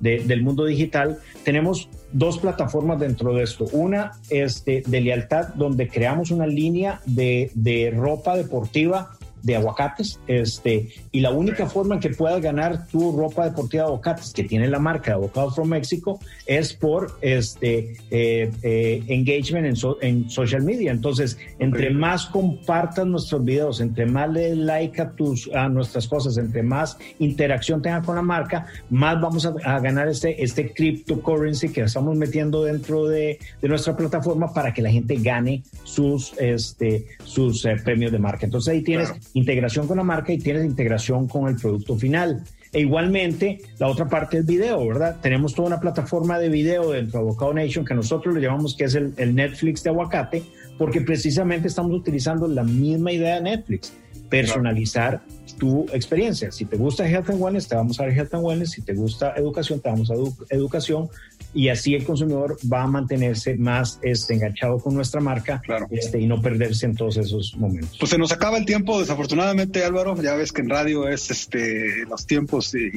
de, 0.00 0.20
del 0.20 0.42
mundo 0.42 0.64
digital, 0.64 1.18
tenemos 1.44 1.88
dos 2.12 2.38
plataformas 2.38 3.00
dentro 3.00 3.34
de 3.34 3.44
esto. 3.44 3.66
Una 3.72 4.12
es 4.30 4.64
de, 4.64 4.82
lealtad, 4.88 5.48
donde 5.54 5.88
creamos 5.88 6.30
una 6.30 6.46
línea 6.46 7.00
de, 7.06 7.50
de 7.54 7.92
ropa 7.94 8.36
deportiva 8.36 9.17
de 9.42 9.56
aguacates, 9.56 10.20
este, 10.26 10.88
y 11.12 11.20
la 11.20 11.30
única 11.30 11.66
forma 11.66 11.96
en 11.96 12.00
que 12.00 12.10
puedas 12.10 12.40
ganar 12.40 12.86
tu 12.88 13.16
ropa 13.16 13.44
deportiva 13.44 13.84
de 13.84 13.88
aguacates 13.88 14.32
que 14.32 14.44
tiene 14.44 14.68
la 14.68 14.78
marca 14.78 15.10
de 15.10 15.16
Avocados 15.16 15.54
from 15.54 15.68
Mexico 15.68 16.20
es 16.46 16.72
por 16.72 17.18
este 17.20 17.96
eh, 18.10 18.50
eh, 18.62 19.04
engagement 19.08 19.66
en, 19.66 19.76
en, 20.00 20.30
social 20.30 20.62
media. 20.62 20.90
Entonces, 20.90 21.38
entre 21.58 21.90
más 21.90 22.26
compartas 22.26 23.06
nuestros 23.06 23.44
videos, 23.44 23.80
entre 23.80 24.06
más 24.06 24.30
le 24.30 24.54
like 24.54 25.00
a 25.00 25.10
tus 25.10 25.50
a 25.54 25.68
nuestras 25.68 26.06
cosas, 26.08 26.36
entre 26.38 26.62
más 26.62 26.96
interacción 27.18 27.82
tenga 27.82 28.02
con 28.02 28.16
la 28.16 28.22
marca, 28.22 28.66
más 28.90 29.20
vamos 29.20 29.46
a, 29.46 29.80
ganar 29.80 30.08
este 30.08 30.42
este 30.42 30.72
cryptocurrency 30.72 31.70
que 31.70 31.82
estamos 31.82 32.16
metiendo 32.16 32.64
dentro 32.64 33.06
de, 33.06 33.38
de, 33.60 33.68
nuestra 33.68 33.96
plataforma 33.96 34.52
para 34.52 34.72
que 34.72 34.82
la 34.82 34.90
gente 34.90 35.16
gane 35.16 35.62
sus 35.84 36.34
este 36.38 37.06
sus 37.24 37.64
eh, 37.64 37.76
premios 37.82 38.12
de 38.12 38.18
marca. 38.18 38.46
Entonces 38.46 38.72
ahí 38.72 38.82
tienes 38.82 39.12
integración 39.34 39.86
con 39.86 39.96
la 39.96 40.04
marca 40.04 40.32
y 40.32 40.38
tienes 40.38 40.64
integración 40.64 41.28
con 41.28 41.48
el 41.48 41.56
producto 41.56 41.96
final. 41.96 42.42
E 42.72 42.80
igualmente, 42.80 43.58
la 43.78 43.88
otra 43.88 44.08
parte 44.08 44.38
es 44.38 44.46
video, 44.46 44.86
¿verdad? 44.86 45.16
Tenemos 45.22 45.54
toda 45.54 45.68
una 45.68 45.80
plataforma 45.80 46.38
de 46.38 46.48
video 46.48 46.90
dentro 46.90 47.20
de 47.20 47.26
Avocado 47.26 47.54
Nation 47.54 47.84
que 47.84 47.94
nosotros 47.94 48.34
le 48.34 48.40
llamamos 48.40 48.76
que 48.76 48.84
es 48.84 48.94
el, 48.94 49.14
el 49.16 49.34
Netflix 49.34 49.82
de 49.82 49.90
aguacate, 49.90 50.42
porque 50.76 51.00
precisamente 51.00 51.68
estamos 51.68 51.92
utilizando 51.92 52.46
la 52.46 52.62
misma 52.62 53.12
idea 53.12 53.36
de 53.36 53.42
Netflix, 53.42 53.92
personalizar 54.28 55.22
tu 55.58 55.86
experiencia. 55.92 56.50
Si 56.52 56.64
te 56.64 56.76
gusta 56.76 57.08
Health 57.08 57.30
and 57.30 57.40
Wellness, 57.40 57.68
te 57.68 57.74
vamos 57.74 58.00
a 58.00 58.04
dar 58.04 58.12
Health 58.12 58.34
and 58.34 58.44
Wellness. 58.44 58.70
Si 58.70 58.82
te 58.82 58.94
gusta 58.94 59.34
educación, 59.36 59.80
te 59.80 59.88
vamos 59.88 60.10
a 60.10 60.14
dar 60.14 60.24
educación 60.50 61.08
y 61.54 61.68
así 61.68 61.94
el 61.94 62.04
consumidor 62.04 62.58
va 62.70 62.82
a 62.82 62.86
mantenerse 62.86 63.56
más 63.56 63.98
este, 64.02 64.34
enganchado 64.34 64.78
con 64.78 64.94
nuestra 64.94 65.20
marca 65.20 65.62
este, 65.90 66.20
y 66.20 66.26
no 66.26 66.40
perderse 66.42 66.86
en 66.86 66.94
todos 66.94 67.16
esos 67.16 67.56
momentos. 67.56 67.96
Pues 67.98 68.10
se 68.10 68.18
nos 68.18 68.32
acaba 68.32 68.58
el 68.58 68.64
tiempo, 68.64 69.00
desafortunadamente 69.00 69.82
Álvaro, 69.84 70.20
ya 70.20 70.34
ves 70.34 70.52
que 70.52 70.60
en 70.60 70.68
radio 70.68 71.08
es 71.08 71.30
este 71.30 72.04
los 72.08 72.26
tiempos 72.26 72.74
y, 72.74 72.88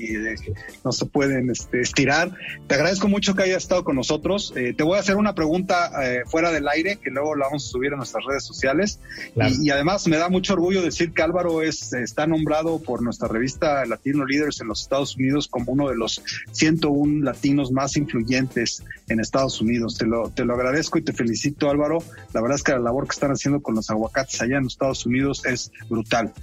no 0.84 0.92
se 0.92 1.06
pueden 1.06 1.50
este, 1.50 1.82
estirar. 1.82 2.32
Te 2.68 2.76
agradezco 2.76 3.08
mucho 3.08 3.36
que 3.36 3.44
hayas 3.44 3.64
estado 3.64 3.84
con 3.84 3.96
nosotros. 3.96 4.54
Eh, 4.56 4.74
te 4.76 4.84
voy 4.84 4.98
a 4.98 5.00
hacer 5.00 5.16
una 5.16 5.34
pregunta 5.34 5.92
eh, 6.04 6.24
fuera 6.26 6.52
del 6.52 6.68
aire 6.68 6.98
que 6.98 7.10
luego 7.10 7.36
la 7.36 7.46
vamos 7.46 7.66
a 7.66 7.70
subir 7.70 7.94
a 7.94 7.98
nuestras 7.98 8.26
redes 8.26 8.44
sociales 8.44 9.00
y, 9.36 9.70
además 9.70 10.08
me 10.08 10.18
da 10.18 10.30
mucho 10.30 10.54
orgullo 10.54 10.82
decir 10.82 11.14
que 11.14 11.22
Álvaro 11.22 11.62
es, 11.62 11.94
está 11.94 12.28
nombrado 12.28 12.51
por 12.84 13.02
nuestra 13.02 13.30
revista 13.30 13.86
Latino 13.86 14.26
Leaders 14.26 14.60
en 14.60 14.68
los 14.68 14.82
Estados 14.82 15.16
Unidos 15.16 15.48
como 15.48 15.72
uno 15.72 15.90
de 15.90 15.96
los 15.96 16.22
101 16.52 17.24
latinos 17.24 17.72
más 17.72 17.96
influyentes 17.96 18.84
en 19.08 19.22
Estados 19.22 19.62
Unidos. 19.62 19.98
Te 19.98 20.06
lo, 20.06 20.30
te 20.30 20.44
lo 20.44 20.54
agradezco 20.54 20.98
y 20.98 21.02
te 21.02 21.14
felicito, 21.14 21.70
Álvaro. 21.70 22.00
La 22.34 22.42
verdad 22.42 22.58
es 22.58 22.64
que 22.64 22.74
la 22.74 22.80
labor 22.80 23.08
que 23.08 23.14
están 23.14 23.32
haciendo 23.32 23.62
con 23.62 23.76
los 23.76 23.90
aguacates 23.90 24.42
allá 24.42 24.58
en 24.58 24.66
los 24.66 24.74
Estados 24.74 25.06
Unidos 25.06 25.46
es 25.46 25.72
brutal. 25.90 26.34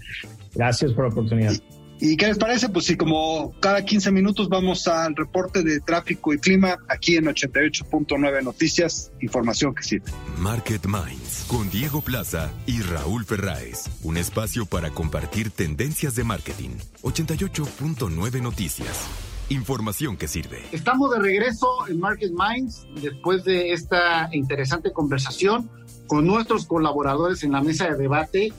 Gracias 0.55 0.93
por 0.93 1.05
la 1.05 1.11
oportunidad. 1.11 1.53
¿Y 1.53 1.78
qué 2.17 2.29
les 2.29 2.39
parece? 2.39 2.69
Pues 2.69 2.87
sí, 2.87 2.97
como 2.97 3.53
cada 3.59 3.85
15 3.85 4.13
minutos 4.13 4.49
vamos 4.49 4.87
al 4.87 5.17
reporte 5.17 5.65
de 5.65 5.81
tráfico 5.81 6.33
y 6.33 6.39
clima 6.39 6.79
aquí 6.89 7.17
en 7.17 7.25
88.9 7.25 8.43
Noticias, 8.45 9.11
información 9.21 9.75
que 9.75 9.83
sirve. 9.83 10.13
Market 10.39 10.87
Minds 10.87 11.45
con 11.49 11.69
Diego 11.71 12.01
Plaza 12.01 12.53
y 12.67 12.83
Raúl 12.83 13.25
Ferráez, 13.25 13.87
un 14.03 14.17
espacio 14.17 14.65
para 14.65 14.91
compartir 14.91 15.51
tendencias 15.51 16.15
de 16.15 16.23
marketing. 16.23 16.71
88.9 17.03 18.43
Noticias. 18.43 19.09
Información 19.49 20.17
que 20.17 20.29
sirve. 20.29 20.63
Estamos 20.73 21.11
de 21.11 21.19
regreso 21.21 21.67
en 21.89 21.99
Market 21.99 22.31
Minds 22.31 22.87
después 23.01 23.45
de 23.45 23.73
esta 23.73 24.29
interesante 24.33 24.93
conversación 24.93 25.71
con 26.07 26.27
nuestros 26.27 26.67
colaboradores 26.67 27.43
en 27.43 27.53
la 27.53 27.63
mesa 27.63 27.89
de 27.89 27.97
debate, 27.97 28.53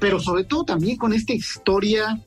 pero 0.00 0.20
sobre 0.20 0.44
todo 0.44 0.64
también 0.64 0.96
con 0.96 1.12
esta 1.12 1.32
historia 1.32 2.20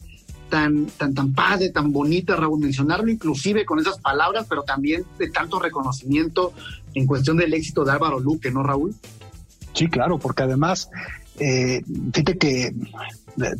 tan, 0.49 0.85
tan, 0.85 1.13
tan 1.13 1.33
padre, 1.33 1.69
tan 1.69 1.91
bonita, 1.91 2.35
Raúl, 2.35 2.59
mencionarlo 2.59 3.09
inclusive 3.09 3.65
con 3.65 3.79
esas 3.79 3.99
palabras, 3.99 4.45
pero 4.49 4.63
también 4.63 5.05
de 5.17 5.29
tanto 5.29 5.59
reconocimiento 5.59 6.53
en 6.93 7.05
cuestión 7.05 7.37
del 7.37 7.53
éxito 7.53 7.83
de 7.83 7.91
Álvaro 7.91 8.19
Luque, 8.19 8.51
¿no, 8.51 8.63
Raúl? 8.63 8.95
Sí, 9.73 9.87
claro, 9.87 10.17
porque 10.17 10.43
además, 10.43 10.89
eh, 11.39 11.83
fíjate 12.13 12.37
que, 12.37 12.73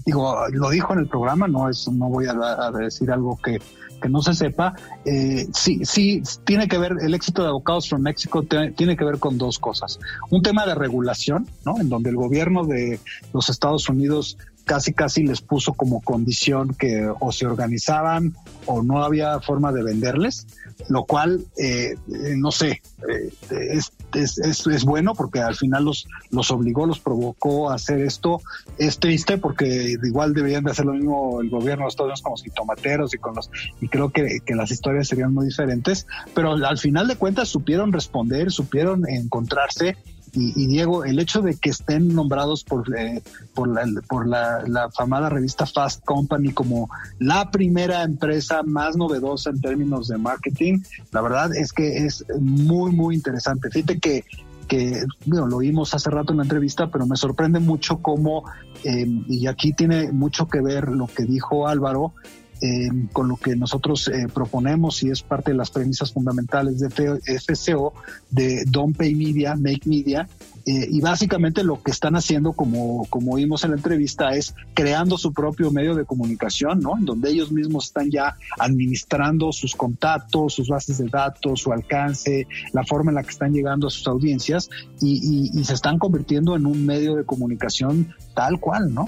digo, 0.05 0.35
lo 0.51 0.69
dijo 0.69 0.93
en 0.93 0.99
el 0.99 1.07
programa, 1.07 1.47
no, 1.47 1.69
es, 1.69 1.87
no 1.87 2.09
voy 2.09 2.25
a 2.27 2.71
decir 2.71 3.11
algo 3.11 3.37
que 3.37 3.59
que 4.01 4.09
no 4.09 4.21
se 4.21 4.33
sepa, 4.33 4.75
eh, 5.05 5.47
sí, 5.53 5.81
sí, 5.83 6.21
tiene 6.45 6.67
que 6.67 6.77
ver, 6.77 6.93
el 7.01 7.13
éxito 7.13 7.41
de 7.41 7.49
Avocados 7.49 7.89
from 7.89 8.01
Mexico 8.01 8.43
tiene 8.43 8.95
que 8.95 9.05
ver 9.05 9.19
con 9.19 9.37
dos 9.37 9.59
cosas. 9.59 9.99
Un 10.29 10.41
tema 10.41 10.65
de 10.65 10.75
regulación, 10.75 11.47
¿no? 11.65 11.79
En 11.79 11.89
donde 11.89 12.09
el 12.09 12.15
gobierno 12.15 12.65
de 12.65 12.99
los 13.33 13.49
Estados 13.49 13.89
Unidos 13.89 14.37
casi 14.67 14.93
casi 14.93 15.23
les 15.23 15.41
puso 15.41 15.73
como 15.73 16.01
condición 16.01 16.75
que 16.77 17.09
o 17.19 17.31
se 17.31 17.47
organizaban 17.47 18.35
o 18.65 18.83
no 18.83 19.03
había 19.03 19.39
forma 19.39 19.71
de 19.71 19.81
venderles, 19.81 20.45
lo 20.89 21.05
cual, 21.05 21.45
eh, 21.57 21.95
no 22.35 22.51
sé, 22.51 22.81
eh, 23.09 23.31
es, 23.49 23.93
es, 24.13 24.67
es, 24.67 24.83
bueno 24.83 25.15
porque 25.15 25.39
al 25.39 25.55
final 25.55 25.85
los, 25.85 26.05
los 26.31 26.51
obligó, 26.51 26.85
los 26.85 26.99
provocó 26.99 27.71
a 27.71 27.75
hacer 27.75 28.01
esto. 28.01 28.41
Es 28.77 28.99
triste 28.99 29.37
porque 29.37 29.95
igual 30.03 30.33
deberían 30.33 30.65
de 30.65 30.71
hacer 30.71 30.85
lo 30.85 30.93
mismo 30.93 31.41
el 31.41 31.49
gobierno 31.49 31.85
de 31.85 31.89
Estados 31.89 32.09
Unidos 32.09 32.21
con 32.21 32.31
los 32.33 32.43
jitomateros 32.43 33.13
y 33.13 33.17
con 33.17 33.35
los, 33.35 33.49
y 33.79 33.87
creo 33.87 34.09
que, 34.09 34.39
que 34.45 34.53
las 34.53 34.69
historias 34.69 35.07
serían 35.07 35.33
muy 35.33 35.45
diferentes, 35.45 36.05
pero 36.35 36.51
al 36.51 36.77
final 36.77 37.07
de 37.07 37.15
cuentas 37.15 37.47
supieron 37.47 37.93
responder, 37.93 38.51
supieron 38.51 39.07
encontrarse 39.09 39.95
y, 40.37 40.67
Diego, 40.67 41.03
el 41.03 41.19
hecho 41.19 41.41
de 41.41 41.55
que 41.55 41.69
estén 41.69 42.13
nombrados 42.13 42.63
por, 42.63 42.95
eh, 42.95 43.23
por, 43.55 43.67
la, 43.67 43.85
por 44.07 44.27
la, 44.27 44.63
la, 44.67 44.91
famada 44.91 45.29
revista 45.29 45.65
Fast 45.65 46.05
Company 46.05 46.51
como 46.51 46.89
la 47.17 47.49
primera 47.49 48.03
empresa 48.03 48.61
más 48.63 48.95
novedosa 48.95 49.49
en 49.49 49.61
términos 49.61 50.07
de 50.07 50.17
marketing, 50.17 50.79
la 51.11 51.21
verdad 51.21 51.55
es 51.55 51.73
que 51.73 52.05
es 52.05 52.23
muy, 52.39 52.91
muy 52.91 53.15
interesante. 53.15 53.69
Fíjate 53.71 53.99
que 53.99 54.23
que 54.67 55.05
bueno, 55.25 55.47
lo 55.47 55.59
vimos 55.59 55.93
hace 55.93 56.09
rato 56.09 56.33
en 56.33 56.37
la 56.37 56.43
entrevista, 56.43 56.91
pero 56.91 57.05
me 57.05 57.15
sorprende 57.15 57.59
mucho 57.59 58.01
cómo, 58.01 58.43
eh, 58.83 59.07
y 59.27 59.47
aquí 59.47 59.71
tiene 59.71 60.11
mucho 60.11 60.47
que 60.47 60.61
ver 60.61 60.89
lo 60.89 61.07
que 61.07 61.23
dijo 61.23 61.67
Álvaro, 61.67 62.13
eh, 62.61 62.89
con 63.13 63.27
lo 63.27 63.37
que 63.37 63.55
nosotros 63.55 64.07
eh, 64.07 64.27
proponemos 64.33 65.03
y 65.03 65.09
es 65.09 65.21
parte 65.21 65.51
de 65.51 65.57
las 65.57 65.69
premisas 65.69 66.11
fundamentales 66.11 66.79
de 66.79 66.89
FCO, 66.89 67.93
de 68.31 68.63
Don't 68.65 68.97
Pay 68.97 69.15
Media, 69.15 69.55
Make 69.55 69.81
Media. 69.85 70.27
Eh, 70.65 70.87
y 70.89 70.99
básicamente 70.99 71.63
lo 71.63 71.81
que 71.81 71.91
están 71.91 72.15
haciendo, 72.15 72.51
como, 72.51 73.05
como 73.09 73.35
vimos 73.35 73.63
en 73.63 73.71
la 73.71 73.77
entrevista, 73.77 74.35
es 74.35 74.53
creando 74.73 75.17
su 75.17 75.31
propio 75.31 75.71
medio 75.71 75.95
de 75.95 76.03
comunicación, 76.03 76.81
¿no? 76.81 76.97
En 76.97 77.05
donde 77.05 77.29
ellos 77.29 77.51
mismos 77.51 77.85
están 77.85 78.11
ya 78.11 78.35
administrando 78.59 79.53
sus 79.53 79.75
contactos, 79.75 80.55
sus 80.55 80.67
bases 80.67 80.97
de 80.97 81.07
datos, 81.07 81.61
su 81.61 81.71
alcance, 81.71 82.47
la 82.73 82.83
forma 82.83 83.11
en 83.11 83.15
la 83.15 83.23
que 83.23 83.29
están 83.29 83.53
llegando 83.53 83.87
a 83.87 83.89
sus 83.89 84.07
audiencias 84.07 84.69
y, 84.99 85.49
y 85.57 85.63
se 85.63 85.73
están 85.73 85.99
convirtiendo 85.99 86.55
en 86.55 86.65
un 86.65 86.85
medio 86.85 87.15
de 87.15 87.23
comunicación 87.23 88.13
tal 88.33 88.59
cual, 88.59 88.93
¿no? 88.93 89.07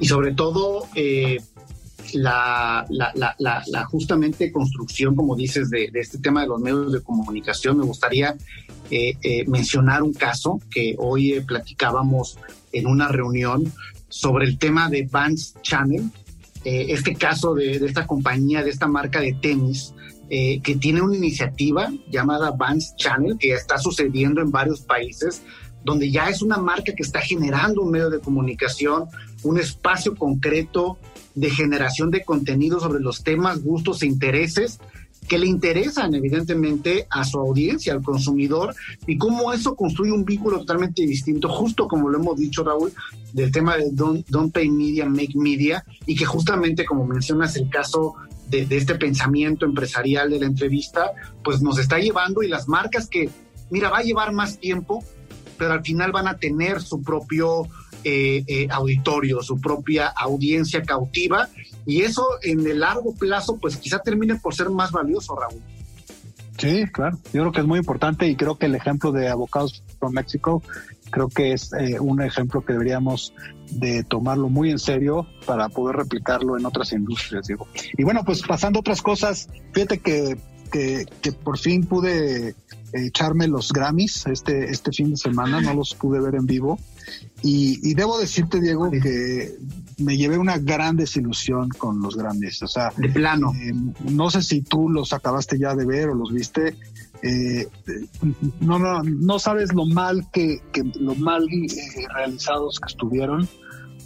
Y 0.00 0.06
sobre 0.06 0.32
todo, 0.32 0.86
eh, 0.94 1.40
la, 2.14 2.86
justamente 3.90 4.52
construcción, 4.52 5.14
como 5.14 5.36
dices, 5.36 5.70
de, 5.70 5.90
este 5.94 6.18
tema 6.18 6.42
de 6.42 6.48
los 6.48 6.60
medios 6.60 6.92
de 6.92 7.00
comunicación, 7.02 7.78
me 7.78 7.84
gustaría 7.84 8.36
eh, 8.90 9.16
eh, 9.22 9.44
mencionar 9.46 10.02
un 10.02 10.12
caso 10.12 10.60
que 10.70 10.94
hoy 10.98 11.32
eh, 11.32 11.42
platicábamos 11.42 12.38
en 12.72 12.86
una 12.86 13.08
reunión 13.08 13.72
sobre 14.08 14.46
el 14.46 14.58
tema 14.58 14.88
de 14.88 15.08
Vans 15.10 15.54
Channel, 15.62 16.10
este 16.62 17.14
caso 17.14 17.54
de, 17.54 17.78
de, 17.78 17.86
esta 17.86 18.06
compañía, 18.06 18.62
de 18.62 18.70
esta 18.70 18.86
marca 18.86 19.20
de 19.20 19.32
tenis, 19.32 19.94
que 20.28 20.76
tiene 20.78 21.00
una 21.00 21.16
iniciativa 21.16 21.90
llamada 22.10 22.50
Vans 22.50 22.94
Channel, 22.96 23.38
que 23.38 23.54
está 23.54 23.78
sucediendo 23.78 24.42
en 24.42 24.50
varios 24.50 24.82
países, 24.82 25.42
donde 25.84 26.10
ya 26.10 26.28
es 26.28 26.42
una 26.42 26.58
marca 26.58 26.92
que 26.94 27.02
está 27.02 27.20
generando 27.20 27.80
un 27.80 27.90
medio 27.90 28.10
de 28.10 28.20
comunicación 28.20 29.08
un 29.42 29.58
espacio 29.58 30.14
concreto 30.14 30.98
de 31.34 31.50
generación 31.50 32.10
de 32.10 32.24
contenido 32.24 32.80
sobre 32.80 33.00
los 33.00 33.22
temas, 33.22 33.62
gustos 33.62 34.02
e 34.02 34.06
intereses 34.06 34.78
que 35.30 35.38
le 35.38 35.46
interesan 35.46 36.12
evidentemente 36.14 37.06
a 37.08 37.24
su 37.24 37.38
audiencia, 37.38 37.92
al 37.92 38.02
consumidor, 38.02 38.74
y 39.06 39.16
cómo 39.16 39.52
eso 39.52 39.76
construye 39.76 40.10
un 40.10 40.24
vínculo 40.24 40.58
totalmente 40.58 41.02
distinto, 41.02 41.48
justo 41.48 41.86
como 41.86 42.08
lo 42.08 42.18
hemos 42.18 42.36
dicho 42.36 42.64
Raúl, 42.64 42.92
del 43.32 43.52
tema 43.52 43.76
de 43.76 43.90
Don't, 43.92 44.26
don't 44.28 44.52
Pay 44.52 44.70
Media, 44.70 45.06
Make 45.06 45.34
Media, 45.36 45.84
y 46.04 46.16
que 46.16 46.24
justamente 46.24 46.84
como 46.84 47.06
mencionas 47.06 47.54
el 47.54 47.70
caso 47.70 48.16
de, 48.48 48.66
de, 48.66 48.76
este 48.76 48.96
pensamiento 48.96 49.66
empresarial 49.66 50.30
de 50.30 50.40
la 50.40 50.46
entrevista, 50.46 51.12
pues 51.44 51.62
nos 51.62 51.78
está 51.78 52.00
llevando 52.00 52.42
y 52.42 52.48
las 52.48 52.66
marcas 52.66 53.06
que, 53.06 53.30
mira, 53.70 53.88
va 53.88 53.98
a 53.98 54.02
llevar 54.02 54.32
más 54.32 54.58
tiempo, 54.58 55.04
pero 55.56 55.74
al 55.74 55.84
final 55.84 56.10
van 56.10 56.26
a 56.26 56.38
tener 56.38 56.82
su 56.82 57.02
propio 57.02 57.68
eh, 58.04 58.44
eh, 58.46 58.68
auditorio, 58.70 59.42
su 59.42 59.60
propia 59.60 60.08
audiencia 60.08 60.82
cautiva, 60.82 61.48
y 61.86 62.02
eso 62.02 62.26
en 62.42 62.66
el 62.66 62.80
largo 62.80 63.14
plazo, 63.14 63.58
pues 63.60 63.76
quizá 63.76 63.98
termine 63.98 64.36
por 64.36 64.54
ser 64.54 64.70
más 64.70 64.92
valioso, 64.92 65.36
Raúl. 65.36 65.60
Sí, 66.58 66.84
claro. 66.92 67.18
Yo 67.32 67.40
creo 67.40 67.52
que 67.52 67.60
es 67.60 67.66
muy 67.66 67.78
importante 67.78 68.26
y 68.28 68.36
creo 68.36 68.58
que 68.58 68.66
el 68.66 68.74
ejemplo 68.74 69.12
de 69.12 69.28
Abocados 69.28 69.82
from 69.98 70.12
Mexico 70.12 70.62
creo 71.10 71.28
que 71.28 71.52
es 71.52 71.72
eh, 71.72 71.98
un 71.98 72.22
ejemplo 72.22 72.64
que 72.64 72.74
deberíamos 72.74 73.32
de 73.70 74.04
tomarlo 74.04 74.48
muy 74.48 74.70
en 74.70 74.78
serio 74.78 75.26
para 75.46 75.68
poder 75.68 75.96
replicarlo 75.96 76.58
en 76.58 76.66
otras 76.66 76.92
industrias, 76.92 77.46
digo. 77.46 77.66
Y 77.96 78.04
bueno, 78.04 78.24
pues 78.24 78.42
pasando 78.42 78.78
a 78.78 78.80
otras 78.80 79.00
cosas, 79.00 79.48
fíjate 79.72 79.98
que, 79.98 80.36
que, 80.70 81.06
que 81.22 81.32
por 81.32 81.58
fin 81.58 81.86
pude 81.86 82.54
echarme 82.92 83.48
los 83.48 83.72
Grammys 83.72 84.26
este, 84.26 84.70
este 84.70 84.92
fin 84.92 85.10
de 85.10 85.16
semana, 85.16 85.60
no 85.60 85.74
los 85.74 85.94
pude 85.94 86.20
ver 86.20 86.34
en 86.34 86.46
vivo. 86.46 86.78
Y, 87.42 87.94
debo 87.94 88.18
decirte, 88.18 88.60
Diego, 88.60 88.90
que 88.90 89.56
me 89.98 90.16
llevé 90.16 90.38
una 90.38 90.58
gran 90.58 90.96
desilusión 90.96 91.68
con 91.70 92.00
los 92.00 92.16
Grammys. 92.16 92.62
O 92.62 92.68
sea, 92.68 92.92
de 92.96 93.08
plano. 93.08 93.52
Eh, 93.54 93.72
no 94.10 94.30
sé 94.30 94.42
si 94.42 94.62
tú 94.62 94.88
los 94.88 95.12
acabaste 95.12 95.58
ya 95.58 95.74
de 95.74 95.86
ver 95.86 96.10
o 96.10 96.14
los 96.14 96.32
viste. 96.32 96.76
Eh, 97.22 97.68
no, 98.60 98.78
no, 98.78 99.02
no 99.02 99.38
sabes 99.38 99.74
lo 99.74 99.86
mal 99.86 100.26
que, 100.32 100.62
que 100.72 100.84
lo 101.00 101.14
mal 101.14 101.44
eh, 101.44 102.06
realizados 102.14 102.78
que 102.80 102.88
estuvieron. 102.88 103.48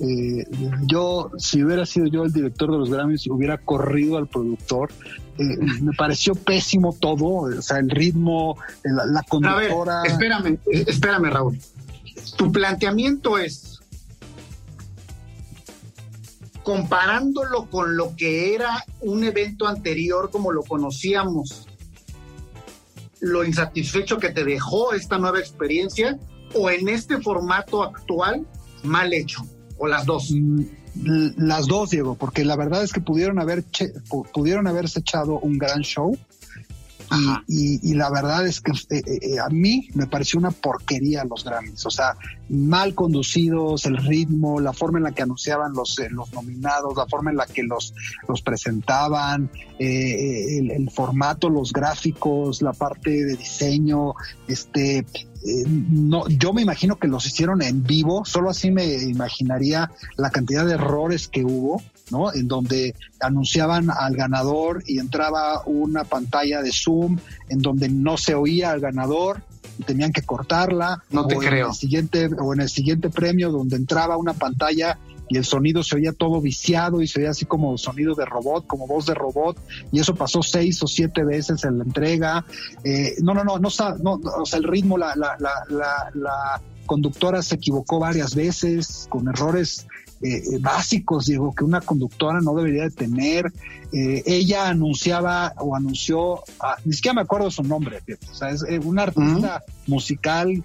Eh, 0.01 0.45
yo, 0.87 1.31
si 1.39 1.63
hubiera 1.63 1.87
sido 1.87 2.07
yo 2.07 2.25
el 2.25 2.33
director 2.33 2.71
de 2.71 2.79
los 2.79 2.91
Grammys, 2.91 3.27
hubiera 3.29 3.59
corrido 3.59 4.19
al 4.19 4.27
productor. 4.27 4.91
Eh, 5.39 5.57
me 5.83 5.93
pareció 5.97 6.35
pésimo 6.35 6.97
todo, 6.99 7.27
o 7.27 7.63
sea, 7.63 7.79
el 7.79 7.91
ritmo, 7.91 8.57
la, 8.85 9.05
la 9.07 9.23
conductora. 9.23 10.01
A 10.01 10.03
ver, 10.03 10.13
espérame, 10.13 10.59
espérame, 10.67 11.31
Raúl. 11.31 11.59
Tu 12.37 12.51
planteamiento 12.51 13.39
es 13.39 13.75
comparándolo 16.65 17.69
con 17.71 17.97
lo 17.97 18.17
que 18.17 18.55
era 18.55 18.85
un 19.01 19.23
evento 19.23 19.69
anterior 19.69 20.31
como 20.31 20.51
lo 20.51 20.63
conocíamos, 20.63 21.69
lo 23.21 23.45
insatisfecho 23.45 24.19
que 24.19 24.31
te 24.31 24.45
dejó 24.45 24.95
esta 24.95 25.19
nueva 25.19 25.39
experiencia 25.39 26.19
o 26.55 26.71
en 26.71 26.89
este 26.89 27.21
formato 27.21 27.83
actual 27.83 28.47
mal 28.83 29.13
hecho 29.13 29.47
o 29.77 29.87
las 29.87 30.07
dos. 30.07 30.31
Mm, 30.31 30.65
las 31.37 31.67
dos, 31.67 31.91
Diego, 31.91 32.15
porque 32.15 32.45
la 32.45 32.57
verdad 32.57 32.83
es 32.83 32.93
que 32.93 33.01
pudieron 33.01 33.39
haber 33.41 33.65
pudieron 34.33 34.67
haberse 34.67 35.01
echado 35.01 35.39
un 35.41 35.59
gran 35.59 35.83
show 35.83 36.17
y, 37.47 37.95
la 37.95 38.11
verdad 38.11 38.47
es 38.47 38.61
que 38.61 38.73
eh, 38.73 39.03
eh, 39.07 39.19
eh, 39.23 39.39
a 39.39 39.49
mí 39.49 39.89
me 39.95 40.07
pareció 40.07 40.39
una 40.39 40.51
porquería 40.51 41.25
los 41.25 41.45
Grammys, 41.45 41.85
o 41.87 41.91
sea, 41.91 42.17
mal 42.49 42.95
conducidos, 42.95 43.87
el 43.87 43.97
ritmo, 43.97 44.61
la 44.61 44.73
forma 44.73 44.99
en 44.99 45.05
la 45.05 45.13
que 45.13 45.23
anunciaban 45.23 45.73
los, 45.75 46.01
los 46.11 46.33
nominados, 46.33 46.97
la 46.97 47.07
forma 47.07 47.31
en 47.31 47.37
la 47.37 47.47
que 47.47 47.63
los, 47.63 47.95
los 48.29 48.43
presentaban, 48.43 49.51
el, 49.79 50.91
formato, 50.91 51.49
los 51.49 51.73
gráficos, 51.73 52.63
la 52.63 52.73
parte 52.73 53.11
de 53.11 53.37
diseño, 53.37 54.15
este, 54.49 55.07
no, 55.67 56.29
yo 56.29 56.53
me 56.53 56.63
imagino 56.63 56.97
que 56.97 57.09
los 57.09 57.27
hicieron 57.27 57.63
en 57.63 57.83
vivo, 57.85 58.25
solo 58.25 58.51
así 58.51 58.71
me 58.71 58.95
imaginaría 58.95 59.91
la 60.17 60.31
cantidad 60.31 60.65
de 60.67 60.75
errores 60.75 61.29
que 61.29 61.45
hubo 61.45 61.83
¿no? 62.11 62.33
En 62.33 62.49
donde 62.49 62.95
anunciaban 63.21 63.91
al 63.91 64.17
ganador 64.17 64.83
y 64.87 64.99
entraba 64.99 65.63
una 65.67 66.05
pantalla 66.05 66.63
de 66.63 66.73
Zoom 66.73 67.19
en 67.49 67.61
donde 67.61 67.89
no 67.89 68.17
se 68.17 68.35
oía 68.35 68.71
al 68.71 68.81
ganador 68.81 69.43
y 69.79 69.85
tenían 69.85 70.13
que 70.13 70.23
cortarla. 70.23 71.03
No 71.11 71.27
te 71.27 71.37
creo. 71.37 71.67
En 71.67 71.71
el 71.71 71.77
siguiente, 71.77 72.31
o 72.39 72.55
en 72.55 72.61
el 72.61 72.69
siguiente 72.69 73.11
premio 73.11 73.51
donde 73.51 73.77
entraba 73.77 74.17
una 74.17 74.35
pantalla 74.35 74.99
y 75.29 75.39
el 75.39 75.45
sonido 75.45 75.83
se 75.83 75.97
oía 75.97 76.13
todo 76.13 76.41
viciado 76.41 77.01
y 77.01 77.09
se 77.09 77.21
oía 77.21 77.31
así 77.31 77.47
como 77.47 77.79
sonido 77.79 78.15
de 78.15 78.27
robot, 78.27 78.67
como 78.67 78.87
voz 78.87 79.07
de 79.07 79.15
robot, 79.15 79.57
y 79.91 79.99
eso 79.99 80.15
pasó 80.15 80.43
seis 80.43 80.83
o 80.83 80.87
siete 80.87 81.25
veces 81.25 81.65
en 81.65 81.79
la 81.79 81.85
entrega. 81.85 82.45
Eh, 82.85 83.15
no, 83.23 83.33
no, 83.33 83.43
no, 83.43 83.59
no, 83.59 83.69
no, 84.03 84.21
o 84.39 84.47
sea, 84.47 84.59
el 84.59 84.65
ritmo, 84.65 84.99
la, 84.99 85.17
la, 85.17 85.37
la, 85.39 85.51
la, 85.71 86.11
la 86.15 86.63
conductora 86.85 87.43
se 87.43 87.55
equivocó 87.55 87.99
varias 87.99 88.35
veces 88.35 89.07
con 89.09 89.27
errores 89.29 89.87
eh, 90.23 90.37
eh, 90.37 90.59
básicos, 90.61 91.27
digo, 91.27 91.55
que 91.55 91.65
una 91.65 91.81
conductora 91.81 92.41
no 92.41 92.55
debería 92.55 92.85
de 92.85 92.91
tener. 92.91 93.53
Eh, 93.93 94.23
ella 94.27 94.69
anunciaba 94.69 95.53
o 95.59 95.77
anunció, 95.77 96.43
ah, 96.61 96.77
ni 96.85 96.93
siquiera 96.93 97.15
me 97.15 97.21
acuerdo 97.23 97.51
su 97.51 97.63
nombre, 97.63 98.01
o 98.31 98.35
sea, 98.35 98.51
es 98.51 98.65
una 98.85 99.05
artista 99.05 99.63
musical 99.87 100.65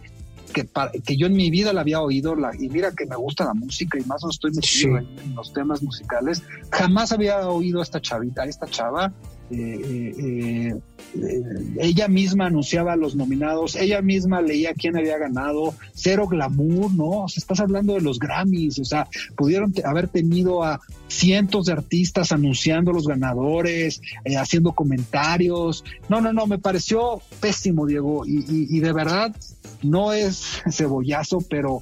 que, 0.49 0.67
que 1.05 1.17
yo 1.17 1.27
en 1.27 1.33
mi 1.33 1.49
vida 1.49 1.73
la 1.73 1.81
había 1.81 2.01
oído, 2.01 2.35
la, 2.35 2.55
y 2.55 2.69
mira 2.69 2.91
que 2.91 3.05
me 3.05 3.15
gusta 3.15 3.45
la 3.45 3.53
música 3.53 3.97
y 3.99 4.03
más 4.05 4.23
no 4.23 4.29
estoy 4.29 4.51
metido 4.51 4.97
en, 4.97 5.35
los 5.35 5.53
temas 5.53 5.81
musicales, 5.81 6.43
jamás 6.71 7.11
había 7.11 7.47
oído 7.47 7.79
a 7.79 7.83
esta 7.83 8.01
chavita, 8.01 8.43
a 8.43 8.45
esta 8.45 8.67
chava, 8.67 9.13
eh, 9.51 10.13
eh, 10.19 10.75
eh, 11.15 11.75
ella 11.79 12.07
misma 12.07 12.45
anunciaba 12.45 12.93
a 12.93 12.95
los 12.95 13.15
nominados, 13.15 13.75
ella 13.75 14.01
misma 14.01 14.41
leía 14.41 14.73
quién 14.73 14.95
había 14.95 15.17
ganado, 15.17 15.73
cero 15.93 16.27
glamour, 16.27 16.93
¿no? 16.93 17.23
O 17.23 17.27
sea, 17.27 17.41
estás 17.41 17.59
hablando 17.59 17.93
de 17.93 18.01
los 18.01 18.19
Grammys, 18.19 18.79
o 18.79 18.85
sea, 18.85 19.07
pudieron 19.35 19.73
haber 19.85 20.07
tenido 20.07 20.63
a 20.63 20.79
cientos 21.07 21.65
de 21.65 21.73
artistas 21.73 22.31
anunciando 22.31 22.91
los 22.91 23.07
ganadores, 23.07 24.01
haciendo 24.37 24.73
comentarios. 24.73 25.83
No, 26.09 26.21
no, 26.21 26.31
no, 26.31 26.45
me 26.45 26.59
pareció 26.59 27.21
pésimo, 27.39 27.87
Diego, 27.87 28.25
y, 28.25 28.45
y 28.47 28.79
de 28.79 28.93
verdad 28.93 29.35
no 29.81 30.13
es 30.13 30.61
cebollazo, 30.69 31.39
pero 31.49 31.81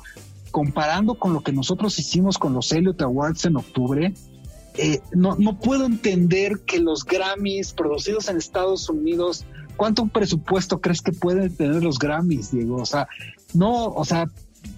comparando 0.52 1.16
con 1.16 1.34
lo 1.34 1.42
que 1.42 1.52
nosotros 1.52 2.00
hicimos 2.00 2.38
con 2.38 2.54
los 2.54 2.72
Elliot 2.72 3.02
Awards 3.02 3.46
en 3.46 3.58
octubre, 3.58 4.14
eh, 4.78 5.02
no, 5.12 5.36
no 5.36 5.60
puedo 5.60 5.86
entender 5.86 6.60
que 6.66 6.80
los 6.80 7.04
Grammys 7.04 7.74
producidos 7.74 8.30
en 8.30 8.38
Estados 8.38 8.90
Unidos, 8.90 9.46
¿cuánto 9.76 10.08
presupuesto 10.08 10.80
crees 10.80 11.02
que 11.02 11.12
pueden 11.12 11.56
tener 11.56 11.84
los 11.84 11.98
Grammys, 12.00 12.52
Diego? 12.52 12.78
O 12.78 12.86
sea, 12.86 13.08
no, 13.54 13.88
o 13.88 14.06
sea, 14.06 14.28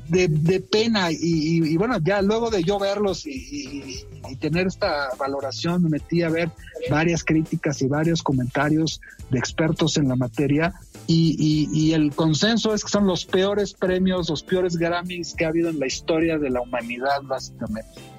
de, 0.07 0.59
pena 0.59 1.09
y, 1.11 1.77
bueno, 1.77 1.97
ya 2.03 2.21
luego 2.21 2.49
de 2.49 2.63
yo 2.63 2.79
verlos 2.79 3.25
y, 3.25 4.05
tener 4.39 4.67
esta 4.67 5.09
valoración, 5.17 5.83
me 5.83 5.89
metí 5.89 6.21
a 6.21 6.29
ver 6.29 6.49
varias 6.89 7.23
críticas 7.23 7.81
y 7.81 7.87
varios 7.87 8.21
comentarios 8.23 9.01
de 9.29 9.39
expertos 9.39 9.97
en 9.97 10.07
la 10.07 10.15
materia 10.15 10.73
y, 11.07 11.91
el 11.93 12.13
consenso 12.13 12.73
es 12.73 12.83
que 12.83 12.89
son 12.89 13.05
los 13.05 13.25
peores 13.25 13.73
premios, 13.73 14.29
los 14.29 14.43
peores 14.43 14.77
Grammys 14.77 15.33
que 15.33 15.45
ha 15.45 15.49
habido 15.49 15.69
en 15.69 15.79
la 15.79 15.87
historia 15.87 16.37
de 16.37 16.49
la 16.49 16.61
humanidad, 16.61 17.21
básicamente. 17.23 18.18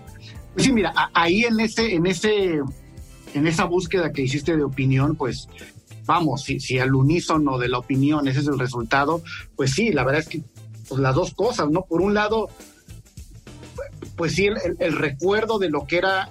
Sí, 0.57 0.73
mira, 0.73 0.93
ahí 1.15 1.45
en 1.45 1.61
ese, 1.61 1.95
en 1.95 2.07
ese, 2.07 2.61
en 3.35 3.47
esa 3.47 3.65
búsqueda 3.65 4.13
que 4.13 4.23
hiciste 4.23 4.57
de 4.57 4.65
opinión, 4.65 5.17
pues 5.17 5.49
vamos, 6.07 6.43
si, 6.43 6.59
si 6.61 6.79
al 6.79 6.95
unísono 6.95 7.59
de 7.59 7.69
la 7.69 7.79
opinión 7.79 8.27
ese 8.27 8.41
es 8.41 8.49
el 8.49 8.59
resultado, 8.59 9.23
pues 9.57 9.73
sí, 9.73 9.93
la 9.93 10.05
verdad 10.05 10.23
es 10.23 10.29
que 10.29 10.43
pues, 10.89 11.01
las 11.01 11.15
dos 11.15 11.35
cosas, 11.35 11.71
¿no? 11.71 11.83
Por 11.83 12.01
un 12.01 12.15
lado, 12.15 12.49
pues 14.17 14.35
sí, 14.35 14.49
el, 14.79 14.97
recuerdo 14.97 15.59
de 15.59 15.71
lo 15.71 15.87
que 15.87 15.99
era 15.99 16.31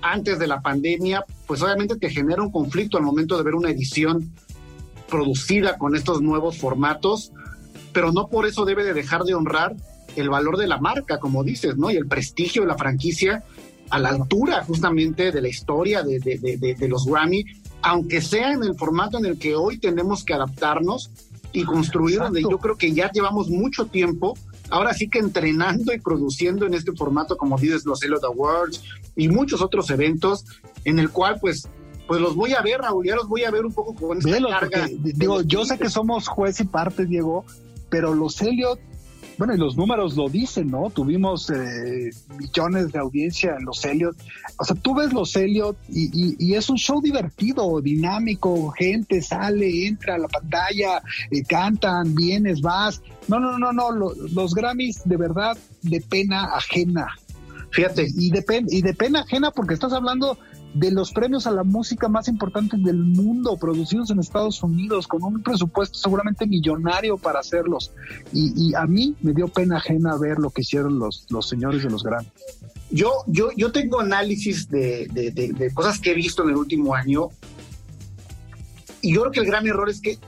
antes 0.00 0.38
de 0.38 0.46
la 0.46 0.60
pandemia, 0.60 1.24
pues 1.46 1.60
obviamente 1.62 1.96
te 1.96 2.08
genera 2.10 2.42
un 2.42 2.52
conflicto 2.52 2.98
al 2.98 3.02
momento 3.02 3.36
de 3.36 3.42
ver 3.42 3.56
una 3.56 3.70
edición 3.70 4.32
producida 5.08 5.76
con 5.76 5.96
estos 5.96 6.22
nuevos 6.22 6.58
formatos, 6.58 7.32
pero 7.92 8.12
no 8.12 8.28
por 8.28 8.46
eso 8.46 8.64
debe 8.64 8.84
de 8.84 8.94
dejar 8.94 9.24
de 9.24 9.34
honrar 9.34 9.74
el 10.14 10.30
valor 10.30 10.56
de 10.56 10.66
la 10.66 10.78
marca, 10.78 11.18
como 11.18 11.42
dices, 11.44 11.76
¿no? 11.76 11.90
Y 11.90 11.96
el 11.96 12.06
prestigio 12.06 12.62
de 12.62 12.68
la 12.68 12.78
franquicia 12.78 13.42
a 13.90 13.98
la 13.98 14.10
altura 14.10 14.64
justamente 14.64 15.32
de 15.32 15.40
la 15.40 15.48
historia 15.48 16.02
de, 16.02 16.18
de, 16.18 16.88
los 16.88 17.06
Grammy, 17.06 17.44
aunque 17.82 18.20
sea 18.20 18.52
en 18.52 18.62
el 18.62 18.74
formato 18.74 19.18
en 19.18 19.26
el 19.26 19.38
que 19.38 19.54
hoy 19.54 19.78
tenemos 19.78 20.24
que 20.24 20.34
adaptarnos 20.34 21.10
y 21.52 21.64
construir, 21.64 22.18
donde 22.18 22.42
yo 22.42 22.58
creo 22.58 22.76
que 22.76 22.92
ya 22.92 23.10
llevamos 23.10 23.48
mucho 23.48 23.86
tiempo, 23.86 24.36
ahora 24.70 24.92
sí 24.92 25.08
que 25.08 25.18
entrenando 25.18 25.92
y 25.92 26.00
produciendo 26.00 26.66
en 26.66 26.74
este 26.74 26.92
formato, 26.92 27.36
como 27.36 27.56
dices, 27.58 27.84
los 27.86 28.02
Elliot 28.02 28.24
Awards 28.24 28.82
y 29.14 29.28
muchos 29.28 29.62
otros 29.62 29.88
eventos, 29.90 30.44
en 30.84 30.98
el 30.98 31.10
cual 31.10 31.38
pues 31.40 31.68
pues 32.06 32.20
los 32.20 32.36
voy 32.36 32.52
a 32.52 32.62
ver, 32.62 32.80
Raúl, 32.80 33.04
ya 33.04 33.16
los 33.16 33.28
voy 33.28 33.42
a 33.44 33.50
ver 33.50 33.66
un 33.66 33.72
poco 33.72 33.94
con 33.94 34.18
esta 34.18 34.48
carga. 34.48 34.88
digo, 35.00 35.42
yo 35.42 35.64
sé 35.64 35.76
que 35.76 35.90
somos 35.90 36.28
juez 36.28 36.60
y 36.60 36.64
parte, 36.64 37.04
Diego, 37.04 37.44
pero 37.88 38.14
los 38.14 38.40
Elliot 38.42 38.78
bueno, 39.38 39.54
y 39.54 39.58
los 39.58 39.76
números 39.76 40.16
lo 40.16 40.28
dicen, 40.28 40.70
¿no? 40.70 40.90
Tuvimos 40.90 41.50
eh, 41.50 42.10
millones 42.38 42.92
de 42.92 42.98
audiencia 42.98 43.56
en 43.58 43.66
los 43.66 43.84
Elliot. 43.84 44.16
O 44.58 44.64
sea, 44.64 44.76
tú 44.76 44.94
ves 44.94 45.12
los 45.12 45.36
Elliot 45.36 45.76
y, 45.88 46.54
es 46.54 46.70
un 46.70 46.76
show 46.76 47.02
divertido, 47.02 47.80
dinámico, 47.82 48.70
gente 48.70 49.20
sale, 49.20 49.86
entra 49.86 50.14
a 50.14 50.18
la 50.18 50.28
pantalla, 50.28 51.02
eh, 51.30 51.42
cantan, 51.46 52.14
vienes, 52.14 52.62
vas. 52.62 53.02
No, 53.28 53.38
no, 53.38 53.58
no, 53.58 53.72
no, 53.72 53.90
los 53.90 54.54
Grammys 54.54 55.02
de 55.04 55.16
verdad 55.16 55.56
de 55.82 56.00
pena 56.00 56.44
ajena. 56.54 57.08
Fíjate. 57.70 58.06
Y 58.16 58.30
de, 58.30 58.44
y 58.68 58.80
de 58.80 58.94
pena 58.94 59.20
ajena 59.20 59.50
porque 59.50 59.74
estás 59.74 59.92
hablando 59.92 60.38
de 60.78 60.90
los 60.90 61.10
premios 61.10 61.46
a 61.46 61.50
la 61.52 61.64
música 61.64 62.06
más 62.06 62.28
importantes 62.28 62.82
del 62.82 62.98
mundo, 62.98 63.56
producidos 63.56 64.10
en 64.10 64.18
Estados 64.18 64.62
Unidos, 64.62 65.06
con 65.06 65.22
un 65.22 65.42
presupuesto 65.42 65.98
seguramente 65.98 66.46
millonario 66.46 67.16
para 67.16 67.40
hacerlos. 67.40 67.92
Y, 68.32 68.74
a 68.74 68.84
mí 68.86 69.14
me 69.22 69.32
dio 69.32 69.48
pena 69.48 69.78
ajena 69.78 70.16
ver 70.18 70.38
lo 70.38 70.50
que 70.50 70.60
hicieron 70.60 70.98
los, 70.98 71.26
los 71.30 71.48
señores 71.48 71.82
de 71.82 71.88
los 71.88 72.02
grandes. 72.02 72.32
Yo, 72.90 73.10
yo, 73.26 73.48
yo 73.56 73.72
tengo 73.72 74.00
análisis 74.00 74.68
de, 74.68 75.06
de 75.08 75.74
cosas 75.74 75.98
que 75.98 76.10
he 76.10 76.14
visto 76.14 76.42
en 76.42 76.50
el 76.50 76.56
último 76.56 76.94
año. 76.94 77.28
Y 79.00 79.14
yo 79.14 79.22
creo 79.22 79.32
que 79.32 79.40
el 79.40 79.46
gran 79.46 79.66
error 79.66 79.88
es 79.88 80.02
que 80.02 80.18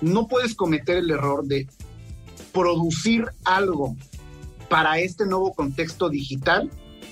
no 0.00 0.26
puedes 0.26 0.54
cometer 0.54 0.96
el 0.96 1.10
error 1.10 1.44
de 1.44 1.68
producir 2.52 3.26
algo 3.44 3.94
para 4.70 5.00
este 5.00 5.26
nuevo 5.26 5.52
contexto 5.52 6.08
digital 6.08 6.70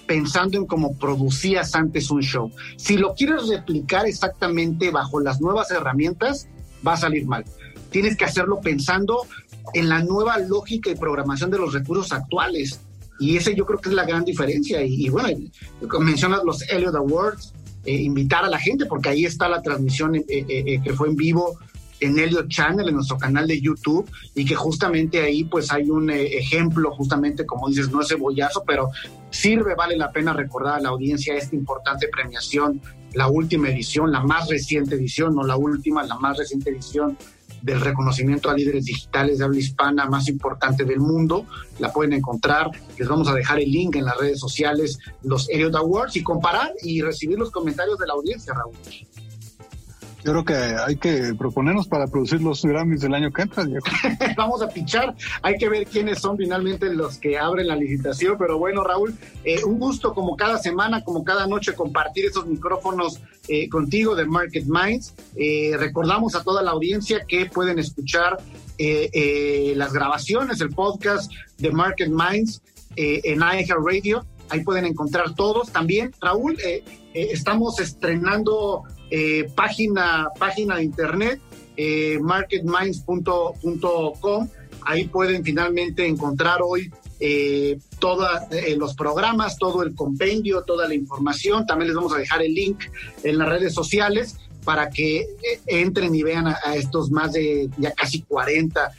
pensando 0.09 0.57
en 0.57 0.67
cómo 0.67 0.97
producías 0.97 1.75
antes 1.77 2.11
un 2.11 2.23
show. 2.23 2.51
Si 2.77 2.97
lo 2.97 3.15
quieres 3.15 3.47
replicar 3.47 4.07
exactamente 4.07 4.91
bajo 4.91 5.21
las 5.21 5.41
nuevas 5.41 5.71
herramientas, 5.71 6.49
va 6.85 6.95
a 6.95 6.97
salir 6.97 7.27
mal. 7.27 7.45
Tienes 7.91 8.17
que 8.17 8.25
hacerlo 8.25 8.61
pensando 8.61 9.27
en 9.75 9.89
la 9.91 10.03
nueva 10.03 10.39
lógica 10.39 10.91
y 10.91 10.97
programación 10.97 11.51
de 11.51 11.59
los 11.59 11.75
recursos 11.75 12.11
actuales. 12.13 12.81
Y 13.21 13.37
ese 13.37 13.55
yo 13.55 13.67
creo 13.67 13.79
que 13.79 13.91
es 13.91 13.95
la 13.95 14.05
gran 14.05 14.25
diferencia. 14.25 14.83
Y, 14.83 15.09
bueno, 15.11 15.29
mencionas 16.01 16.43
los 16.43 16.63
Elliot 16.71 16.95
Awards, 16.95 17.53
eh, 17.85 17.95
invitar 17.95 18.45
a 18.45 18.49
la 18.49 18.59
gente, 18.59 18.87
porque 18.87 19.11
ahí 19.11 19.25
está 19.27 19.47
la 19.49 19.61
transmisión 19.61 20.15
eh, 20.15 20.25
eh, 20.29 20.81
que 20.83 20.93
fue 20.95 21.09
en 21.09 21.17
vivo 21.17 21.59
en 22.01 22.19
Elliot 22.19 22.49
Channel, 22.49 22.89
en 22.89 22.95
nuestro 22.95 23.19
canal 23.19 23.47
de 23.47 23.61
YouTube, 23.61 24.11
y 24.35 24.45
que 24.45 24.55
justamente 24.55 25.21
ahí 25.21 25.45
pues 25.45 25.73
hay 25.73 25.91
un 25.91 26.11
eh, 26.11 26.39
ejemplo, 26.39 26.91
justamente 26.93 27.47
como 27.47 27.69
dices, 27.69 27.91
no 27.91 28.01
es 28.01 28.09
cebollazo, 28.09 28.65
pero 28.67 28.91
sirve, 29.31 29.75
vale 29.75 29.97
la 29.97 30.11
pena 30.11 30.33
recordar 30.33 30.77
a 30.77 30.81
la 30.81 30.89
audiencia 30.91 31.35
esta 31.35 31.57
importante 31.57 32.09
premiación, 32.09 32.81
la 33.15 33.29
última 33.29 33.69
edición, 33.69 34.13
la 34.13 34.21
más 34.21 34.49
reciente 34.49 34.95
edición, 34.95 35.35
no 35.35 35.43
la 35.43 35.57
última, 35.57 36.03
la 36.05 36.19
más 36.19 36.37
reciente 36.37 36.71
edición 36.71 37.17
del 37.63 37.81
reconocimiento 37.81 38.51
a 38.51 38.55
líderes 38.55 38.85
digitales 38.85 39.39
de 39.39 39.45
habla 39.45 39.59
hispana 39.59 40.07
más 40.07 40.29
importante 40.29 40.85
del 40.85 41.01
mundo. 41.01 41.47
La 41.79 41.93
pueden 41.93 42.13
encontrar. 42.13 42.71
Les 42.97 43.09
vamos 43.09 43.29
a 43.29 43.35
dejar 43.35 43.61
el 43.61 43.71
link 43.71 43.97
en 43.97 44.05
las 44.05 44.17
redes 44.17 44.39
sociales, 44.39 44.99
los 45.23 45.49
Elliot 45.49 45.75
Awards, 45.75 46.17
y 46.17 46.23
comparar 46.23 46.73
y 46.83 47.03
recibir 47.03 47.39
los 47.39 47.51
comentarios 47.51 47.99
de 47.99 48.07
la 48.07 48.13
audiencia, 48.13 48.55
Raúl. 48.55 48.77
Yo 50.25 50.33
creo 50.33 50.45
que 50.45 50.55
hay 50.55 50.97
que 50.97 51.33
proponernos 51.35 51.87
para 51.87 52.09
producir 52.09 52.43
los 52.43 52.65
Grammys 52.65 53.03
del 53.03 53.15
año 53.15 53.31
que 53.33 53.43
entra. 53.43 53.65
Vamos 54.37 54.61
a 54.63 54.69
pichar, 54.69 55.15
hay 55.43 55.57
que 55.57 55.69
ver 55.69 55.87
quiénes 55.87 56.19
son 56.19 56.37
finalmente 56.37 56.93
los 56.93 57.19
que 57.19 57.39
abren 57.39 57.69
la 57.69 57.77
licitación. 57.77 58.37
Pero 58.37 58.59
bueno, 58.59 58.83
Raúl, 58.83 59.15
eh, 59.45 59.63
un 59.65 59.79
gusto 59.79 60.13
como 60.15 60.37
cada 60.37 60.59
semana, 60.59 61.05
como 61.05 61.23
cada 61.23 61.47
noche, 61.47 61.73
compartir 61.73 62.27
esos 62.27 62.47
micrófonos 62.47 63.21
eh, 63.47 63.69
contigo 63.69 64.17
de 64.17 64.27
Market 64.27 64.65
Minds. 64.67 65.15
Eh, 65.37 65.77
recordamos 65.79 66.35
a 66.35 66.43
toda 66.43 66.63
la 66.63 66.73
audiencia 66.73 67.25
que 67.27 67.47
pueden 67.47 67.79
escuchar 67.79 68.39
las 68.79 69.93
grabaciones, 69.93 70.61
el 70.61 70.71
podcast 70.71 71.33
de 71.59 71.73
Market 71.73 72.11
Minds 72.11 72.63
en 72.95 73.39
iHeart 73.39 73.81
Radio. 73.85 74.25
Ahí 74.51 74.63
pueden 74.63 74.85
encontrar 74.85 75.35
todos. 75.35 75.73
También, 75.73 76.13
Raúl, 76.21 76.57
estamos 77.13 77.81
estrenando 77.81 78.85
eh, 79.11 79.51
página, 79.55 80.29
página 80.39 80.77
de 80.77 80.85
internet, 80.85 81.41
eh, 81.81 82.19
marketminds.com. 82.21 84.49
Ahí 84.83 85.07
pueden 85.07 85.45
finalmente 85.45 86.05
encontrar 86.05 86.59
hoy 86.61 86.91
eh, 87.21 87.79
todos 88.01 88.29
eh, 88.51 88.75
los 88.77 88.95
programas, 88.95 89.57
todo 89.59 89.85
el 89.85 89.95
compendio, 89.95 90.63
toda 90.63 90.89
la 90.89 90.97
información. 90.97 91.67
También 91.67 91.91
les 91.91 91.95
vamos 91.95 92.13
a 92.15 92.19
dejar 92.19 92.43
el 92.43 92.53
link 92.53 92.81
en 93.23 93.39
las 93.39 93.49
redes 93.49 93.75
sociales 93.75 94.39
para 94.65 94.91
que 94.91 95.29
entren 95.67 96.17
y 96.17 96.25
vean 96.25 96.49
a, 96.49 96.57
estos 96.75 97.13
más 97.13 97.33
de 97.33 97.71
ya 97.79 97.93
casi 97.93 98.23
40 98.23 98.91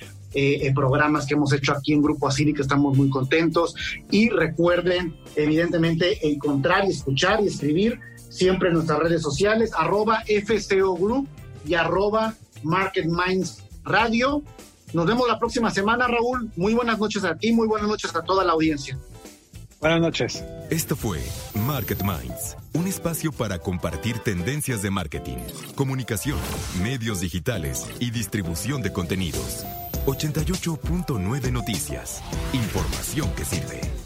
programas 0.74 1.26
que 1.26 1.34
hemos 1.34 1.52
hecho 1.52 1.74
aquí 1.74 1.92
en 1.92 2.02
Grupo 2.02 2.30
Asili, 2.30 2.54
que 2.54 2.62
estamos 2.62 2.96
muy 2.96 3.10
contentos. 3.10 3.76
Y 4.10 4.30
recuerden, 4.30 5.18
evidentemente, 5.36 6.26
encontrar 6.26 6.86
escuchar 6.86 7.44
y 7.44 7.48
escribir 7.48 8.00
siempre 8.30 8.70
en 8.70 8.76
nuestras 8.76 9.00
redes 9.00 9.22
sociales, 9.22 9.72
arroba 9.78 10.24
FCO 10.26 10.96
Group 10.96 11.28
y 11.66 11.74
arroba 11.74 12.36
Market 12.64 13.06
Minds 13.06 13.64
Radio. 13.84 14.42
Nos 14.94 15.06
vemos 15.06 15.28
la 15.28 15.38
próxima 15.38 15.70
semana, 15.72 16.08
Raúl. 16.08 16.50
Muy 16.56 16.74
buenas 16.74 17.00
noches 17.00 17.24
a 17.24 17.36
ti, 17.36 17.52
muy 17.52 17.68
buenas 17.68 17.88
noches 17.88 18.16
a 18.16 18.24
toda 18.24 18.44
la 18.44 18.54
audiencia. 18.54 18.98
Buenas 19.80 20.02
noches. 20.02 20.44
Esto 20.70 20.96
fue 20.96 21.20
Market 21.66 22.02
Minds, 22.04 22.58
un 22.74 22.88
espacio 22.88 23.32
para 23.32 23.60
compartir 23.60 24.20
tendencias 24.20 24.82
de 24.82 24.92
marketing, 24.92 25.38
comunicación, 25.76 26.38
medios 26.84 27.22
digitales 27.22 27.88
y 28.00 28.12
distribución 28.12 28.82
de 28.82 28.92
contenidos. 28.92 29.66
88.9 30.06 31.52
Noticias. 31.52 32.22
Información 32.52 33.34
que 33.36 33.46
sirve. 33.46 33.99